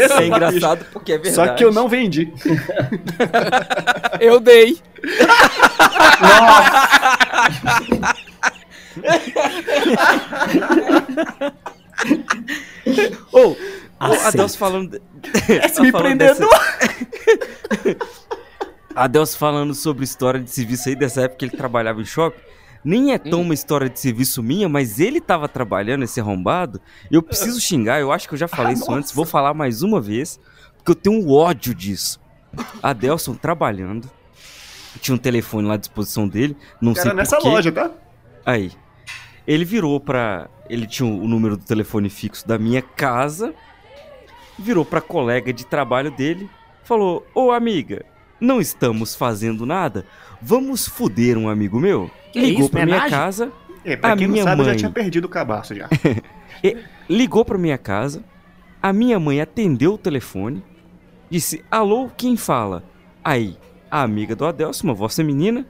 Isso 0.02 0.12
é 0.14 0.26
engraçado 0.26 0.84
porque 0.92 1.12
é 1.12 1.18
verdade. 1.18 1.34
Só 1.34 1.54
que 1.54 1.64
eu 1.64 1.72
não 1.72 1.88
vendi. 1.88 2.32
Eu 4.20 4.40
dei. 4.40 4.78
Ô, 13.32 13.48
o 13.50 13.56
Aceito. 13.98 14.26
Adelson 14.28 14.58
falando. 14.58 14.98
Tá 15.00 15.00
falando 15.74 15.86
empreendedor. 15.86 16.48
Adelson 18.94 19.38
falando 19.38 19.74
sobre 19.74 20.04
história 20.04 20.40
de 20.40 20.50
serviço 20.50 20.88
aí 20.88 20.96
dessa 20.96 21.22
época 21.22 21.38
que 21.38 21.44
ele 21.46 21.56
trabalhava 21.56 22.00
em 22.00 22.04
shopping. 22.04 22.40
Nem 22.84 23.12
é 23.12 23.18
tão 23.18 23.42
uma 23.42 23.54
história 23.54 23.88
de 23.88 23.98
serviço 23.98 24.42
minha, 24.42 24.68
mas 24.68 25.00
ele 25.00 25.20
tava 25.20 25.48
trabalhando, 25.48 26.04
esse 26.04 26.20
arrombado. 26.20 26.80
Eu 27.10 27.22
preciso 27.22 27.60
xingar, 27.60 28.00
eu 28.00 28.12
acho 28.12 28.28
que 28.28 28.34
eu 28.34 28.38
já 28.38 28.46
falei 28.48 28.74
isso 28.74 28.90
antes, 28.94 29.10
vou 29.12 29.26
falar 29.26 29.52
mais 29.52 29.82
uma 29.82 30.00
vez, 30.00 30.38
porque 30.76 30.92
eu 30.92 30.94
tenho 30.94 31.20
um 31.20 31.32
ódio 31.32 31.74
disso. 31.74 32.20
Adelson 32.82 33.34
trabalhando, 33.34 34.08
tinha 35.00 35.14
um 35.14 35.18
telefone 35.18 35.66
lá 35.66 35.74
à 35.74 35.76
disposição 35.76 36.26
dele, 36.28 36.56
não 36.80 36.94
sei 36.94 37.02
Era 37.04 37.14
nessa 37.14 37.36
porquê. 37.36 37.50
loja, 37.50 37.72
tá? 37.72 37.90
Aí. 38.46 38.72
Ele 39.48 39.64
virou 39.64 39.98
pra. 39.98 40.50
Ele 40.68 40.86
tinha 40.86 41.08
o 41.08 41.26
número 41.26 41.56
do 41.56 41.64
telefone 41.64 42.10
fixo 42.10 42.46
da 42.46 42.58
minha 42.58 42.82
casa. 42.82 43.54
Virou 44.58 44.84
pra 44.84 45.00
colega 45.00 45.54
de 45.54 45.64
trabalho 45.64 46.10
dele. 46.10 46.50
Falou: 46.84 47.26
Ô 47.34 47.50
amiga, 47.50 48.04
não 48.38 48.60
estamos 48.60 49.14
fazendo 49.14 49.64
nada? 49.64 50.04
Vamos 50.42 50.86
fuder 50.86 51.38
um 51.38 51.48
amigo 51.48 51.80
meu? 51.80 52.10
Que 52.30 52.40
Ligou 52.40 52.60
isso, 52.64 52.70
pra 52.70 52.84
minha 52.84 53.08
casa. 53.08 53.50
É, 53.82 53.96
pra 53.96 54.12
a 54.12 54.16
quem 54.18 54.26
não 54.26 54.32
minha 54.34 54.44
sabe, 54.44 54.60
eu 54.60 54.66
mãe 54.66 54.74
já 54.74 54.78
tinha 54.78 54.90
perdido 54.90 55.24
o 55.24 55.30
cabaço 55.30 55.74
já. 55.74 55.88
e- 56.62 56.76
ligou 57.08 57.42
pra 57.42 57.56
minha 57.56 57.78
casa. 57.78 58.22
A 58.82 58.92
minha 58.92 59.18
mãe 59.18 59.40
atendeu 59.40 59.94
o 59.94 59.98
telefone. 59.98 60.62
Disse: 61.30 61.64
Alô, 61.70 62.10
quem 62.14 62.36
fala? 62.36 62.84
Aí, 63.24 63.56
a 63.90 64.02
amiga 64.02 64.36
do 64.36 64.44
Adelson, 64.44 64.88
uma 64.88 64.94
voz 64.94 65.16
feminina. 65.16 65.66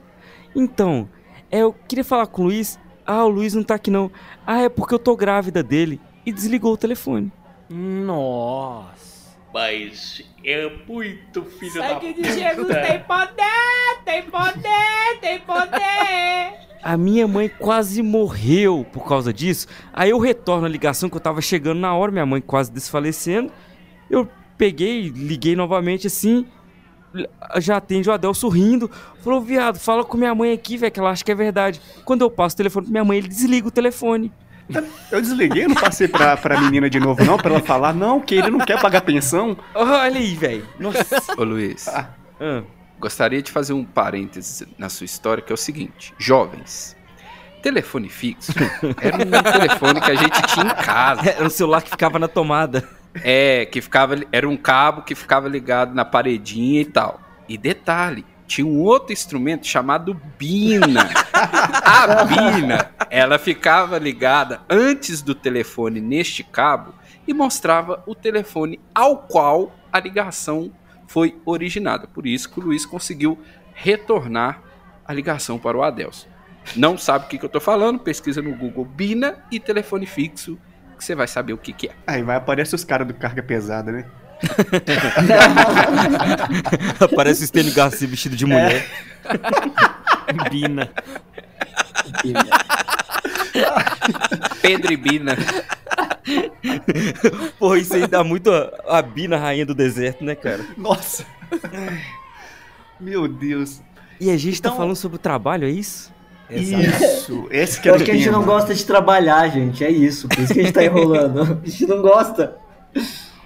Então, 0.52 1.08
é, 1.48 1.60
eu 1.60 1.72
queria 1.86 2.04
falar 2.04 2.26
com 2.26 2.42
o 2.42 2.46
Luiz. 2.46 2.76
Ah, 3.10 3.24
o 3.24 3.28
Luiz 3.30 3.54
não 3.54 3.62
tá 3.62 3.76
aqui 3.76 3.90
não. 3.90 4.10
Ah, 4.46 4.60
é 4.60 4.68
porque 4.68 4.92
eu 4.92 4.98
tô 4.98 5.16
grávida 5.16 5.62
dele. 5.62 5.98
E 6.26 6.30
desligou 6.30 6.74
o 6.74 6.76
telefone. 6.76 7.32
Nossa. 7.70 9.34
Mas 9.52 10.22
é 10.44 10.70
muito 10.86 11.42
filho 11.42 11.80
da 11.80 11.88
Sangue 11.88 12.12
de 12.12 12.20
puta. 12.20 12.32
Jesus 12.34 12.68
tem 12.68 13.00
poder, 13.00 14.02
tem 14.04 14.22
poder, 14.24 15.20
tem 15.22 15.40
poder. 15.40 16.68
A 16.82 16.98
minha 16.98 17.26
mãe 17.26 17.48
quase 17.48 18.02
morreu 18.02 18.86
por 18.92 19.08
causa 19.08 19.32
disso. 19.32 19.66
Aí 19.90 20.10
eu 20.10 20.18
retorno 20.18 20.66
a 20.66 20.68
ligação 20.68 21.08
que 21.08 21.16
eu 21.16 21.20
tava 21.20 21.40
chegando 21.40 21.80
na 21.80 21.94
hora, 21.94 22.12
minha 22.12 22.26
mãe 22.26 22.42
quase 22.42 22.70
desfalecendo. 22.70 23.50
Eu 24.10 24.28
peguei, 24.58 25.08
liguei 25.08 25.56
novamente 25.56 26.06
assim. 26.08 26.46
Já 27.58 27.76
atende 27.78 28.08
o 28.08 28.12
Adel 28.12 28.34
sorrindo. 28.34 28.90
Falou, 29.22 29.40
viado, 29.40 29.78
fala 29.78 30.04
com 30.04 30.16
minha 30.16 30.34
mãe 30.34 30.52
aqui, 30.52 30.76
velho, 30.76 30.92
que 30.92 31.00
ela 31.00 31.10
acha 31.10 31.24
que 31.24 31.32
é 31.32 31.34
verdade. 31.34 31.80
Quando 32.04 32.22
eu 32.22 32.30
passo 32.30 32.54
o 32.54 32.56
telefone 32.56 32.86
pra 32.86 32.92
minha 32.92 33.04
mãe, 33.04 33.18
ele 33.18 33.28
desliga 33.28 33.68
o 33.68 33.70
telefone. 33.70 34.32
Eu 35.10 35.20
desliguei, 35.22 35.64
eu 35.64 35.68
não 35.70 35.76
passei 35.76 36.06
pra, 36.06 36.36
pra 36.36 36.60
menina 36.60 36.90
de 36.90 37.00
novo, 37.00 37.24
não, 37.24 37.38
pra 37.38 37.50
ela 37.50 37.60
falar, 37.60 37.94
não, 37.94 38.20
que 38.20 38.34
ele 38.34 38.50
não 38.50 38.58
quer 38.58 38.78
pagar 38.80 39.00
pensão. 39.00 39.56
Olha 39.74 40.18
aí, 40.18 40.34
velho. 40.34 40.68
Nossa. 40.78 41.22
Ô 41.38 41.42
Luiz, 41.44 41.88
Ah. 41.88 42.10
Ah, 42.40 42.62
gostaria 43.00 43.42
de 43.42 43.50
fazer 43.50 43.72
um 43.72 43.82
parênteses 43.84 44.64
na 44.76 44.88
sua 44.88 45.06
história, 45.06 45.42
que 45.42 45.50
é 45.50 45.54
o 45.54 45.56
seguinte: 45.56 46.12
jovens, 46.18 46.96
Telefone 47.62 48.08
fixo 48.08 48.52
era 49.00 49.16
um 49.16 49.42
telefone 49.42 50.00
que 50.00 50.10
a 50.10 50.14
gente 50.14 50.42
tinha 50.42 50.66
em 50.66 50.84
casa. 50.84 51.30
Era 51.30 51.44
um 51.44 51.50
celular 51.50 51.82
que 51.82 51.90
ficava 51.90 52.18
na 52.18 52.28
tomada. 52.28 52.88
É, 53.14 53.66
que 53.66 53.80
ficava. 53.80 54.16
Era 54.30 54.48
um 54.48 54.56
cabo 54.56 55.02
que 55.02 55.14
ficava 55.14 55.48
ligado 55.48 55.94
na 55.94 56.04
paredinha 56.04 56.80
e 56.80 56.84
tal. 56.84 57.20
E 57.48 57.56
detalhe, 57.56 58.24
tinha 58.46 58.66
um 58.66 58.80
outro 58.80 59.12
instrumento 59.12 59.66
chamado 59.66 60.14
Bina. 60.38 61.08
A 61.32 62.24
Bina, 62.24 62.90
ela 63.10 63.38
ficava 63.38 63.98
ligada 63.98 64.60
antes 64.68 65.22
do 65.22 65.34
telefone 65.34 66.00
neste 66.00 66.42
cabo 66.42 66.94
e 67.26 67.34
mostrava 67.34 68.02
o 68.06 68.14
telefone 68.14 68.80
ao 68.94 69.18
qual 69.18 69.74
a 69.92 70.00
ligação 70.00 70.72
foi 71.06 71.36
originada. 71.44 72.06
Por 72.06 72.26
isso 72.26 72.50
que 72.50 72.58
o 72.58 72.62
Luiz 72.62 72.86
conseguiu 72.86 73.38
retornar 73.74 74.62
a 75.06 75.12
ligação 75.12 75.58
para 75.58 75.76
o 75.76 75.82
Adelson. 75.82 76.26
Não 76.76 76.98
sabe 76.98 77.26
o 77.26 77.28
que, 77.28 77.38
que 77.38 77.44
eu 77.44 77.48
tô 77.48 77.60
falando? 77.60 78.00
Pesquisa 78.00 78.42
no 78.42 78.54
Google 78.54 78.84
Bina 78.84 79.42
e 79.50 79.58
telefone 79.58 80.06
fixo, 80.06 80.58
que 80.98 81.04
você 81.04 81.14
vai 81.14 81.26
saber 81.26 81.52
o 81.52 81.58
que, 81.58 81.72
que 81.72 81.88
é. 81.88 81.92
Aí 82.06 82.22
vai 82.22 82.36
aparecer 82.36 82.74
os 82.74 82.84
caras 82.84 83.06
do 83.06 83.14
carga 83.14 83.42
pesada, 83.42 83.92
né? 83.92 84.04
Aparece 87.00 87.44
o 87.44 87.46
Stênio 87.46 87.72
Garcia 87.74 88.06
vestido 88.06 88.36
de 88.36 88.46
mulher. 88.46 88.86
Bina. 90.50 90.90
Pedro 94.62 94.92
e 94.92 94.96
Bina. 94.96 95.36
Porra, 97.58 97.78
isso 97.78 97.94
aí 97.94 98.06
dá 98.06 98.22
muito 98.22 98.50
a, 98.52 98.98
a 98.98 99.02
Bina 99.02 99.36
rainha 99.38 99.66
do 99.66 99.74
deserto, 99.74 100.24
né, 100.24 100.34
cara? 100.34 100.64
Nossa. 100.76 101.24
Meu 103.00 103.26
Deus. 103.28 103.80
E 104.20 104.30
a 104.30 104.36
gente 104.36 104.60
tá 104.60 104.68
Então- 104.68 104.78
falando 104.78 104.96
sobre 104.96 105.16
o 105.16 105.18
trabalho, 105.18 105.66
é 105.66 105.70
isso? 105.70 106.12
Isso. 106.50 107.46
Esse 107.50 107.80
que 107.80 107.88
é 107.88 107.92
o 107.92 108.02
que 108.02 108.10
a 108.10 108.14
gente 108.14 108.30
não 108.30 108.42
gosta 108.42 108.74
de 108.74 108.84
trabalhar, 108.84 109.48
gente. 109.48 109.84
É 109.84 109.90
isso. 109.90 110.28
Por 110.28 110.38
isso 110.38 110.54
que 110.54 110.60
a 110.60 110.62
gente 110.62 110.72
tá 110.72 110.84
enrolando. 110.84 111.42
A 111.62 111.68
gente 111.68 111.86
não 111.86 112.00
gosta. 112.00 112.56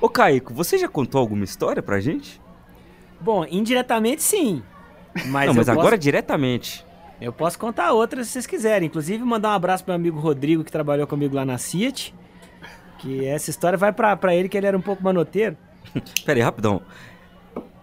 Ô, 0.00 0.09
Caico, 0.09 0.55
você 0.55 0.78
já 0.78 0.88
contou 0.88 1.20
alguma 1.20 1.44
história 1.44 1.82
pra 1.82 2.00
gente? 2.00 2.40
Bom, 3.20 3.44
indiretamente 3.48 4.22
sim. 4.22 4.62
Mas, 5.26 5.46
não, 5.46 5.55
mas 5.55 5.68
eu 5.68 5.72
agora 5.72 5.90
posso, 5.90 5.98
diretamente. 6.03 6.84
eu 7.20 7.32
posso 7.32 7.59
contar 7.59 7.92
outras 7.92 8.26
se 8.26 8.32
vocês 8.34 8.46
quiserem. 8.46 8.86
Inclusive, 8.86 9.22
mandar 9.22 9.50
um 9.50 9.53
abraço 9.53 9.84
pro 9.84 9.92
meu 9.92 10.00
amigo 10.00 10.18
Rodrigo, 10.18 10.64
que 10.64 10.72
trabalhou 10.72 11.07
comigo 11.07 11.34
lá 11.34 11.44
na 11.44 11.59
Fiat. 11.59 12.14
Que 12.98 13.24
essa 13.26 13.50
história 13.50 13.76
vai 13.76 13.92
pra, 13.92 14.16
pra 14.16 14.34
ele, 14.34 14.48
que 14.48 14.57
ele 14.57 14.66
era 14.66 14.76
um 14.76 14.80
pouco 14.80 15.03
manoteiro. 15.03 15.57
Pera 16.24 16.38
aí, 16.38 16.42
rapidão. 16.42 16.82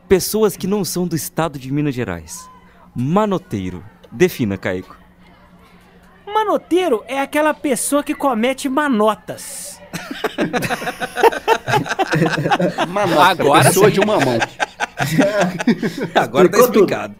Pessoas 0.07 0.57
que 0.57 0.65
não 0.65 0.83
são 0.83 1.07
do 1.07 1.15
estado 1.15 1.59
de 1.59 1.71
Minas 1.71 1.93
Gerais. 1.93 2.49
Manoteiro. 2.95 3.83
Defina, 4.11 4.57
Caico. 4.57 4.98
Manoteiro 6.39 7.03
é 7.05 7.19
aquela 7.19 7.53
pessoa 7.53 8.01
que 8.01 8.15
comete 8.15 8.69
manotas. 8.69 9.77
Manota, 12.87 13.23
Agora 13.23 13.63
pessoa 13.65 13.87
sim. 13.87 13.93
de 13.93 13.99
uma 13.99 14.17
mão. 14.19 14.39
Agora 16.15 16.49
tá 16.49 16.57
Explicou 16.57 16.67
tudo. 16.67 16.85
explicado. 16.85 17.15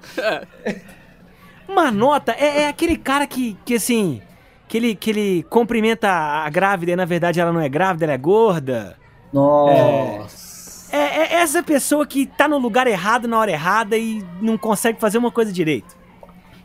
Manota 1.68 2.32
é, 2.32 2.62
é 2.62 2.68
aquele 2.70 2.96
cara 2.96 3.28
que, 3.28 3.58
que 3.66 3.76
assim, 3.76 4.22
que 4.70 4.78
ele, 4.78 4.96
que 4.96 5.10
ele 5.10 5.44
cumprimenta 5.50 6.10
a 6.10 6.50
grávida 6.50 6.94
e 6.94 6.96
na 6.96 7.06
verdade 7.06 7.42
ela 7.42 7.52
não 7.52 7.60
é 7.60 7.68
grávida, 7.68 8.06
ela 8.06 8.14
é 8.14 8.18
gorda. 8.18 8.96
Nossa. 9.34 10.96
É, 10.96 10.98
é 10.98 11.34
essa 11.42 11.62
pessoa 11.62 12.08
que 12.08 12.26
tá 12.26 12.48
no 12.48 12.58
lugar 12.58 12.88
errado 12.88 13.28
na 13.28 13.38
hora 13.38 13.52
errada 13.52 13.98
e 13.98 14.24
não 14.42 14.58
consegue 14.58 14.98
fazer 14.98 15.18
uma 15.18 15.30
coisa 15.30 15.52
direito. 15.52 15.99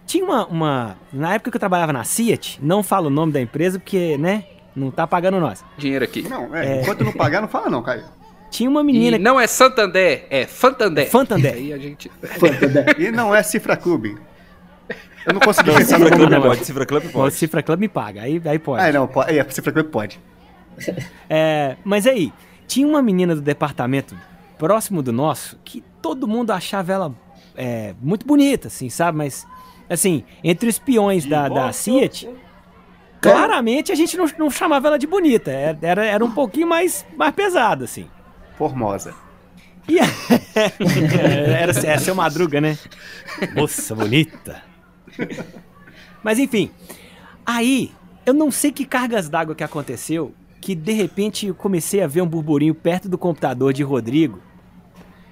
Tinha 0.07 0.25
uma, 0.25 0.47
uma. 0.47 0.97
Na 1.13 1.35
época 1.35 1.51
que 1.51 1.57
eu 1.57 1.61
trabalhava 1.61 1.93
na 1.93 2.05
Fiat, 2.05 2.59
não 2.63 2.83
falo 2.83 3.07
o 3.07 3.11
nome 3.11 3.33
da 3.33 3.41
empresa 3.41 3.79
porque, 3.79 4.17
né? 4.19 4.45
Não 4.77 4.91
tá 4.91 5.07
pagando 5.07 5.39
nós. 5.41 5.65
Dinheiro 5.79 6.05
aqui. 6.05 6.23
Não, 6.29 6.55
é, 6.55 6.83
enquanto 6.83 7.05
não 7.05 7.13
pagar, 7.13 7.41
não 7.41 7.49
fala 7.49 7.71
não, 7.71 7.83
Caio. 7.83 8.05
Tinha 8.51 8.69
uma 8.71 8.83
E 8.83 8.85
menina. 8.85 9.19
não 9.19 9.41
é 9.41 9.47
Santander, 9.47 10.27
é 10.31 10.47
Fantander. 10.47 11.09
Fantander. 11.11 11.55
Aí 11.55 11.73
a 11.73 11.79
gente. 11.79 12.11
E 12.99 13.11
não 13.11 13.35
é 13.35 13.43
Cifra 13.43 13.77
Clube. 13.77 14.17
Eu 15.27 15.33
não 15.33 15.41
consegui 15.41 15.71
Não, 15.71 15.77
pensar 15.79 15.99
no 15.99 16.05
Cifra 16.05 16.19
nome 16.19 16.31
dela. 16.31 16.47
pode, 16.49 16.65
Cifra 16.67 16.85
Club 16.87 17.05
O 17.15 17.31
Cifra 17.31 17.63
Club 17.63 17.81
me 17.81 17.89
paga, 17.89 18.23
aí, 18.23 18.41
aí 18.45 18.59
pode. 18.59 18.85
Ah, 18.85 18.93
não, 18.93 19.07
pode. 19.09 19.37
É, 19.37 19.45
Cifra 19.51 19.73
Clube 19.73 19.89
pode. 19.89 20.21
É, 21.29 21.77
mas 21.85 22.07
aí, 22.07 22.33
tinha 22.67 22.87
uma 22.87 23.01
menina 23.03 23.35
do 23.35 23.41
departamento 23.41 24.15
próximo 24.59 25.03
do 25.03 25.13
nosso 25.13 25.59
que 25.65 25.83
todo 26.03 26.29
mundo 26.29 26.51
achava 26.53 26.93
ela 26.93 27.15
é, 27.57 27.95
muito 28.01 28.27
bonita, 28.27 28.69
assim, 28.69 28.89
sabe? 28.91 29.17
Mas, 29.19 29.47
assim, 29.89 30.25
entre 30.43 30.69
os 30.69 30.79
peões 30.79 31.25
da, 31.27 31.49
da 31.49 31.73
Fiat, 31.73 32.29
claramente 33.21 33.91
a 33.93 33.95
gente 33.95 34.17
não, 34.17 34.27
não 34.39 34.51
chamava 34.51 34.89
ela 34.89 34.99
de 34.99 35.07
bonita. 35.07 35.51
Era, 35.51 35.79
era, 35.83 36.05
era 36.05 36.25
um 36.25 36.31
pouquinho 36.31 36.67
mais, 36.67 37.05
mais 37.17 37.35
pesado, 37.35 37.85
assim. 37.85 38.07
Formosa. 38.57 39.15
E 39.89 39.99
a- 40.01 40.05
era, 41.59 41.73
era 41.87 41.99
seu 41.99 42.15
madruga, 42.15 42.61
né? 42.61 42.79
Moça 43.55 43.95
bonita. 43.95 44.63
Mas 46.23 46.39
enfim, 46.39 46.71
aí 47.45 47.93
eu 48.25 48.33
não 48.33 48.51
sei 48.51 48.73
que 48.73 48.85
cargas 48.87 49.29
d'água 49.29 49.55
que 49.55 49.63
aconteceu, 49.65 50.35
que 50.61 50.75
de 50.75 50.93
repente 50.93 51.47
eu 51.49 51.55
comecei 51.55 52.03
a 52.03 52.07
ver 52.07 52.23
um 52.23 52.27
burburinho 52.27 52.75
perto 52.75 53.09
do 53.09 53.19
computador 53.19 53.73
de 53.73 53.83
Rodrigo. 53.83 54.41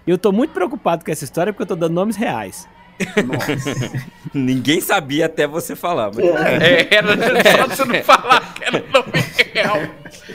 Eu 0.07 0.19
tô 0.19 0.33
muito 0.33 0.53
preocupado 0.53 1.05
com 1.05 1.11
essa 1.11 1.25
história 1.25 1.53
porque 1.53 1.63
eu 1.63 1.67
tô 1.69 1.77
dando 1.77 1.95
nomes 1.95 2.17
reais. 2.17 2.69
Ninguém 4.35 4.81
sabia 4.81 5.27
até 5.27 5.47
você 5.47 5.77
falar. 5.77 6.11
Mas... 6.15 6.25
É, 6.25 6.95
era 6.95 7.59
só 7.59 7.67
você 7.69 7.85
não 7.85 8.03
falar 8.03 8.55
que 8.55 8.65
era 8.65 8.85
nome 8.93 9.13
real. 9.53 9.79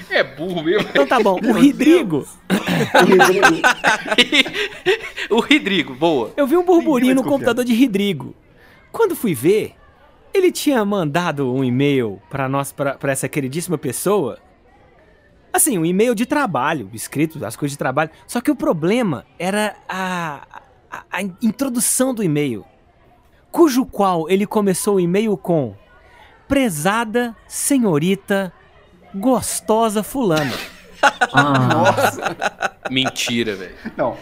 É 0.09 0.23
burro 0.23 0.63
mesmo. 0.63 0.87
Então 0.89 1.07
tá 1.07 1.19
bom, 1.19 1.39
o 1.43 1.53
Rodrigo, 1.53 2.27
o 5.29 5.39
Rodrigo, 5.39 5.93
boa. 5.95 6.33
eu 6.37 6.47
vi 6.47 6.57
um 6.57 6.63
burburinho 6.63 7.15
no 7.15 7.23
computador 7.23 7.63
de 7.63 7.79
Rodrigo. 7.79 8.35
Quando 8.91 9.15
fui 9.15 9.33
ver, 9.33 9.75
ele 10.33 10.51
tinha 10.51 10.83
mandado 10.85 11.53
um 11.53 11.63
e-mail 11.63 12.21
pra 12.29 12.49
nós, 12.49 12.71
pra 12.71 12.95
pra 12.95 13.11
essa 13.11 13.27
queridíssima 13.27 13.77
pessoa. 13.77 14.39
Assim, 15.51 15.77
um 15.77 15.85
e-mail 15.85 16.13
de 16.13 16.25
trabalho, 16.25 16.89
escrito, 16.93 17.43
as 17.43 17.55
coisas 17.55 17.71
de 17.71 17.77
trabalho. 17.77 18.11
Só 18.27 18.41
que 18.41 18.51
o 18.51 18.55
problema 18.55 19.25
era 19.39 19.75
a, 19.89 20.56
a, 20.91 21.03
a 21.11 21.21
introdução 21.21 22.13
do 22.13 22.23
e-mail, 22.23 22.65
cujo 23.51 23.85
qual 23.85 24.29
ele 24.29 24.45
começou 24.45 24.95
o 24.95 24.99
e-mail 24.99 25.35
com 25.37 25.75
prezada 26.47 27.35
senhorita 27.47 28.53
gostosa 29.13 30.03
fulana. 30.03 30.53
Ah, 31.31 31.59
Nossa. 31.59 32.35
Mentira, 32.89 33.55
velho. 33.55 33.75
Não, 33.95 34.17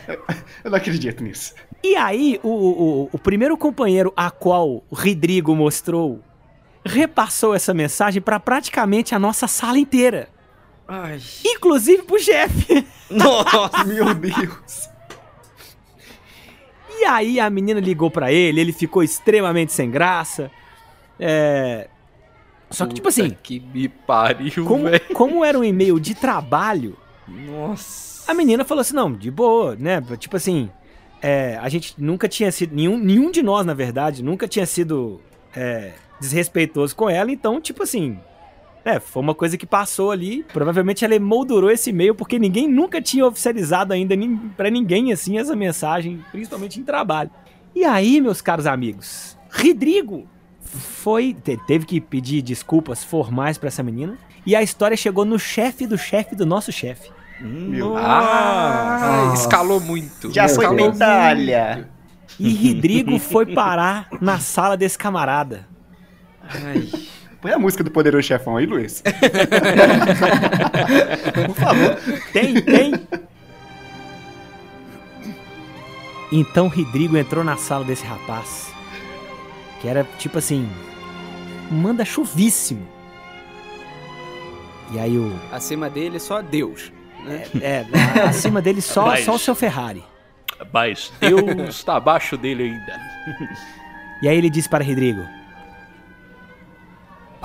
eu 0.64 0.72
não 0.72 0.78
acredito 0.78 1.24
nisso. 1.24 1.54
E 1.84 1.96
aí, 1.96 2.40
o, 2.44 2.50
o, 2.50 3.10
o 3.14 3.18
primeiro 3.20 3.56
companheiro 3.58 4.12
a 4.16 4.30
qual 4.32 4.70
o 4.70 4.84
Rodrigo 4.92 5.56
mostrou 5.56 6.22
repassou 6.86 7.56
essa 7.56 7.74
mensagem 7.74 8.22
pra 8.22 8.40
praticamente 8.40 9.16
a 9.16 9.20
nossa 9.20 9.48
sala 9.48 9.80
inteira. 9.80 10.30
Ai. 10.88 11.20
Inclusive 11.44 12.04
pro 12.04 12.20
chefe. 12.20 12.88
Nossa. 13.10 13.84
Meu 13.86 14.14
Deus. 14.14 14.90
E 17.00 17.06
aí 17.06 17.40
a 17.40 17.50
menina 17.50 17.80
ligou 17.80 18.10
pra 18.10 18.32
ele, 18.32 18.62
ele 18.62 18.74
ficou 18.74 19.04
extremamente 19.04 19.74
sem 19.74 19.90
graça. 19.90 20.50
É. 21.20 21.88
Só 22.70 22.86
que, 22.86 22.96
tipo 22.96 23.08
assim, 23.08 23.36
Que 23.44 23.60
me 23.60 23.88
pariu, 23.88 24.66
como, 24.66 24.86
como 25.14 25.46
era 25.46 25.58
um 25.58 25.64
e-mail 25.64 26.00
de 26.00 26.16
trabalho, 26.16 26.98
Nossa. 27.28 28.30
a 28.30 28.34
menina 28.34 28.66
falou 28.66 28.82
assim: 28.82 28.96
não, 28.96 29.14
de 29.14 29.30
boa, 29.30 29.76
né? 29.76 30.02
Tipo 30.18 30.36
assim, 30.36 30.70
é, 31.22 31.58
a 31.62 31.70
gente 31.70 31.94
nunca 31.98 32.28
tinha 32.28 32.52
sido. 32.52 32.76
Nenhum, 32.76 32.98
nenhum 32.98 33.32
de 33.32 33.42
nós, 33.42 33.66
na 33.66 33.74
verdade, 33.74 34.24
nunca 34.24 34.48
tinha 34.48 34.66
sido 34.66 35.22
é, 35.56 35.94
desrespeitoso 36.20 36.96
com 36.96 37.10
ela, 37.10 37.32
então, 37.32 37.62
tipo 37.62 37.84
assim. 37.84 38.20
É, 38.86 39.00
foi 39.00 39.22
uma 39.24 39.34
coisa 39.34 39.58
que 39.58 39.66
passou 39.66 40.12
ali. 40.12 40.46
Provavelmente 40.54 41.04
ela 41.04 41.16
emoldurou 41.16 41.72
esse 41.72 41.90
e-mail 41.90 42.14
porque 42.14 42.38
ninguém 42.38 42.68
nunca 42.70 43.02
tinha 43.02 43.26
oficializado 43.26 43.92
ainda 43.92 44.16
pra 44.56 44.70
ninguém 44.70 45.12
assim 45.12 45.40
essa 45.40 45.56
mensagem, 45.56 46.24
principalmente 46.32 46.80
em 46.80 46.84
trabalho. 46.84 47.32
E 47.74 47.84
aí, 47.84 48.22
meus 48.22 48.42
caros 48.42 48.68
amigos, 48.68 49.36
Rodrigo 49.52 50.28
foi 50.62 51.34
te- 51.34 51.58
teve 51.66 51.86
que 51.86 52.00
pedir 52.00 52.42
desculpas 52.44 53.04
formais 53.04 53.58
pra 53.58 53.68
essa 53.70 53.82
menina 53.82 54.18
e 54.46 54.56
a 54.56 54.62
história 54.62 54.96
chegou 54.96 55.26
no 55.26 55.40
chefe 55.40 55.88
do 55.88 55.98
chefe 55.98 56.36
do 56.36 56.46
nosso 56.46 56.72
chefe. 56.72 57.10
Meu 57.42 57.98
Ah, 57.98 59.32
escalou 59.34 59.82
muito. 59.82 60.32
Já 60.32 60.48
foi 60.48 60.64
escalou 60.66 60.92
medalha. 60.94 61.90
E 62.40 62.72
Rodrigo 62.74 63.18
foi 63.20 63.46
parar 63.48 64.08
na 64.22 64.40
sala 64.40 64.78
desse 64.78 64.98
camarada. 64.98 65.68
Ai. 66.48 66.88
Põe 67.46 67.54
a 67.54 67.60
música 67.60 67.84
do 67.84 67.92
Poderoso 67.92 68.26
Chefão 68.28 68.58
aí, 68.58 68.66
Luiz. 68.66 69.04
Por 71.46 71.54
favor. 71.56 71.96
Tem, 72.34 72.60
tem. 72.60 72.92
Então 76.32 76.68
Rodrigo 76.68 77.16
entrou 77.16 77.44
na 77.44 77.56
sala 77.56 77.86
desse 77.86 78.04
rapaz. 78.04 78.74
Que 79.80 79.88
era 79.88 80.04
tipo 80.18 80.40
assim. 80.40 80.68
manda 81.70 82.04
chuvíssimo. 82.04 82.88
E 84.92 84.98
aí 84.98 85.16
o. 85.16 85.32
Acima 85.52 85.88
dele 85.88 86.20
só 86.20 86.42
Deus. 86.42 86.92
Né? 87.24 87.44
É, 87.62 87.86
a- 88.20 88.30
acima 88.30 88.60
dele 88.60 88.82
só, 88.82 89.06
Mas- 89.06 89.24
só 89.24 89.36
o 89.36 89.40
seu 89.40 89.54
Ferrari. 89.54 90.04
Mas 90.74 91.14
Deus 91.20 91.84
tá 91.84 91.98
abaixo 91.98 92.38
dele 92.38 92.64
ainda. 92.64 93.00
E 94.24 94.28
aí 94.28 94.36
ele 94.36 94.50
disse 94.50 94.68
para 94.68 94.84
Rodrigo: 94.84 95.24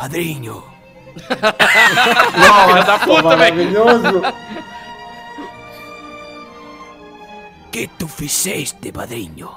Padrinho, 0.01 0.65
Filha 1.15 2.85
da 2.85 2.99
puta, 3.01 3.37
velho. 3.37 3.37
Maravilhoso. 3.37 4.23
que 7.71 7.87
tu 7.99 8.09
fizeste, 8.09 8.91
padrinho? 8.93 9.51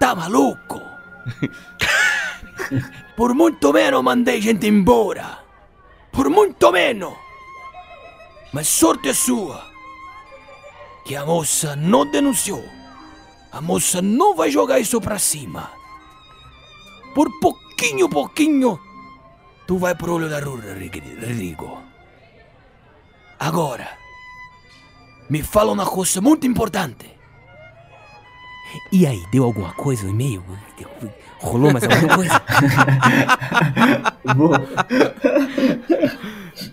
Tá 0.00 0.14
maluco? 0.14 0.80
Por 3.14 3.34
muito 3.34 3.74
menos 3.74 4.02
mandei 4.02 4.40
gente 4.40 4.66
embora. 4.66 5.40
Por 6.10 6.30
muito 6.30 6.72
menos. 6.72 7.12
Mas 8.54 8.68
sorte 8.68 9.12
sua 9.12 9.62
que 11.04 11.14
a 11.14 11.26
moça 11.26 11.76
não 11.76 12.10
denunciou. 12.10 12.64
A 13.52 13.60
moça 13.60 14.00
não 14.00 14.34
vai 14.34 14.50
jogar 14.50 14.80
isso 14.80 14.98
pra 14.98 15.18
cima. 15.18 15.70
Por 17.14 17.30
pouquinho, 17.84 18.08
pouquinho, 18.08 18.80
tu 19.66 19.76
vai 19.78 19.94
pro 19.94 20.14
olho 20.14 20.28
da 20.28 20.40
rua, 20.40 20.56
Rodrigo. 20.56 21.82
Agora, 23.38 23.88
me 25.28 25.42
fala 25.42 25.72
uma 25.72 25.84
coisa 25.84 26.20
muito 26.20 26.46
importante. 26.46 27.12
E 28.90 29.06
aí, 29.06 29.22
deu 29.30 29.44
alguma 29.44 29.72
coisa 29.74 30.04
no 30.04 30.10
e-mail? 30.10 30.42
Rolou 31.38 31.72
mais 31.72 31.84
alguma 31.84 32.16
coisa? 32.16 32.42
Boa. 34.34 34.66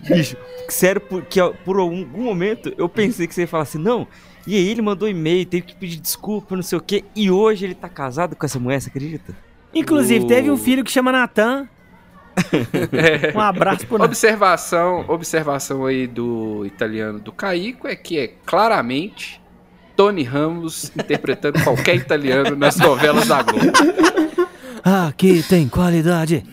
Bicho, 0.08 0.36
sério, 0.68 1.00
porque 1.00 1.40
por 1.64 1.78
algum 1.78 2.22
momento 2.22 2.74
eu 2.78 2.88
pensei 2.88 3.26
que 3.26 3.34
você 3.34 3.42
ia 3.42 3.48
falar 3.48 3.64
assim, 3.64 3.78
não. 3.78 4.08
E 4.46 4.56
aí 4.56 4.68
ele 4.68 4.82
mandou 4.82 5.08
e-mail, 5.08 5.44
teve 5.46 5.66
que 5.66 5.76
pedir 5.76 6.00
desculpa, 6.00 6.56
não 6.56 6.62
sei 6.62 6.78
o 6.78 6.80
quê. 6.80 7.04
E 7.14 7.30
hoje 7.30 7.66
ele 7.66 7.74
tá 7.74 7.88
casado 7.88 8.34
com 8.34 8.46
essa 8.46 8.58
mulher, 8.58 8.80
você 8.80 8.88
acredita? 8.88 9.36
Inclusive, 9.74 10.26
teve 10.26 10.50
um 10.50 10.56
filho 10.56 10.84
que 10.84 10.90
chama 10.90 11.12
Natan. 11.12 11.68
Um 13.34 13.40
abraço 13.40 13.86
pro 13.86 13.98
Natan. 13.98 14.08
Observação, 14.10 15.04
observação 15.08 15.84
aí 15.84 16.06
do 16.06 16.64
italiano 16.64 17.18
do 17.18 17.30
Caico 17.30 17.86
é 17.86 17.94
que 17.94 18.18
é 18.18 18.32
claramente 18.46 19.40
Tony 19.96 20.22
Ramos 20.22 20.90
interpretando 20.96 21.62
qualquer 21.62 21.96
italiano 21.96 22.56
nas 22.56 22.76
novelas 22.76 23.28
da 23.28 23.42
Globo. 23.42 23.66
Aqui 24.82 25.42
tem 25.42 25.68
qualidade. 25.68 26.44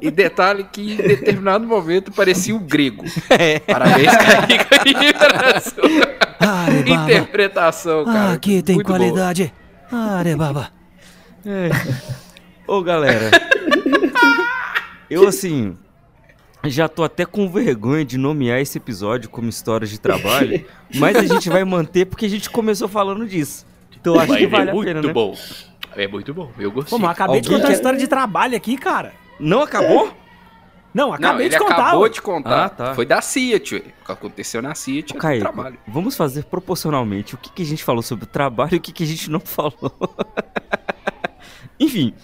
E 0.00 0.10
detalhe 0.10 0.64
que 0.64 0.94
em 0.94 0.96
determinado 0.96 1.66
momento 1.66 2.10
parecia 2.10 2.54
um 2.54 2.58
grego. 2.58 3.04
Parabéns, 3.66 4.10
Caico, 6.38 6.90
interpretação, 6.90 8.04
cara. 8.04 8.32
Aqui 8.32 8.62
tem 8.62 8.76
Muito 8.76 8.86
qualidade. 8.86 9.52
Are, 9.92 10.34
baba. 10.34 10.70
É. 11.46 12.23
Ô, 12.66 12.82
galera. 12.82 13.30
eu, 15.10 15.26
assim, 15.28 15.76
já 16.64 16.88
tô 16.88 17.04
até 17.04 17.24
com 17.26 17.48
vergonha 17.48 18.04
de 18.04 18.16
nomear 18.16 18.58
esse 18.60 18.78
episódio 18.78 19.28
como 19.28 19.48
história 19.48 19.86
de 19.86 19.98
trabalho, 20.00 20.64
mas 20.94 21.16
a 21.16 21.24
gente 21.26 21.48
vai 21.48 21.64
manter 21.64 22.06
porque 22.06 22.26
a 22.26 22.30
gente 22.30 22.48
começou 22.50 22.88
falando 22.88 23.26
disso. 23.26 23.66
Então 24.00 24.18
acho 24.18 24.28
Mas 24.32 24.38
que 24.38 24.46
vale 24.46 24.68
é 24.68 24.70
a 24.70 24.74
muito 24.74 24.86
pena, 24.88 25.02
né? 25.02 25.12
bom. 25.12 25.34
É 25.96 26.08
muito 26.08 26.34
bom, 26.34 26.50
eu 26.58 26.70
gostei. 26.72 26.90
Pô, 26.90 26.98
mas 26.98 27.06
eu 27.08 27.12
acabei 27.12 27.40
de 27.40 27.46
Alguém 27.48 27.58
contar 27.58 27.64
uma 27.64 27.68
quer- 27.70 27.76
história 27.76 27.98
de 27.98 28.06
trabalho 28.08 28.56
aqui, 28.56 28.76
cara. 28.76 29.12
Não 29.38 29.62
acabou? 29.62 30.12
Não, 30.92 31.08
Não, 31.08 31.14
acabei 31.14 31.46
ele 31.46 31.54
de 31.54 31.58
contar. 31.60 31.74
acabou 31.88 32.08
de 32.08 32.22
contar. 32.22 32.64
Ah, 32.64 32.68
tá. 32.68 32.94
Foi 32.94 33.04
da 33.06 33.20
ué. 33.74 33.78
O 33.78 34.06
que 34.06 34.12
aconteceu 34.12 34.62
na 34.62 34.74
é 35.10 35.14
do 35.14 35.18
Caio, 35.20 35.40
trabalho. 35.40 35.76
vamos 35.88 36.16
fazer 36.16 36.44
proporcionalmente 36.44 37.34
o 37.34 37.38
que, 37.38 37.50
que 37.50 37.62
a 37.62 37.66
gente 37.66 37.82
falou 37.82 38.02
sobre 38.02 38.24
o 38.24 38.28
trabalho 38.28 38.74
e 38.74 38.76
o 38.76 38.80
que, 38.80 38.92
que 38.92 39.02
a 39.02 39.06
gente 39.06 39.28
não 39.30 39.40
falou. 39.40 39.92
Enfim, 41.80 42.14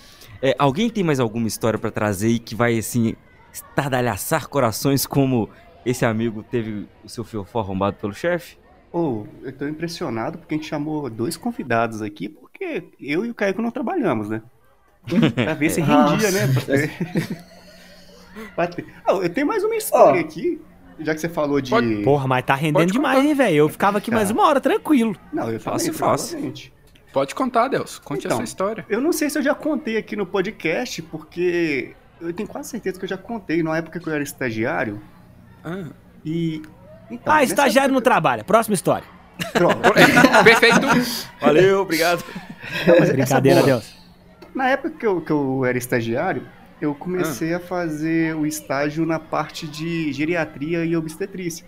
é, 0.43 0.55
alguém 0.59 0.89
tem 0.89 1.05
mais 1.05 1.21
alguma 1.21 1.47
história 1.47 1.79
pra 1.79 1.91
trazer 1.91 2.29
e 2.29 2.39
que 2.39 2.55
vai, 2.55 2.79
assim, 2.79 3.15
estardalhaçar 3.53 4.49
corações 4.49 5.07
como 5.07 5.49
esse 5.85 6.05
amigo 6.05 6.43
teve 6.43 6.87
o 7.05 7.09
seu 7.09 7.25
fiofó 7.25 7.61
arrombado 7.61 7.97
pelo 7.97 8.13
chefe? 8.15 8.59
Ô, 8.93 9.25
eu 9.43 9.53
tô 9.53 9.67
impressionado 9.69 10.39
porque 10.39 10.55
a 10.55 10.59
gente 10.59 10.69
chamou 10.69 11.09
dois 11.09 11.37
convidados 11.37 12.03
aqui, 12.03 12.29
porque 12.29 12.85
eu 13.01 13.25
e 13.25 13.31
o 13.31 13.35
Caico 13.35 13.63
não 13.63 13.71
trabalhamos, 13.71 14.29
né? 14.29 14.43
Pra 15.35 15.55
ver 15.55 15.71
se 15.71 15.81
rendia, 15.81 16.31
né? 16.31 16.49
Ah, 19.07 19.13
eu 19.23 19.29
tenho 19.31 19.47
mais 19.47 19.63
uma 19.65 19.77
história 19.77 20.21
Ó. 20.21 20.25
aqui, 20.25 20.61
já 20.99 21.15
que 21.15 21.21
você 21.21 21.29
falou 21.29 21.61
de... 21.61 21.71
Pode- 21.71 22.03
Porra, 22.03 22.27
mas 22.27 22.45
tá 22.45 22.55
rendendo 22.55 22.93
demais, 22.93 23.25
hein, 23.25 23.35
velho? 23.35 23.57
Eu 23.57 23.69
ficava 23.69 23.99
aqui 23.99 24.11
mais 24.11 24.31
uma 24.31 24.47
hora, 24.47 24.61
tranquilo. 24.61 25.17
Não, 25.33 25.51
eu 25.51 25.61
falei, 25.61 25.93
Fácil. 25.93 26.53
Pode 27.13 27.35
contar, 27.35 27.69
Deus. 27.69 27.99
Conte 27.99 28.27
a 28.27 28.29
Então. 28.29 28.37
sua 28.39 28.45
história. 28.45 28.87
Eu 28.89 29.01
não 29.01 29.13
sei 29.13 29.29
se 29.31 29.39
eu 29.39 29.43
já 29.43 29.55
contei 29.55 29.97
aqui 29.97 30.15
no 30.17 30.25
podcast, 30.27 31.03
porque 31.03 31.95
eu 32.21 32.33
tenho 32.33 32.49
quase 32.49 32.71
certeza 32.71 32.99
que 32.99 33.05
eu 33.05 33.09
já 33.09 33.17
contei 33.19 33.63
na 33.63 33.77
época 33.77 33.99
que 33.99 34.07
eu 34.09 34.13
era 34.13 34.23
estagiário. 34.23 35.01
Ah. 35.65 35.87
E. 36.25 36.63
Então, 37.11 37.33
Ah, 37.33 37.43
estagiário 37.43 37.91
não 37.91 37.99
época- 37.99 38.11
trabalha. 38.11 38.45
Próxima 38.45 38.75
história. 38.75 39.07
Pronto. 39.53 39.81
Perfeito. 40.45 40.81
Valeu, 41.41 41.81
obrigado. 41.81 42.23
Não, 42.87 42.95
essa 42.95 43.13
é 43.13 43.17
Brincadeira. 43.17 43.63
Deus. 43.63 43.95
Na 44.55 44.69
época 44.69 44.91
que 44.91 45.07
eu, 45.07 45.21
que 45.21 45.31
eu 45.33 45.65
era 45.65 45.79
estagiário, 45.79 46.47
eu 46.81 46.95
comecei 46.95 47.55
a 47.55 47.59
fazer 47.61 48.37
o 48.37 48.47
estágio 48.47 49.05
na 49.07 49.19
parte 49.19 49.67
de 49.67 50.13
geriatria 50.13 50.85
e 50.85 50.95
obstetrícia. 50.97 51.67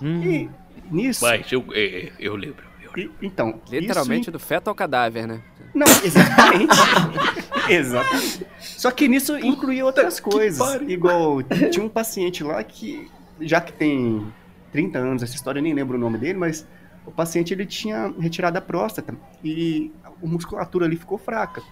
Hum. 0.00 0.22
E 0.22 0.50
nisso. 0.90 1.24
Mas 1.24 1.50
eu, 1.52 1.64
é, 1.74 2.12
eu 2.18 2.34
lembro. 2.36 2.67
E- 2.96 3.10
então. 3.22 3.60
Literalmente 3.70 4.22
isso 4.22 4.30
do 4.30 4.38
feto 4.38 4.68
ao 4.68 4.74
cadáver, 4.74 5.26
né? 5.26 5.40
Não, 5.74 5.86
exatamente. 6.04 6.76
exatamente. 7.68 8.46
Só 8.60 8.90
que 8.90 9.08
nisso 9.08 9.38
incluía 9.38 9.84
outras 9.84 10.18
coisas. 10.20 10.58
Igual, 10.88 11.42
tinha 11.42 11.84
um 11.84 11.88
paciente 11.88 12.42
lá 12.42 12.62
que, 12.64 13.08
já 13.40 13.60
que 13.60 13.72
tem 13.72 14.26
30 14.72 14.98
anos, 14.98 15.22
essa 15.22 15.34
história 15.34 15.58
eu 15.58 15.62
nem 15.62 15.74
lembro 15.74 15.96
o 15.96 16.00
nome 16.00 16.18
dele, 16.18 16.38
mas 16.38 16.66
o 17.06 17.10
paciente 17.10 17.52
ele 17.54 17.66
tinha 17.66 18.12
retirado 18.18 18.58
a 18.58 18.60
próstata 18.60 19.14
e 19.44 19.92
a 20.04 20.10
musculatura 20.26 20.86
ali 20.86 20.96
ficou 20.96 21.18
fraca. 21.18 21.62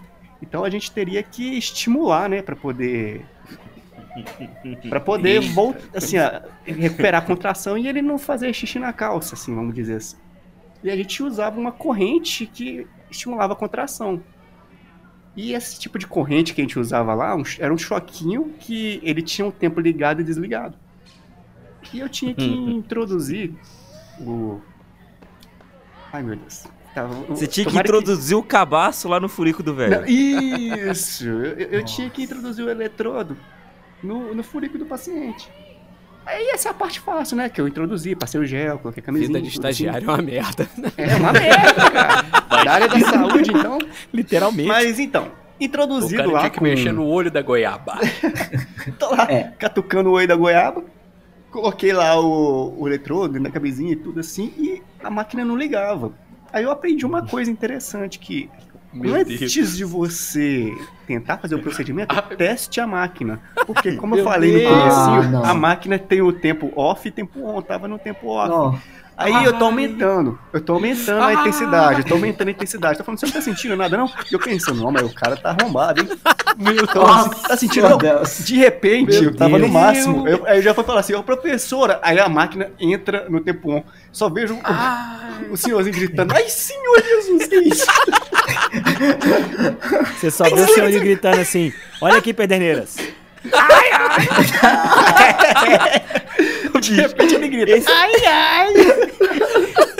Então 0.41 0.63
a 0.63 0.69
gente 0.69 0.91
teria 0.91 1.21
que 1.23 1.57
estimular, 1.57 2.29
né, 2.29 2.41
para 2.41 2.55
poder 2.55 3.25
para 4.89 4.99
poder 4.99 5.39
voltar 5.53 5.79
assim, 5.97 6.17
a- 6.17 6.43
recuperar 6.65 7.21
a 7.23 7.25
contração 7.25 7.77
e 7.77 7.87
ele 7.87 8.01
não 8.01 8.17
fazer 8.17 8.53
xixi 8.53 8.79
na 8.79 8.93
calça, 8.93 9.35
assim, 9.35 9.53
vamos 9.53 9.73
dizer 9.75 9.95
assim. 9.97 10.17
E 10.83 10.89
a 10.89 10.95
gente 10.95 11.21
usava 11.23 11.59
uma 11.59 11.71
corrente 11.71 12.45
que 12.45 12.85
estimulava 13.09 13.53
a 13.53 13.55
contração. 13.55 14.21
E 15.35 15.53
esse 15.53 15.79
tipo 15.79 15.99
de 15.99 16.07
corrente 16.07 16.53
que 16.53 16.61
a 16.61 16.63
gente 16.63 16.79
usava 16.79 17.13
lá 17.13 17.35
um- 17.35 17.43
era 17.59 17.73
um 17.73 17.77
choquinho 17.77 18.53
que 18.59 18.99
ele 19.03 19.21
tinha 19.21 19.45
um 19.47 19.51
tempo 19.51 19.79
ligado 19.79 20.21
e 20.21 20.23
desligado. 20.23 20.75
E 21.93 21.99
eu 21.99 22.09
tinha 22.09 22.33
que 22.33 22.43
introduzir 22.45 23.53
o. 24.19 24.59
Ai 26.11 26.23
meu 26.23 26.35
Deus. 26.35 26.65
Tava- 26.93 27.13
Você 27.29 27.45
tinha 27.45 27.65
que 27.65 27.77
introduzir 27.77 28.35
o 28.35 28.41
cabaço 28.41 29.07
lá 29.07 29.19
no 29.19 29.29
furico 29.29 29.61
do 29.61 29.73
velho. 29.75 30.01
Não, 30.01 30.07
Isso! 30.07 31.25
Eu, 31.27 31.53
eu 31.69 31.85
tinha 31.85 32.09
que 32.09 32.23
introduzir 32.23 32.65
o 32.65 32.69
eletrodo 32.69 33.37
no, 34.01 34.33
no 34.33 34.43
furico 34.43 34.77
do 34.77 34.85
paciente. 34.85 35.47
Aí 36.27 36.49
essa 36.53 36.67
é 36.67 36.71
a 36.71 36.73
parte 36.73 36.99
fácil, 36.99 37.37
né? 37.37 37.47
Que 37.49 37.61
eu 37.61 37.67
introduzi, 37.67 38.15
passei 38.15 38.39
o 38.39 38.45
gel, 38.45 38.77
coloquei 38.79 39.01
a 39.01 39.05
camisinha. 39.05 39.27
Vida 39.27 39.41
de 39.41 39.53
tudo 39.55 39.65
assim. 39.65 39.83
estagiário 39.85 40.09
é 40.09 40.13
uma 40.13 40.21
merda. 40.21 40.67
É 40.97 41.15
uma 41.15 41.31
merda, 41.31 41.89
cara. 41.91 42.21
Da 42.65 42.71
área 42.73 42.87
da 42.89 42.99
saúde, 42.99 43.49
então. 43.51 43.77
Literalmente. 44.13 44.67
Mas 44.67 44.99
então, 44.99 45.31
O 45.59 45.63
introduzido 45.63 46.17
cara 46.23 46.31
lá 46.31 46.39
tinha 46.41 46.49
que 46.51 46.57
com... 46.59 46.63
mexer 46.65 46.91
no 46.91 47.05
olho 47.05 47.31
da 47.31 47.41
goiaba. 47.41 47.97
Tô 48.99 49.09
lá, 49.15 49.25
É. 49.31 49.53
catucando 49.57 50.09
o 50.09 50.13
oi 50.13 50.27
da 50.27 50.35
goiaba. 50.35 50.83
Coloquei 51.49 51.93
lá 51.93 52.19
o, 52.19 52.75
o 52.77 52.87
eletrodo 52.87 53.39
na 53.39 53.49
cabezinha 53.49 53.93
e 53.93 53.95
tudo 53.95 54.19
assim, 54.19 54.53
e 54.57 54.81
a 55.01 55.09
máquina 55.09 55.45
não 55.45 55.55
ligava. 55.55 56.11
Aí 56.51 56.63
eu 56.63 56.71
aprendi 56.71 57.05
uma 57.05 57.25
coisa 57.25 57.49
interessante 57.49 58.19
que 58.19 58.49
Meu 58.99 59.15
antes 59.15 59.53
Deus. 59.53 59.75
de 59.77 59.83
você 59.85 60.71
tentar 61.05 61.37
fazer 61.37 61.55
o 61.55 61.59
procedimento, 61.61 62.13
Ah, 62.15 62.21
teste 62.21 62.79
a 62.79 62.87
máquina. 62.87 63.39
Porque, 63.65 63.93
como 63.97 64.15
eu 64.17 64.23
falei 64.23 64.51
no 64.53 64.59
Deus. 64.59 64.71
comecinho, 64.71 65.21
Ah, 65.21 65.23
não. 65.23 65.45
a 65.45 65.53
máquina 65.53 65.97
tem 65.99 66.21
o 66.21 66.31
tempo 66.33 66.71
off 66.75 67.07
e 67.07 67.11
tempo 67.11 67.43
on. 67.45 67.61
Tava 67.61 67.87
no 67.87 67.97
tempo 67.99 68.27
off. 68.27 68.49
Não. 68.49 68.96
Aí 69.17 69.45
eu 69.45 69.53
tô 69.53 69.65
aumentando, 69.65 70.37
eu 70.53 70.61
tô 70.61 70.73
aumentando 70.73 71.23
a 71.23 71.27
Ai. 71.27 71.33
intensidade, 71.33 72.01
eu 72.01 72.05
tô 72.05 72.13
aumentando 72.13 72.49
a 72.49 72.51
intensidade. 72.51 72.97
Tô 72.99 73.03
falando, 73.03 73.19
você 73.19 73.25
não 73.25 73.33
tá 73.33 73.41
sentindo 73.41 73.75
nada, 73.75 73.97
não? 73.97 74.05
E 74.29 74.33
eu 74.33 74.39
pensando, 74.39 74.83
não, 74.83 74.91
mas 74.91 75.01
o 75.01 75.13
cara 75.13 75.35
tá 75.35 75.55
arrombado, 75.59 76.01
hein? 76.01 76.09
Então, 76.59 77.01
Nossa, 77.01 77.47
tá 77.47 77.57
sentindo? 77.57 77.89
Não. 77.89 77.97
De 77.97 78.57
repente, 78.57 79.19
Meu 79.19 79.31
eu 79.31 79.35
tava 79.35 79.57
Deus. 79.57 79.67
no 79.67 79.73
máximo. 79.73 80.27
Eu, 80.27 80.45
aí 80.45 80.59
eu 80.59 80.61
já 80.61 80.73
fui 80.73 80.83
falar 80.83 80.99
assim, 80.99 81.15
ô 81.15 81.23
professora. 81.23 81.99
Aí 82.03 82.19
a 82.19 82.29
máquina 82.29 82.69
entra 82.79 83.25
no 83.27 83.41
tempo 83.41 83.71
on. 83.71 83.83
Só 84.11 84.29
vejo 84.29 84.55
o, 84.55 85.53
o 85.53 85.57
senhorzinho 85.57 85.95
gritando, 85.95 86.33
ai 86.33 86.47
senhor 86.49 87.01
Jesus, 87.03 87.47
que 87.47 87.55
isso? 87.55 87.85
Você 90.19 90.31
só 90.31 90.43
vê 90.45 90.61
o 90.61 90.67
senhor 90.67 90.87
ali 90.87 90.99
gritando 90.99 91.39
assim: 91.39 91.71
Olha 92.01 92.17
aqui, 92.17 92.33
Pederneiras. 92.33 92.97
De 96.81 96.95
repente 96.95 97.35
ele 97.35 97.47
grita. 97.47 97.91
Ai, 97.91 98.25
ai. 98.25 98.73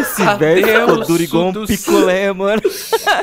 Esse 0.00 0.24
velho 0.36 0.66
ficou 0.66 0.82
Adelso 0.82 1.06
duro 1.06 1.22
igual 1.22 1.48
um 1.48 1.52
do 1.52 1.66
picolé, 1.66 2.32
mano. 2.32 2.62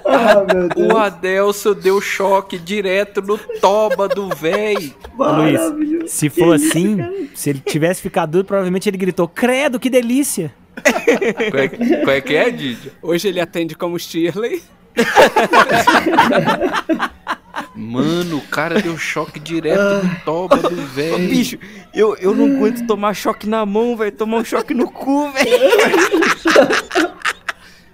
Ah, 0.06 0.54
meu 0.54 0.70
Deus. 0.76 0.94
O 0.94 0.98
Adelso 0.98 1.76
deu 1.76 2.02
choque 2.02 2.58
direto 2.58 3.22
no 3.22 3.38
toba 3.38 4.08
do 4.08 4.30
véi. 4.30 4.94
Ô, 5.18 5.24
Luiz, 5.32 6.12
se 6.12 6.30
for 6.30 6.56
assim, 6.56 7.30
se 7.36 7.50
ele 7.52 7.60
tivesse 7.60 8.02
ficado 8.02 8.32
duro, 8.32 8.46
provavelmente 8.46 8.90
ele 8.90 8.98
gritou: 8.98 9.28
Credo, 9.28 9.80
que 9.80 9.90
delícia! 9.90 10.54
Qual 11.52 11.64
é, 11.64 11.68
qual 12.04 12.16
é 12.16 12.22
que 12.22 12.36
é, 12.36 12.50
Didi? 12.50 12.92
Hoje 13.02 13.28
ele 13.28 13.40
atende 13.40 13.76
como 13.76 14.00
Shirley. 14.00 14.62
Mano, 17.76 18.38
o 18.38 18.42
cara 18.48 18.82
deu 18.82 18.98
choque 18.98 19.40
direto 19.40 20.06
no 20.06 20.16
toba 20.26 20.58
do 20.58 20.68
Ô, 20.68 20.86
véi. 20.88 21.28
bicho, 21.28 21.58
eu, 21.94 22.16
eu 22.18 22.34
não 22.34 22.46
aguento 22.46 22.86
tomar 22.88 23.14
choque 23.14 23.48
na 23.48 23.66
mão, 23.66 23.96
velho. 23.96 24.12
Tomar 24.12 24.38
um 24.38 24.46
choque 24.46 24.74
no 24.74 24.90
cu, 24.90 25.32
velho. 25.32 25.50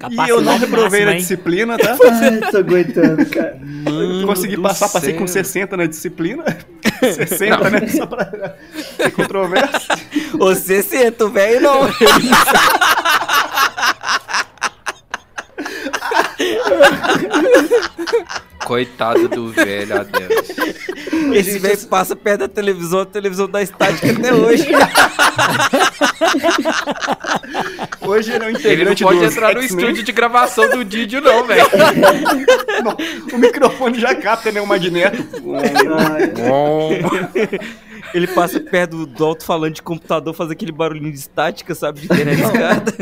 E 0.10 0.30
eu 0.30 0.40
não 0.40 0.58
reprovei 0.58 1.02
na 1.02 1.08
máxima, 1.08 1.20
disciplina, 1.20 1.78
tá? 1.78 1.98
Ai, 2.10 2.52
tô 2.52 2.58
aguentando, 2.58 3.26
cara. 3.26 3.60
Mano 3.62 4.26
Consegui 4.26 4.58
passar, 4.58 4.88
passei 4.88 5.12
céu. 5.12 5.20
com 5.20 5.28
60 5.28 5.76
na 5.76 5.86
disciplina. 5.86 6.46
60, 7.04 7.70
né? 7.70 7.88
Só 7.88 8.06
pra 8.06 8.56
ser 8.96 9.12
controverso. 9.12 9.88
Ô, 10.40 10.56
60, 10.56 11.26
o 11.26 11.30
velho 11.30 11.62
não. 11.62 11.80
Coitado 18.66 19.28
do 19.28 19.52
velho 19.52 20.00
Adelso. 20.00 20.54
Esse 21.34 21.60
velho 21.60 21.88
passa 21.88 22.16
perto 22.16 22.42
da 22.42 22.48
televisão, 22.48 23.02
a 23.02 23.06
televisão 23.06 23.50
dá 23.50 23.62
estática 23.62 24.12
até 24.12 24.34
hoje. 24.34 24.68
Hoje 28.02 28.32
ele 28.32 28.46
é 28.46 28.48
um 28.48 28.58
Ele 28.58 28.86
não 28.86 28.96
pode 28.96 29.24
entrar 29.24 29.54
no 29.54 29.62
estúdio 29.62 30.04
de 30.04 30.12
gravação 30.12 30.68
do 30.70 30.84
Didio, 30.84 31.22
não, 31.22 31.46
velho. 31.46 31.66
Não, 32.84 32.98
o 33.34 33.38
microfone 33.38 34.00
já 34.00 34.16
capta, 34.16 34.52
né? 34.52 34.62
O 34.62 34.68
magneto. 34.68 35.24
Ele 38.14 38.28
passa 38.28 38.60
perto 38.60 38.98
do, 38.98 39.06
do 39.06 39.26
alto-falante 39.26 39.76
de 39.76 39.82
computador, 39.82 40.34
faz 40.34 40.50
aquele 40.52 40.72
barulhinho 40.72 41.12
de 41.12 41.18
estática, 41.20 41.76
sabe? 41.76 42.00
De 42.02 42.06
internet 42.06 42.42
escada. 42.42 42.94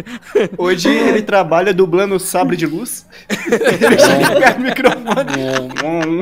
Hoje 0.58 0.90
ele 0.90 1.22
trabalha 1.22 1.74
dublando 1.74 2.20
Sabre 2.20 2.56
de 2.58 2.66
Luz. 2.66 3.06
Ele 3.30 3.98
chega 3.98 4.40
perto 4.40 4.58
do 4.58 4.64
microfone. 4.64 6.22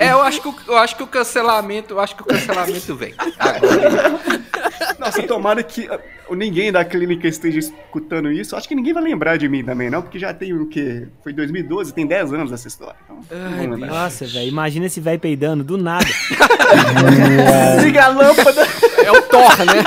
É, 0.00 0.12
eu 0.12 0.22
acho 0.22 0.40
que, 0.40 0.48
o- 0.48 0.54
eu 0.68 0.76
acho 0.78 0.96
que 0.96 1.02
o 1.02 1.06
cancelamento, 1.06 1.94
eu 1.94 2.00
acho 2.00 2.16
que 2.16 2.22
o 2.22 2.24
cancelamento 2.24 2.94
vem. 2.96 3.14
Agora, 3.38 4.20
Nossa, 4.98 5.22
tomara 5.22 5.62
que 5.62 5.88
ah, 5.90 6.00
ninguém 6.30 6.72
da 6.72 6.84
clínica 6.84 7.28
esteja 7.28 7.58
escutando 7.58 8.30
isso. 8.30 8.56
Acho 8.56 8.68
que 8.68 8.74
ninguém 8.74 8.92
vai 8.92 9.02
lembrar 9.02 9.36
de 9.36 9.48
mim 9.48 9.64
também, 9.64 9.90
não, 9.90 10.02
porque 10.02 10.18
já 10.18 10.32
tem 10.32 10.52
o 10.52 10.66
quê? 10.66 11.06
Foi 11.22 11.32
2012, 11.32 11.92
tem 11.92 12.06
10 12.06 12.32
anos 12.32 12.52
essa 12.52 12.68
história. 12.68 12.96
Então, 13.04 13.20
lembrar. 13.56 13.86
Nossa, 13.86 14.26
velho, 14.26 14.48
imagina 14.48 14.86
esse 14.86 15.00
velho 15.00 15.20
peidando 15.20 15.64
do 15.64 15.76
nada. 15.76 16.06
Liga 17.82 18.04
a 18.04 18.08
lâmpada! 18.08 18.66
É 19.04 19.12
o 19.12 19.22
Thor, 19.22 19.58
né? 19.64 19.84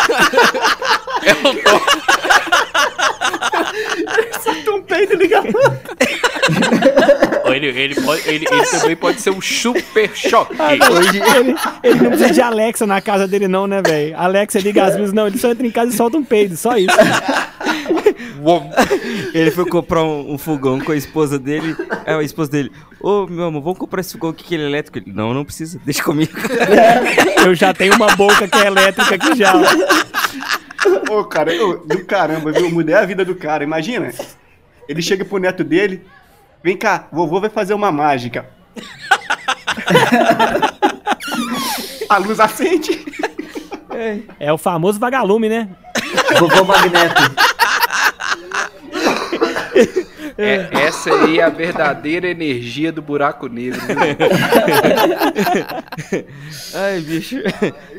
é 1.23 1.31
o 1.33 1.55
Thor. 1.63 1.81
Solta 4.41 4.71
um 4.71 4.81
peido 4.81 5.13
e 5.13 5.17
liga 5.17 5.39
a 5.39 5.41
lâmpada. 5.41 7.16
Ele, 7.53 7.67
ele, 7.67 7.95
pode- 7.95 8.21
ele- 8.27 8.45
ele 8.49 8.65
também 8.65 8.95
pode 8.95 9.21
ser 9.21 9.29
um 9.31 9.41
super 9.41 10.09
choque. 10.15 10.55
Hoje 10.91 11.19
ele, 11.37 11.55
ele 11.83 11.95
não 12.01 12.09
precisa 12.09 12.33
de 12.33 12.41
Alexa 12.41 12.85
na 12.85 13.01
casa 13.01 13.27
dele, 13.27 13.47
não, 13.47 13.65
né, 13.67 13.81
velho? 13.85 14.17
Alexa 14.17 14.59
liga 14.59 14.83
as 14.85 14.97
luzes, 14.97 15.13
não. 15.13 15.27
Ele 15.27 15.37
só 15.37 15.49
entra 15.51 15.65
em 15.65 15.71
casa 15.71 15.91
e 15.93 15.95
solta 15.95 16.17
um 16.17 16.23
peido, 16.23 16.55
só 16.57 16.77
isso. 16.77 16.95
Ele 19.33 19.51
foi 19.51 19.65
comprar 19.65 20.03
um, 20.03 20.33
um 20.33 20.37
fogão 20.37 20.79
com 20.79 20.91
a 20.91 20.95
esposa 20.95 21.37
dele. 21.39 21.75
É, 22.05 22.13
a 22.13 22.23
esposa 22.23 22.51
dele. 22.51 22.71
Ô, 22.99 23.25
meu 23.27 23.45
amor, 23.45 23.61
vamos 23.61 23.77
comprar 23.79 24.01
esse 24.01 24.13
fogão 24.13 24.29
aqui 24.29 24.43
que 24.43 24.55
ele 24.55 24.63
é 24.63 24.67
elétrico. 24.67 24.97
Ele, 24.99 25.11
não, 25.13 25.33
não 25.33 25.43
precisa, 25.45 25.79
deixa 25.85 26.03
comigo. 26.03 26.31
Eu 27.45 27.53
já 27.55 27.73
tenho 27.73 27.95
uma 27.95 28.15
boca 28.15 28.47
que 28.47 28.57
é 28.57 28.67
elétrica 28.67 29.15
aqui 29.15 29.35
já. 29.37 29.53
Ô, 31.09 31.23
cara, 31.25 31.51
ô, 31.63 31.77
do 31.77 32.05
caramba, 32.05 32.51
viu? 32.51 32.65
Eu 32.65 32.71
mudei 32.71 32.95
a 32.95 33.05
vida 33.05 33.23
do 33.25 33.35
cara. 33.35 33.63
Imagina. 33.63 34.11
Ele 34.87 35.01
chega 35.01 35.25
pro 35.25 35.37
neto 35.37 35.63
dele. 35.63 36.01
Vem 36.64 36.78
cá, 36.78 37.08
vovô 37.12 37.39
vai 37.39 37.49
fazer 37.49 37.74
uma 37.74 37.91
mágica. 37.91 38.45
A 42.10 42.18
luz 42.18 42.39
acende. 42.39 43.05
É 44.39 44.51
o 44.53 44.58
famoso 44.58 44.99
vagalume, 44.99 45.49
né? 45.49 45.68
Vovô 46.39 46.64
Magneto. 46.64 47.22
É, 50.38 50.68
essa 50.72 51.12
aí 51.14 51.39
é 51.39 51.43
a 51.43 51.49
verdadeira 51.49 52.30
energia 52.30 52.91
do 52.91 53.01
buraco 53.01 53.47
negro. 53.47 53.80
viu? 53.82 53.95
Ai, 56.76 57.01
bicho. 57.01 57.38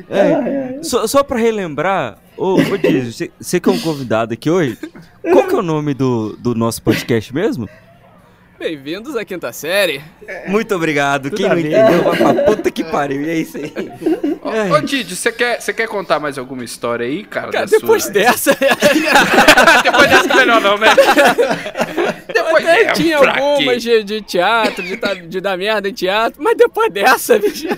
Ai, 0.09 0.79
Só, 0.83 1.07
só 1.09 1.25
pra 1.25 1.37
relembrar, 1.37 2.19
ô, 2.37 2.55
ô 2.55 2.59
você, 2.59 3.33
você 3.41 3.59
que 3.59 3.69
é 3.69 3.73
um 3.73 3.81
convidado 3.81 4.35
aqui 4.35 4.49
hoje, 4.49 4.79
qual 5.21 5.49
que 5.49 5.55
é 5.55 5.59
o 5.59 5.63
nome 5.63 5.95
do, 5.95 6.37
do 6.37 6.55
nosso 6.55 6.81
podcast 6.81 7.35
mesmo? 7.35 7.69
Bem-vindos 8.59 9.15
à 9.17 9.25
quinta 9.25 9.53
série. 9.53 10.03
Muito 10.49 10.75
obrigado. 10.75 11.31
Quem 11.31 11.47
a 11.47 11.51
não 11.51 11.59
entendeu, 11.61 12.03
vai 12.03 12.17
pra 12.17 12.35
puta 12.45 12.71
que 12.73 12.83
pariu. 12.83 13.23
E 13.23 13.31
é 13.31 13.35
isso 13.37 13.57
aí. 13.57 13.73
Ô, 14.43 14.75
ô 14.75 14.81
Didi, 14.81 15.15
você 15.15 15.31
quer, 15.31 15.61
você 15.61 15.73
quer 15.73 15.87
contar 15.87 16.19
mais 16.19 16.37
alguma 16.39 16.65
história 16.65 17.07
aí, 17.07 17.23
cara? 17.25 17.53
Cara, 17.53 17.67
da 17.67 17.71
depois 17.79 18.03
sua- 18.05 18.13
dessa, 18.13 18.57
depois 19.83 20.11
dessa 20.11 20.35
melhor 20.35 20.61
não, 20.61 20.77
né? 20.77 20.89
Depois 22.35 22.65
até 22.67 22.83
é, 22.83 22.93
tinha 22.93 23.19
algumas 23.19 23.81
de, 23.81 24.03
de 24.03 24.21
teatro, 24.23 24.83
de, 24.83 24.97
tá- 24.97 25.15
de 25.15 25.41
dar 25.41 25.57
merda 25.57 25.89
em 25.89 25.93
teatro, 25.93 26.43
mas 26.43 26.57
depois 26.57 26.93
dessa, 26.93 27.39
bicho. 27.39 27.69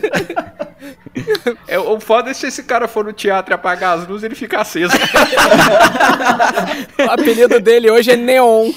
É, 1.67 1.79
o 1.79 1.99
foda 1.99 2.31
é 2.31 2.35
se 2.35 2.47
esse 2.47 2.63
cara 2.63 2.87
for 2.87 3.05
no 3.05 3.13
teatro 3.13 3.53
e 3.53 3.55
apagar 3.55 3.99
as 3.99 4.07
luzes, 4.07 4.23
ele 4.25 4.35
fica 4.35 4.61
aceso. 4.61 4.93
O 7.07 7.11
apelido 7.11 7.59
dele 7.61 7.91
hoje 7.91 8.11
é 8.13 8.17
Neon. 8.17 8.71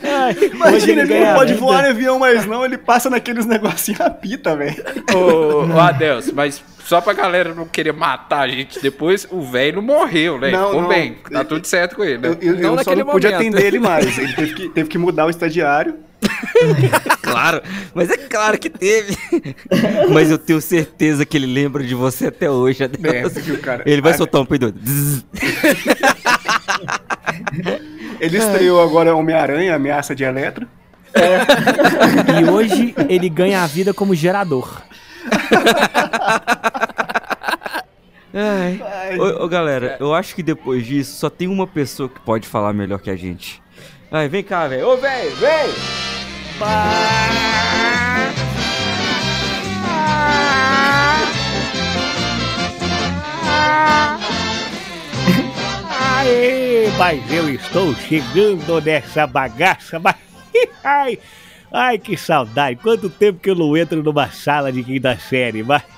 Hoje 0.00 0.46
Imagina, 0.52 1.02
ele 1.02 1.20
não 1.20 1.34
pode 1.34 1.54
voar 1.54 1.84
em 1.84 1.90
avião 1.90 2.18
mais 2.18 2.46
não, 2.46 2.64
ele 2.64 2.78
passa 2.78 3.10
naqueles 3.10 3.46
negocinhos 3.46 4.00
a 4.00 4.10
pita, 4.10 4.54
velho. 4.56 4.82
Ô, 5.14 5.64
ô 5.74 5.80
Adelso, 5.80 6.32
mas 6.34 6.62
só 6.84 7.00
pra 7.00 7.12
galera 7.12 7.54
não 7.54 7.66
querer 7.66 7.92
matar 7.92 8.40
a 8.40 8.48
gente 8.48 8.80
depois, 8.80 9.26
o 9.30 9.42
velho 9.42 9.76
não 9.76 9.82
morreu, 9.82 10.38
né? 10.38 10.50
Não, 10.50 10.66
Ficou 10.66 10.82
não. 10.82 10.88
bem, 10.88 11.16
tá 11.30 11.44
tudo 11.44 11.66
certo 11.66 11.96
com 11.96 12.04
ele, 12.04 12.18
né? 12.18 12.28
Eu, 12.28 12.34
eu- 12.40 12.54
eu 12.54 12.60
Não 12.62 12.70
só 12.70 12.76
naquele 12.76 13.04
não 13.04 13.10
pude 13.12 13.26
atender 13.26 13.64
ele 13.64 13.78
mais. 13.78 14.18
Ele 14.18 14.32
teve 14.32 14.54
que, 14.54 14.68
teve 14.70 14.88
que 14.88 14.98
mudar 14.98 15.26
o 15.26 15.30
estagiário. 15.30 15.96
Claro, 17.22 17.62
mas 17.94 18.10
é 18.10 18.16
claro 18.16 18.58
que 18.58 18.68
teve. 18.70 19.16
Mas 20.12 20.30
eu 20.30 20.38
tenho 20.38 20.60
certeza 20.60 21.24
que 21.26 21.36
ele 21.36 21.46
lembra 21.46 21.84
de 21.84 21.94
você 21.94 22.28
até 22.28 22.50
hoje, 22.50 22.82
Adeus. 22.84 23.36
É, 23.36 23.40
viu, 23.40 23.58
cara? 23.60 23.82
Ele 23.86 24.00
vai 24.00 24.12
Ah, 24.12 24.16
soltar 24.16 24.40
um 24.40 24.46
peido. 24.46 24.74
Ele 28.20 28.38
estreou 28.38 28.82
agora 28.82 29.14
Homem-Aranha, 29.14 29.74
Ameaça 29.76 30.14
de 30.14 30.24
Eletro. 30.24 30.66
E 32.40 32.44
hoje 32.50 32.94
ele 33.08 33.28
ganha 33.28 33.62
a 33.62 33.66
vida 33.66 33.92
como 33.94 34.14
gerador. 34.14 34.82
Ai. 38.34 38.80
Ô, 39.18 39.44
ô, 39.44 39.48
galera, 39.48 39.96
eu 40.00 40.14
acho 40.14 40.34
que 40.34 40.42
depois 40.42 40.84
disso 40.86 41.16
só 41.18 41.30
tem 41.30 41.46
uma 41.48 41.66
pessoa 41.66 42.08
que 42.08 42.20
pode 42.20 42.46
falar 42.48 42.72
melhor 42.72 42.98
que 43.00 43.10
a 43.10 43.16
gente. 43.16 43.62
Ai, 44.10 44.28
vem 44.28 44.42
cá, 44.42 44.66
velho. 44.68 44.88
Ô, 44.88 44.96
velho, 44.96 45.36
vem! 45.36 46.07
Aê, 56.10 56.90
mas 56.98 57.32
eu 57.32 57.48
estou 57.48 57.94
chegando 57.94 58.80
nessa 58.80 59.24
bagaça, 59.24 60.00
mas... 60.00 60.16
Ai, 60.82 61.18
ai, 61.72 61.98
que 61.98 62.16
saudade. 62.16 62.80
Quanto 62.82 63.08
tempo 63.08 63.38
que 63.38 63.50
eu 63.50 63.54
não 63.54 63.76
entro 63.76 64.02
numa 64.02 64.28
sala 64.30 64.72
de 64.72 64.82
quinta 64.82 65.16
série, 65.16 65.62
mas... 65.62 65.82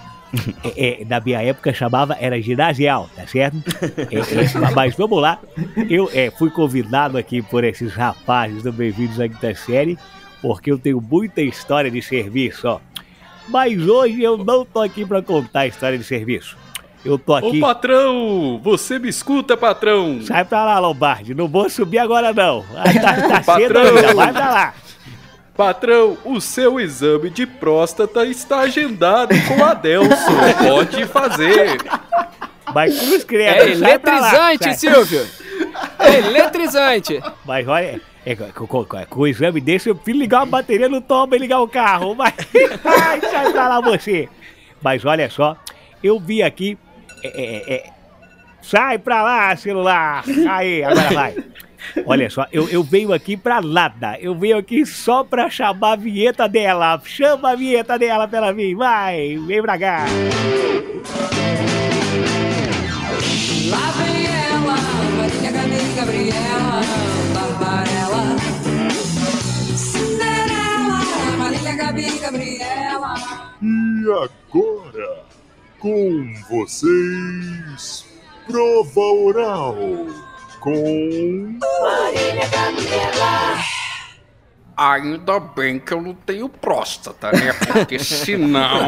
É, 0.62 1.02
é, 1.02 1.04
na 1.06 1.18
minha 1.18 1.42
época 1.42 1.74
chamava, 1.74 2.16
era 2.20 2.40
ginasial, 2.40 3.11
tá 3.16 3.26
certo? 3.26 3.56
É, 3.82 4.18
é, 4.18 4.74
mas 4.76 4.94
vamos 4.94 5.20
lá. 5.20 5.40
Eu 5.88 6.08
é, 6.14 6.30
fui 6.30 6.50
convidado 6.50 7.18
aqui 7.18 7.42
por 7.42 7.64
esses 7.64 7.92
rapazes 7.92 8.62
do 8.62 8.70
Bem-vindos 8.72 9.18
à 9.18 9.28
Quinta 9.28 9.52
Série, 9.56 9.98
porque 10.43 10.70
eu 10.70 10.78
tenho 10.78 11.01
muita 11.01 11.41
história 11.43 11.91
de 11.91 12.01
serviço, 12.03 12.66
ó. 12.68 12.80
Mas 13.49 13.86
hoje 13.86 14.22
eu 14.22 14.36
não 14.38 14.64
tô 14.64 14.80
aqui 14.80 15.05
pra 15.05 15.20
contar 15.22 15.61
a 15.61 15.66
história 15.66 15.99
de 15.99 16.05
serviço. 16.05 16.57
Eu 17.05 17.18
tô 17.18 17.34
aqui. 17.34 17.59
Ô 17.59 17.61
patrão, 17.61 18.61
você 18.62 18.99
me 18.99 19.09
escuta, 19.09 19.57
patrão? 19.57 20.20
Sai 20.22 20.45
pra 20.45 20.64
lá, 20.64 20.78
Lombardi. 20.78 21.34
Não 21.34 21.49
vou 21.49 21.68
subir 21.70 21.99
agora, 21.99 22.32
não. 22.32 22.64
Ah, 22.76 22.84
Tá, 22.93 23.43
tá 23.43 23.43
cedo 23.59 23.74
Patrão. 23.74 23.97
ainda. 23.97 24.14
Vai 24.14 24.32
pra 24.32 24.51
lá. 24.51 24.74
Patrão, 25.57 26.16
o 26.24 26.41
seu 26.41 26.78
exame 26.80 27.28
de 27.30 27.47
próstata 27.47 28.24
está 28.24 28.61
agendado 28.61 29.34
com 29.49 29.64
a 29.64 29.70
Adelson. 29.72 30.14
Pode 30.68 31.07
fazer. 31.07 31.78
Vai 32.72 32.91
cruz 32.91 33.24
credo. 33.24 33.51
É 33.59 33.70
eletrizante. 33.72 34.74
Silvio! 34.78 35.26
É 35.99 36.18
eletrizante! 36.18 37.20
Mas 37.45 37.66
olha, 37.66 38.01
é, 38.25 38.37
com 39.07 39.21
o 39.21 39.27
exame 39.27 39.61
desse, 39.61 39.89
eu 39.89 39.95
prefiro 39.95 40.18
ligar 40.18 40.41
uma 40.41 40.47
bateria 40.47 40.89
no 40.89 41.01
toba 41.01 41.37
e 41.37 41.39
ligar 41.39 41.61
o 41.61 41.68
carro. 41.68 42.14
Mas, 42.16 42.35
ai, 42.85 43.21
sai 43.21 43.53
pra 43.53 43.68
lá 43.68 43.81
você. 43.81 44.29
Mas 44.83 45.05
olha 45.05 45.29
só, 45.31 45.57
eu 46.03 46.18
vi 46.18 46.43
aqui. 46.43 46.79
é, 47.23 47.29
é, 47.29 47.75
é, 47.75 47.91
sai 48.62 48.99
pra 48.99 49.23
lá, 49.23 49.57
celular. 49.57 50.25
Aí, 50.49 50.83
agora 50.83 51.11
vai. 51.11 51.37
Olha 52.05 52.29
só, 52.29 52.47
eu, 52.53 52.68
eu 52.68 52.83
venho 52.83 53.12
aqui 53.12 53.37
pra 53.37 53.61
nada. 53.61 54.18
Eu 54.21 54.35
venho 54.35 54.59
aqui 54.59 54.85
só 54.85 55.25
pra 55.25 55.49
chamar 55.49 55.93
a 55.93 55.97
vinheta 55.97 56.47
dela. 56.49 57.01
Chama 57.05 57.53
a 57.53 57.57
vinheta 57.57 57.99
dela 57.99 58.29
pra 58.29 58.39
ela 58.39 58.53
vir. 58.53 58.75
Vai, 58.75 59.39
vem 59.39 59.62
pra 59.62 59.79
cá. 59.79 60.05
E 74.01 74.03
agora, 74.03 75.24
com 75.78 76.32
vocês, 76.48 78.07
prova 78.46 79.01
oral 79.01 79.76
com. 80.59 81.59
Marília 81.82 82.48
Gabriela. 82.48 83.89
Ainda 84.83 85.39
bem 85.39 85.78
que 85.78 85.93
eu 85.93 86.01
não 86.01 86.14
tenho 86.14 86.49
próstata, 86.49 87.31
né? 87.33 87.53
Porque 87.53 87.99
senão. 87.99 88.78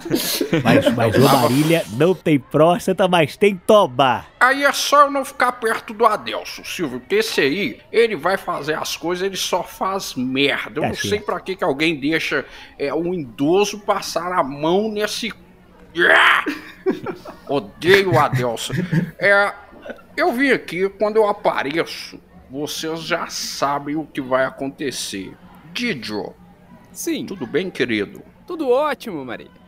Mas, 0.64 0.94
mas 0.94 1.12
tava- 1.14 1.42
Marília 1.42 1.84
não 1.92 2.14
tem 2.14 2.38
próstata, 2.38 3.06
mas 3.06 3.36
tem 3.36 3.54
toba. 3.56 4.24
Aí 4.40 4.64
é 4.64 4.72
só 4.72 5.02
eu 5.02 5.10
não 5.10 5.24
ficar 5.26 5.52
perto 5.52 5.92
do 5.92 6.06
Adelson, 6.06 6.64
Silvio, 6.64 7.00
porque 7.00 7.16
esse 7.16 7.40
aí, 7.42 7.80
ele 7.92 8.16
vai 8.16 8.38
fazer 8.38 8.74
as 8.78 8.96
coisas, 8.96 9.26
ele 9.26 9.36
só 9.36 9.62
faz 9.62 10.14
merda. 10.14 10.78
Eu 10.78 10.82
Tá 10.84 10.88
não 10.88 10.94
certo. 10.94 11.08
sei 11.10 11.20
pra 11.20 11.38
que, 11.38 11.54
que 11.56 11.64
alguém 11.64 12.00
deixa 12.00 12.46
é, 12.78 12.92
um 12.94 13.12
idoso 13.12 13.78
passar 13.80 14.32
a 14.32 14.42
mão 14.42 14.90
nesse. 14.90 15.32
Odeio 17.48 18.14
o 18.14 18.18
Adelson. 18.18 18.72
É, 19.18 19.52
eu 20.16 20.32
vim 20.32 20.50
aqui, 20.50 20.88
quando 20.88 21.16
eu 21.16 21.28
apareço, 21.28 22.18
vocês 22.50 23.02
já 23.02 23.26
sabem 23.28 23.96
o 23.96 24.06
que 24.06 24.20
vai 24.20 24.44
acontecer. 24.44 25.32
Didio. 25.72 26.34
Sim. 26.92 27.26
Tudo 27.26 27.46
bem, 27.46 27.70
querido? 27.70 28.22
Tudo 28.46 28.68
ótimo, 28.70 29.24
Marília. 29.24 29.62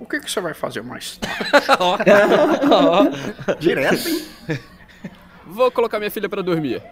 O 0.00 0.06
que, 0.06 0.20
que 0.20 0.30
você 0.30 0.40
vai 0.40 0.54
fazer 0.54 0.82
mais 0.82 1.16
tarde? 1.18 2.10
Direto, 3.60 4.08
hein? 4.08 4.24
Vou 5.46 5.70
colocar 5.70 5.98
minha 5.98 6.10
filha 6.10 6.28
pra 6.28 6.42
dormir. 6.42 6.82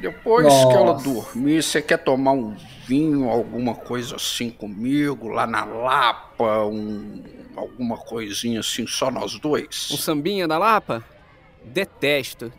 Depois 0.00 0.44
Nossa. 0.44 0.68
que 0.68 0.74
ela 0.74 0.94
dormir, 0.94 1.62
você 1.62 1.80
quer 1.82 1.98
tomar 1.98 2.32
um 2.32 2.56
vinho, 2.86 3.28
alguma 3.28 3.74
coisa 3.74 4.16
assim 4.16 4.50
comigo, 4.50 5.28
lá 5.28 5.46
na 5.46 5.64
Lapa, 5.64 6.64
um, 6.64 7.22
alguma 7.56 7.96
coisinha 7.96 8.60
assim, 8.60 8.86
só 8.86 9.10
nós 9.10 9.38
dois? 9.38 9.90
Um 9.92 9.96
sambinha 9.96 10.46
da 10.48 10.58
Lapa? 10.58 11.04
Detesto. 11.64 12.52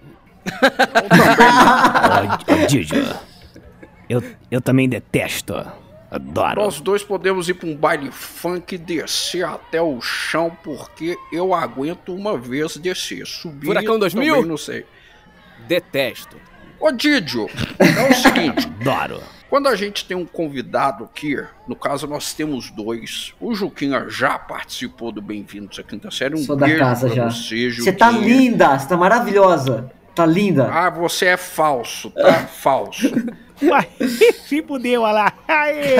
Ô, 2.48 2.66
Didio, 2.68 3.04
eu, 4.10 4.24
eu 4.50 4.60
também 4.60 4.90
detesto. 4.90 5.56
Adoro. 6.12 6.62
Nós 6.64 6.82
dois 6.82 7.04
podemos 7.04 7.48
ir 7.50 7.54
pra 7.54 7.70
um 7.70 7.76
baile 7.76 8.12
funk 8.12 8.74
e 8.74 8.78
descer 8.80 9.46
até 9.46 9.80
o 9.80 10.02
chão, 10.02 10.52
porque 10.64 11.16
eu 11.32 11.54
aguento 11.54 12.16
uma 12.16 12.36
vez 12.36 12.78
descer. 12.78 13.28
Subir. 13.28 13.68
Furacão 13.68 14.00
2000? 14.00 14.34
Também 14.34 14.50
não 14.50 14.58
sei. 14.58 14.86
Detesto. 15.68 16.36
Ô 16.80 16.92
Didio, 16.92 17.48
é 17.78 18.10
o 18.10 18.14
seguinte. 18.16 18.68
Adoro. 18.82 19.22
Quando 19.50 19.68
a 19.68 19.76
gente 19.76 20.06
tem 20.06 20.16
um 20.16 20.26
convidado 20.26 21.04
aqui, 21.04 21.36
no 21.68 21.76
caso 21.76 22.08
nós 22.08 22.34
temos 22.34 22.72
dois. 22.72 23.34
O 23.40 23.54
Juquinha 23.54 24.08
já 24.08 24.38
participou 24.40 25.12
do 25.12 25.22
Bem-vindos 25.22 25.78
à 25.78 25.84
Quinta 25.84 26.10
Série. 26.10 26.36
Um 26.36 26.38
Sou 26.38 26.56
da 26.56 26.74
casa 26.78 27.08
pra 27.08 27.16
já. 27.16 27.30
você, 27.30 27.92
tá 27.92 28.10
linda, 28.12 28.78
você 28.78 28.88
tá 28.88 28.96
maravilhosa. 28.96 29.92
Tá 30.20 30.26
linda. 30.26 30.70
Ah, 30.70 30.90
você 30.90 31.28
é 31.28 31.38
falso, 31.38 32.12
tá? 32.12 32.40
falso. 32.60 33.10
Se 34.46 34.62
fudeu, 34.62 35.04
olha 35.04 35.14
lá. 35.14 35.34
Aê! 35.48 35.96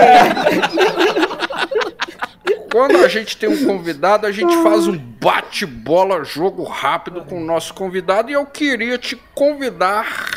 Quando 2.70 2.98
a 2.98 3.08
gente 3.08 3.38
tem 3.38 3.48
um 3.48 3.66
convidado, 3.66 4.28
a 4.28 4.32
gente 4.34 4.54
faz 4.62 4.88
um 4.88 4.98
bate-bola, 4.98 6.26
jogo 6.26 6.64
rápido 6.66 7.24
com 7.24 7.42
o 7.42 7.46
nosso 7.46 7.74
convidado. 7.74 8.30
E 8.30 8.34
eu 8.34 8.46
queria 8.46 8.98
te 8.98 9.16
convidar 9.34 10.30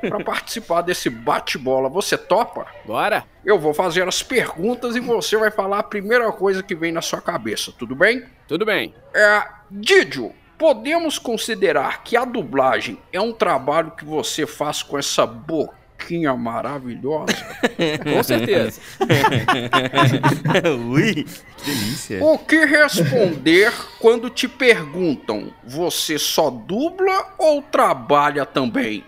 para 0.00 0.24
participar 0.24 0.80
desse 0.80 1.10
bate-bola. 1.10 1.90
Você 1.90 2.16
topa? 2.16 2.66
Bora. 2.86 3.24
Eu 3.44 3.58
vou 3.58 3.74
fazer 3.74 4.08
as 4.08 4.22
perguntas 4.22 4.96
e 4.96 5.00
você 5.00 5.36
vai 5.36 5.50
falar 5.50 5.80
a 5.80 5.82
primeira 5.82 6.32
coisa 6.32 6.62
que 6.62 6.74
vem 6.74 6.92
na 6.92 7.02
sua 7.02 7.20
cabeça, 7.20 7.74
tudo 7.78 7.94
bem? 7.94 8.24
Tudo 8.48 8.64
bem. 8.64 8.94
É, 9.14 9.44
Didio, 9.70 10.32
podemos 10.60 11.18
considerar 11.18 12.04
que 12.04 12.18
a 12.18 12.24
dublagem 12.26 12.98
é 13.10 13.18
um 13.18 13.32
trabalho 13.32 13.92
que 13.92 14.04
você 14.04 14.46
faz 14.46 14.82
com 14.82 14.98
essa 14.98 15.24
boquinha 15.24 16.36
maravilhosa? 16.36 17.32
Com 18.04 18.22
certeza. 18.22 18.78
Ui, 20.90 21.24
que 21.24 21.64
delícia. 21.64 22.22
O 22.22 22.38
que 22.38 22.66
responder 22.66 23.72
quando 23.98 24.28
te 24.28 24.46
perguntam: 24.46 25.50
você 25.64 26.18
só 26.18 26.50
dubla 26.50 27.34
ou 27.38 27.62
trabalha 27.62 28.44
também? 28.44 29.02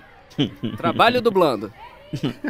Trabalho 0.78 1.20
dublando. 1.20 1.70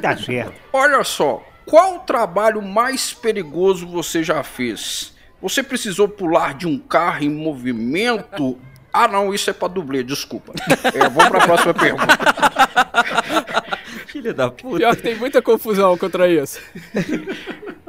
Tá 0.00 0.16
certo. 0.16 0.54
Olha 0.72 1.02
só, 1.02 1.44
qual 1.66 1.98
trabalho 2.00 2.62
mais 2.62 3.12
perigoso 3.12 3.84
você 3.84 4.22
já 4.22 4.44
fez? 4.44 5.12
Você 5.40 5.60
precisou 5.60 6.08
pular 6.08 6.54
de 6.54 6.68
um 6.68 6.78
carro 6.78 7.24
em 7.24 7.28
movimento? 7.28 8.60
Ah, 8.92 9.08
não, 9.08 9.32
isso 9.32 9.48
é 9.48 9.52
pra 9.52 9.68
dublê, 9.68 10.02
desculpa. 10.02 10.52
É, 10.94 11.08
vamos 11.08 11.30
pra 11.30 11.40
próxima 11.40 11.74
pergunta. 11.74 12.06
Filha 14.06 14.34
da 14.34 14.50
puta. 14.50 14.76
Pior 14.76 14.96
que 14.96 15.02
tem 15.02 15.16
muita 15.16 15.40
confusão 15.40 15.96
contra 15.96 16.28
isso. 16.28 16.60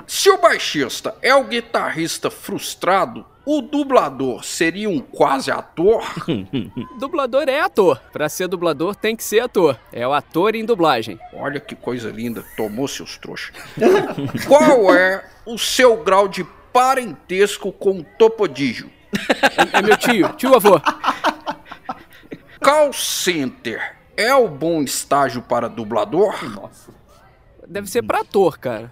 Se 0.07 0.29
o 0.29 0.37
baixista 0.37 1.15
é 1.21 1.35
o 1.35 1.43
guitarrista 1.43 2.29
frustrado, 2.29 3.25
o 3.45 3.61
dublador 3.61 4.43
seria 4.45 4.89
um 4.89 4.99
quase 4.99 5.51
ator? 5.51 6.01
Dublador 6.97 7.43
é 7.49 7.59
ator. 7.59 7.99
Pra 8.13 8.29
ser 8.29 8.47
dublador 8.47 8.95
tem 8.95 9.15
que 9.15 9.23
ser 9.23 9.41
ator. 9.41 9.77
É 9.91 10.07
o 10.07 10.13
ator 10.13 10.55
em 10.55 10.63
dublagem. 10.63 11.19
Olha 11.33 11.59
que 11.59 11.75
coisa 11.75 12.09
linda, 12.09 12.43
tomou 12.55 12.87
seus 12.87 13.17
trouxas. 13.17 13.53
Qual 14.47 14.95
é 14.95 15.25
o 15.45 15.57
seu 15.57 15.97
grau 16.03 16.27
de 16.27 16.45
parentesco 16.71 17.71
com 17.71 17.99
o 17.99 18.05
Topodígio? 18.17 18.89
É 19.71 19.81
meu 19.81 19.97
tio, 19.97 20.29
tio 20.33 20.55
avô. 20.55 20.81
Call 22.59 22.93
center 22.93 23.95
é 24.15 24.33
o 24.33 24.47
bom 24.47 24.81
estágio 24.81 25.41
para 25.41 25.67
dublador? 25.67 26.35
Deve 27.67 27.89
ser 27.89 28.03
pra 28.03 28.21
ator, 28.21 28.57
cara. 28.57 28.91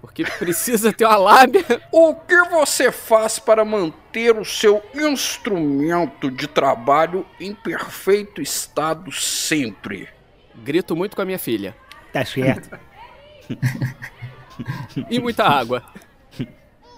Porque 0.00 0.24
precisa 0.24 0.92
ter 0.92 1.04
uma 1.04 1.16
lábia. 1.16 1.64
O 1.92 2.14
que 2.14 2.36
você 2.50 2.90
faz 2.90 3.38
para 3.38 3.64
manter 3.64 4.36
o 4.36 4.44
seu 4.44 4.82
instrumento 4.94 6.28
de 6.30 6.48
trabalho 6.48 7.24
em 7.38 7.54
perfeito 7.54 8.42
estado 8.42 9.12
sempre? 9.12 10.08
Grito 10.56 10.96
muito 10.96 11.14
com 11.14 11.22
a 11.22 11.24
minha 11.24 11.38
filha. 11.38 11.76
Tá 12.12 12.24
certo. 12.24 12.76
E 15.08 15.20
muita 15.20 15.44
água. 15.44 15.84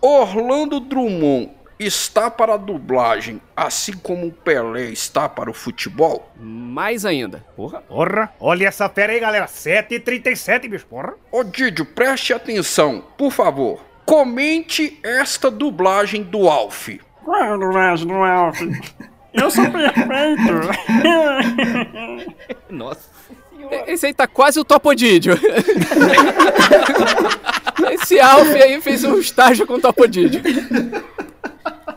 Orlando 0.00 0.80
Drummond 0.80 1.52
está 1.78 2.30
para 2.30 2.54
a 2.54 2.56
dublagem, 2.56 3.40
assim 3.56 3.92
como 3.92 4.26
o 4.26 4.32
Pelé 4.32 4.84
está 4.84 5.28
para 5.28 5.50
o 5.50 5.54
futebol? 5.54 6.30
Mais 6.38 7.04
ainda. 7.04 7.44
Porra. 7.56 7.80
Porra, 7.82 8.32
olha 8.38 8.68
essa 8.68 8.88
fera 8.88 9.12
aí, 9.12 9.20
galera. 9.20 9.46
7h37, 9.46 10.68
bicho. 10.68 10.86
Porra. 10.86 11.14
Ô 11.30 11.42
Didio, 11.42 11.84
preste 11.84 12.32
atenção, 12.32 13.04
por 13.16 13.32
favor. 13.32 13.80
Comente 14.04 14.98
esta 15.02 15.50
dublagem 15.50 16.22
do 16.22 16.48
Alf. 16.48 16.88
Qual 17.24 17.58
do 17.58 18.14
Alf? 18.14 18.60
Eu 19.32 19.50
sou 19.50 19.64
perfeito. 19.70 20.52
Nossa. 22.70 23.14
Esse 23.86 24.06
aí 24.06 24.14
tá 24.14 24.26
quase 24.26 24.60
o 24.60 24.64
Topodídio. 24.64 25.34
Esse 27.92 28.20
Alf 28.20 28.54
aí 28.54 28.80
fez 28.80 29.02
um 29.04 29.18
estágio 29.18 29.66
com 29.66 29.74
o 29.74 29.80
Topodídio. 29.80 30.40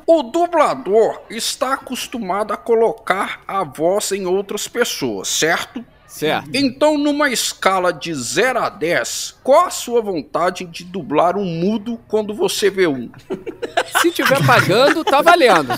O 0.09 0.23
dublador 0.23 1.21
está 1.29 1.73
acostumado 1.73 2.53
a 2.53 2.57
colocar 2.57 3.41
a 3.45 3.65
voz 3.65 4.13
em 4.13 4.25
outras 4.25 4.65
pessoas, 4.65 5.27
certo? 5.27 5.83
Certo. 6.07 6.49
Então, 6.53 6.97
numa 6.97 7.29
escala 7.29 7.91
de 7.91 8.13
0 8.13 8.59
a 8.59 8.69
10, 8.69 9.39
qual 9.43 9.65
a 9.65 9.69
sua 9.69 10.01
vontade 10.01 10.63
de 10.63 10.85
dublar 10.85 11.35
um 11.35 11.43
mudo 11.43 11.99
quando 12.07 12.33
você 12.33 12.69
vê 12.69 12.87
um? 12.87 13.11
Se 14.01 14.09
tiver 14.11 14.39
pagando, 14.47 15.03
tá 15.03 15.21
valendo. 15.21 15.73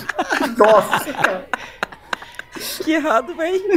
Nossa, 0.56 1.12
cara. 1.12 1.48
Que 2.84 2.92
errado, 2.92 3.34
velho. 3.34 3.60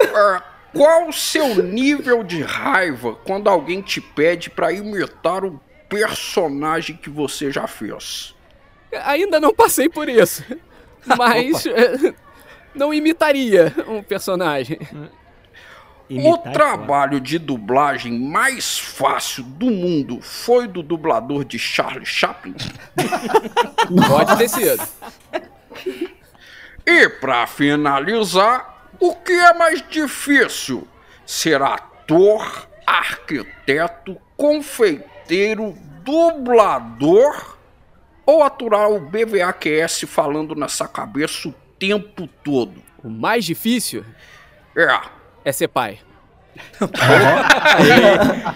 É, 0.00 0.42
qual 0.74 1.08
o 1.08 1.12
seu 1.12 1.62
nível 1.62 2.22
de 2.22 2.42
raiva 2.42 3.14
quando 3.24 3.48
alguém 3.48 3.82
te 3.82 4.00
pede 4.00 4.50
pra 4.50 4.72
imitar 4.72 5.44
um 5.44 5.58
personagem 5.88 6.96
que 6.96 7.10
você 7.10 7.50
já 7.50 7.66
fez? 7.66 8.34
Ainda 9.04 9.40
não 9.40 9.54
passei 9.54 9.88
por 9.88 10.08
isso. 10.08 10.44
Mas 11.16 11.66
eh, 11.66 12.14
não 12.74 12.92
imitaria 12.92 13.72
um 13.86 14.02
personagem. 14.02 14.78
o 16.10 16.38
trabalho 16.38 17.20
de 17.20 17.38
dublagem 17.38 18.18
mais 18.18 18.78
fácil 18.78 19.44
do 19.44 19.66
mundo 19.66 20.20
foi 20.20 20.66
do 20.66 20.82
dublador 20.82 21.44
de 21.44 21.58
Charlie 21.58 22.06
Chaplin? 22.06 22.54
Pode 24.08 24.36
ter 24.36 24.48
sido. 24.48 24.88
E 26.84 27.08
pra 27.08 27.46
finalizar, 27.46 28.88
o 29.00 29.14
que 29.14 29.32
é 29.32 29.54
mais 29.54 29.82
difícil? 29.88 30.86
Ser 31.24 31.60
ator, 31.60 32.68
arquiteto, 32.86 34.16
confeiteiro, 34.36 35.15
dublador 36.04 37.56
ou 38.24 38.42
aturar 38.42 38.90
o 38.90 39.00
BVAQS 39.00 40.04
falando 40.08 40.54
nessa 40.54 40.86
cabeça 40.88 41.48
o 41.48 41.54
tempo 41.78 42.28
todo? 42.44 42.74
O 43.02 43.08
mais 43.08 43.44
difícil 43.44 44.04
É. 44.76 45.00
é 45.44 45.52
ser 45.52 45.68
pai. 45.68 45.98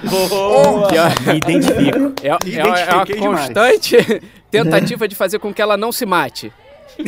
Boa. 0.09 0.89
Me 1.27 1.37
identifico. 1.37 2.13
É, 2.23 2.29
é, 2.29 2.31
é 2.31 2.65
uma 2.65 2.79
Identifiquei 2.79 3.21
demais. 3.21 3.47
constante 3.47 3.97
tentativa 4.51 5.07
de 5.09 5.15
fazer 5.15 5.39
com 5.39 5.53
que 5.55 5.63
ela 5.63 5.77
não 5.77 5.93
se 5.93 6.05
mate. 6.07 6.53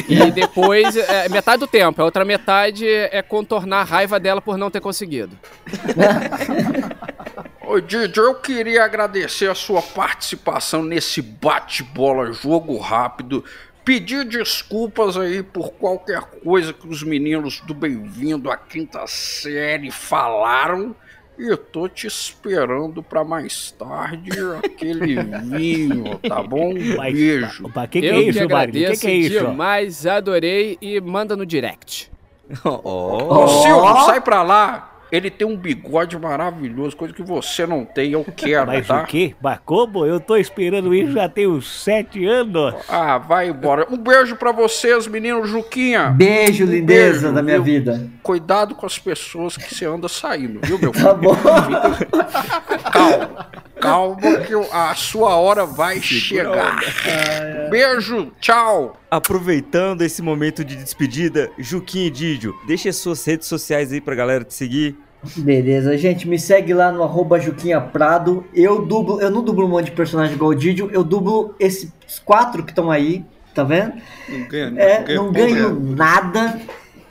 E 0.09 0.31
depois, 0.31 0.97
é, 0.97 1.29
metade 1.29 1.61
do 1.61 1.67
tempo, 1.67 2.01
a 2.01 2.05
outra 2.05 2.25
metade 2.25 2.87
é 2.89 3.21
contornar 3.21 3.81
a 3.81 3.85
raiva 3.85 4.19
dela 4.19 4.41
por 4.41 4.57
não 4.57 4.71
ter 4.71 4.81
conseguido. 4.81 5.39
Ô 7.73 7.81
Didi, 7.81 8.19
eu 8.21 8.35
queria 8.35 8.85
agradecer 8.85 9.49
a 9.51 9.55
sua 9.55 9.81
participação 9.81 10.83
nesse 10.83 11.23
bate-bola 11.23 12.31
jogo 12.31 12.77
rápido. 12.77 13.43
Pedir 13.83 14.27
desculpas 14.27 15.17
aí 15.17 15.43
por 15.43 15.73
qualquer 15.73 16.21
coisa 16.45 16.75
que 16.75 16.87
os 16.87 17.03
meninos 17.03 17.63
do 17.63 17.73
Bem-vindo 17.73 18.51
à 18.51 18.59
Quinta 18.59 19.07
Série 19.07 19.91
falaram. 19.91 20.95
E 21.39 21.49
eu 21.51 21.57
tô 21.57 21.89
te 21.89 22.07
esperando 22.07 23.03
pra 23.03 23.25
mais 23.25 23.71
tarde 23.71 24.31
aquele 24.63 25.17
vinho, 25.57 26.19
tá 26.19 26.43
bom? 26.43 26.75
Um 26.75 26.97
Mas- 26.99 27.15
beijo. 27.15 27.67
Opa, 27.69 27.87
que 27.87 28.03
que 28.03 28.07
Eu 28.07 28.17
é 28.17 28.19
isso, 28.21 28.39
que 28.39 28.49
Magno? 28.49 28.73
Que 28.73 28.79
agradeço 28.85 29.01
que 29.01 29.07
é 29.07 29.15
isso? 29.15 29.47
demais, 29.47 30.07
adorei 30.07 30.77
e 30.79 31.01
manda 31.01 31.35
no 31.35 31.47
direct. 31.47 32.13
Ô 32.63 33.49
Silvio, 33.49 34.05
sai 34.05 34.21
pra 34.21 34.43
lá. 34.43 34.92
Ele 35.13 35.31
tem 35.31 35.47
um 35.47 35.55
bigode 35.57 36.19
maravilhoso, 36.19 36.97
coisa 36.97 37.13
que 37.13 37.23
você 37.23 37.67
não 37.67 37.85
tem, 37.85 38.13
eu 38.13 38.25
quero, 38.35 38.67
Mas 38.67 38.87
tá? 38.87 39.03
o 39.03 39.07
quê? 39.07 39.35
Mas 39.43 39.59
como? 39.65 40.07
Eu 40.07 40.19
tô 40.19 40.39
esperando 40.39 40.95
isso 40.95 41.13
já 41.13 41.29
tem 41.29 41.47
uns 41.47 41.69
sete 41.83 42.25
anos. 42.25 42.75
Ah, 42.89 43.19
vai 43.19 43.51
embora. 43.51 43.87
Um 43.91 43.99
beijo 43.99 44.37
pra 44.37 44.53
vocês, 44.53 45.07
menino 45.07 45.45
Juquinha. 45.45 46.09
Beijo, 46.11 46.65
lindeza 46.65 47.21
Beijo, 47.21 47.35
da 47.35 47.43
minha 47.43 47.57
viu? 47.61 47.65
vida. 47.65 48.11
Cuidado 48.23 48.75
com 48.75 48.87
as 48.87 48.99
pessoas 48.99 49.55
que 49.57 49.75
você 49.75 49.85
anda 49.85 50.09
saindo, 50.09 50.61
viu, 50.65 50.79
meu 50.79 50.93
filho? 50.95 51.05
Tá 51.05 51.13
bom. 51.15 51.37
Calma, 52.91 53.47
calma 53.83 54.39
que 54.39 54.55
a 54.73 54.95
sua 54.95 55.37
hora 55.37 55.67
vai 55.67 56.01
chegar. 56.01 56.81
Beijo, 57.69 58.31
tchau. 58.41 58.97
Aproveitando 59.11 60.03
esse 60.03 60.23
momento 60.23 60.65
de 60.65 60.77
despedida, 60.77 61.51
Juquinha 61.59 62.07
e 62.07 62.11
Didio, 62.11 62.55
deixe 62.67 62.89
as 62.89 62.97
suas 62.97 63.25
redes 63.25 63.49
sociais 63.49 63.93
aí 63.93 64.01
pra 64.01 64.15
galera 64.15 64.45
te 64.45 64.55
seguir. 64.55 64.97
Beleza, 65.37 65.97
gente, 65.97 66.27
me 66.29 66.39
segue 66.39 66.75
lá 66.75 66.91
no 66.91 67.03
arroba 67.03 67.39
Juquinha 67.39 67.81
Prado. 67.81 68.45
Eu 68.53 68.85
dublo, 68.85 69.21
eu 69.21 69.31
não 69.31 69.43
dublo 69.43 69.67
um 69.67 69.69
monte 69.69 69.87
de 69.87 69.93
personagem 69.93 70.35
igual 70.35 70.51
o 70.51 70.55
Didio, 70.55 70.91
eu 70.93 71.05
dublo 71.05 71.55
esses 71.61 71.93
quatro 72.25 72.65
que 72.65 72.73
estão 72.73 72.91
aí, 72.91 73.25
tá 73.55 73.63
vendo? 73.63 73.95
Não 74.29 74.49
ganha, 74.49 74.81
É, 74.81 75.15
não 75.15 75.31
ganho 75.33 75.79
nada. 75.81 76.61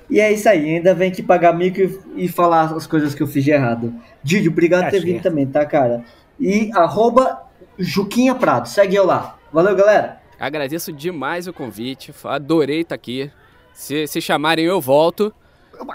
E 0.09 0.19
é 0.19 0.29
isso 0.29 0.49
aí, 0.49 0.75
ainda 0.75 0.93
vem 0.93 1.09
aqui 1.09 1.23
pagar 1.23 1.53
mico 1.53 1.79
e, 1.79 2.25
e 2.25 2.27
falar 2.27 2.63
as 2.75 2.85
coisas 2.85 3.15
que 3.15 3.23
eu 3.23 3.27
fiz 3.27 3.45
de 3.45 3.51
errado. 3.51 3.93
Didio, 4.21 4.51
obrigado 4.51 4.81
Tá 4.81 4.89
por 4.89 4.99
ter 4.99 5.05
vindo 5.05 5.21
também, 5.21 5.45
tá, 5.45 5.65
cara? 5.65 6.03
E 6.41 6.71
arroba 6.73 7.43
Juquinha 7.77 8.33
Prado, 8.33 8.67
segue 8.67 8.95
eu 8.95 9.05
lá. 9.05 9.37
Valeu, 9.53 9.75
galera. 9.75 10.19
Agradeço 10.39 10.91
demais 10.91 11.47
o 11.47 11.53
convite, 11.53 12.11
adorei 12.23 12.81
estar 12.81 12.95
aqui. 12.95 13.31
Se, 13.73 14.07
se 14.07 14.19
chamarem, 14.19 14.65
eu 14.65 14.81
volto. 14.81 15.31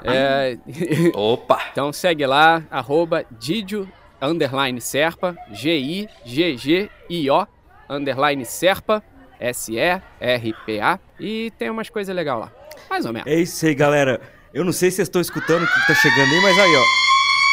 É, 0.04 0.56
Opa. 1.14 1.60
então 1.72 1.92
segue 1.92 2.24
lá, 2.26 2.62
arroba 2.70 3.24
Didio, 3.30 3.88
underline 4.22 4.80
Serpa, 4.80 5.36
G-I-G-G-I-O, 5.50 7.46
underline 7.88 8.44
Serpa, 8.44 9.02
S-E-R-P-A. 9.38 10.98
E 11.18 11.52
tem 11.58 11.70
umas 11.70 11.90
coisas 11.90 12.14
legais 12.14 12.38
lá. 12.38 12.52
Mais 12.88 13.04
ou 13.04 13.12
menos. 13.12 13.30
É 13.30 13.34
isso 13.34 13.66
aí, 13.66 13.74
galera. 13.74 14.20
Eu 14.54 14.64
não 14.64 14.72
sei 14.72 14.90
se 14.90 14.96
vocês 14.96 15.08
estão 15.08 15.20
escutando 15.20 15.64
o 15.64 15.66
que 15.66 15.86
tá 15.86 15.94
chegando 15.94 16.32
aí, 16.32 16.40
mas 16.40 16.58
aí, 16.58 16.76
ó. 16.76 16.82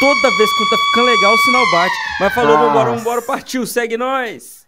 Toda 0.04 0.36
vez 0.36 0.52
que 0.52 0.70
tá 0.70 0.78
ficando 0.78 1.06
legal, 1.06 1.34
o 1.34 1.38
sinal 1.38 1.72
bate. 1.72 1.96
Mas 2.20 2.34
falou, 2.34 2.58
Nossa. 2.58 2.68
vambora, 2.68 2.98
vambora, 2.98 3.22
partiu, 3.22 3.66
segue 3.66 3.96
nós. 3.96 4.68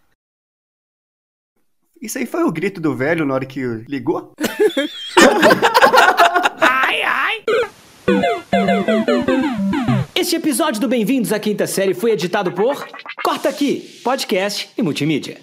Isso 2.00 2.16
aí 2.16 2.24
foi 2.24 2.42
o 2.42 2.50
grito 2.50 2.80
do 2.80 2.96
velho 2.96 3.26
na 3.26 3.34
hora 3.34 3.44
que 3.44 3.60
ligou? 3.86 4.32
Este 10.14 10.36
episódio 10.36 10.80
do 10.80 10.88
Bem-vindos 10.88 11.34
à 11.34 11.38
Quinta 11.38 11.66
Série 11.66 11.92
foi 11.92 12.12
editado 12.12 12.50
por 12.52 12.88
Corta 13.22 13.50
Aqui, 13.50 14.00
podcast 14.02 14.70
e 14.74 14.82
multimídia. 14.82 15.38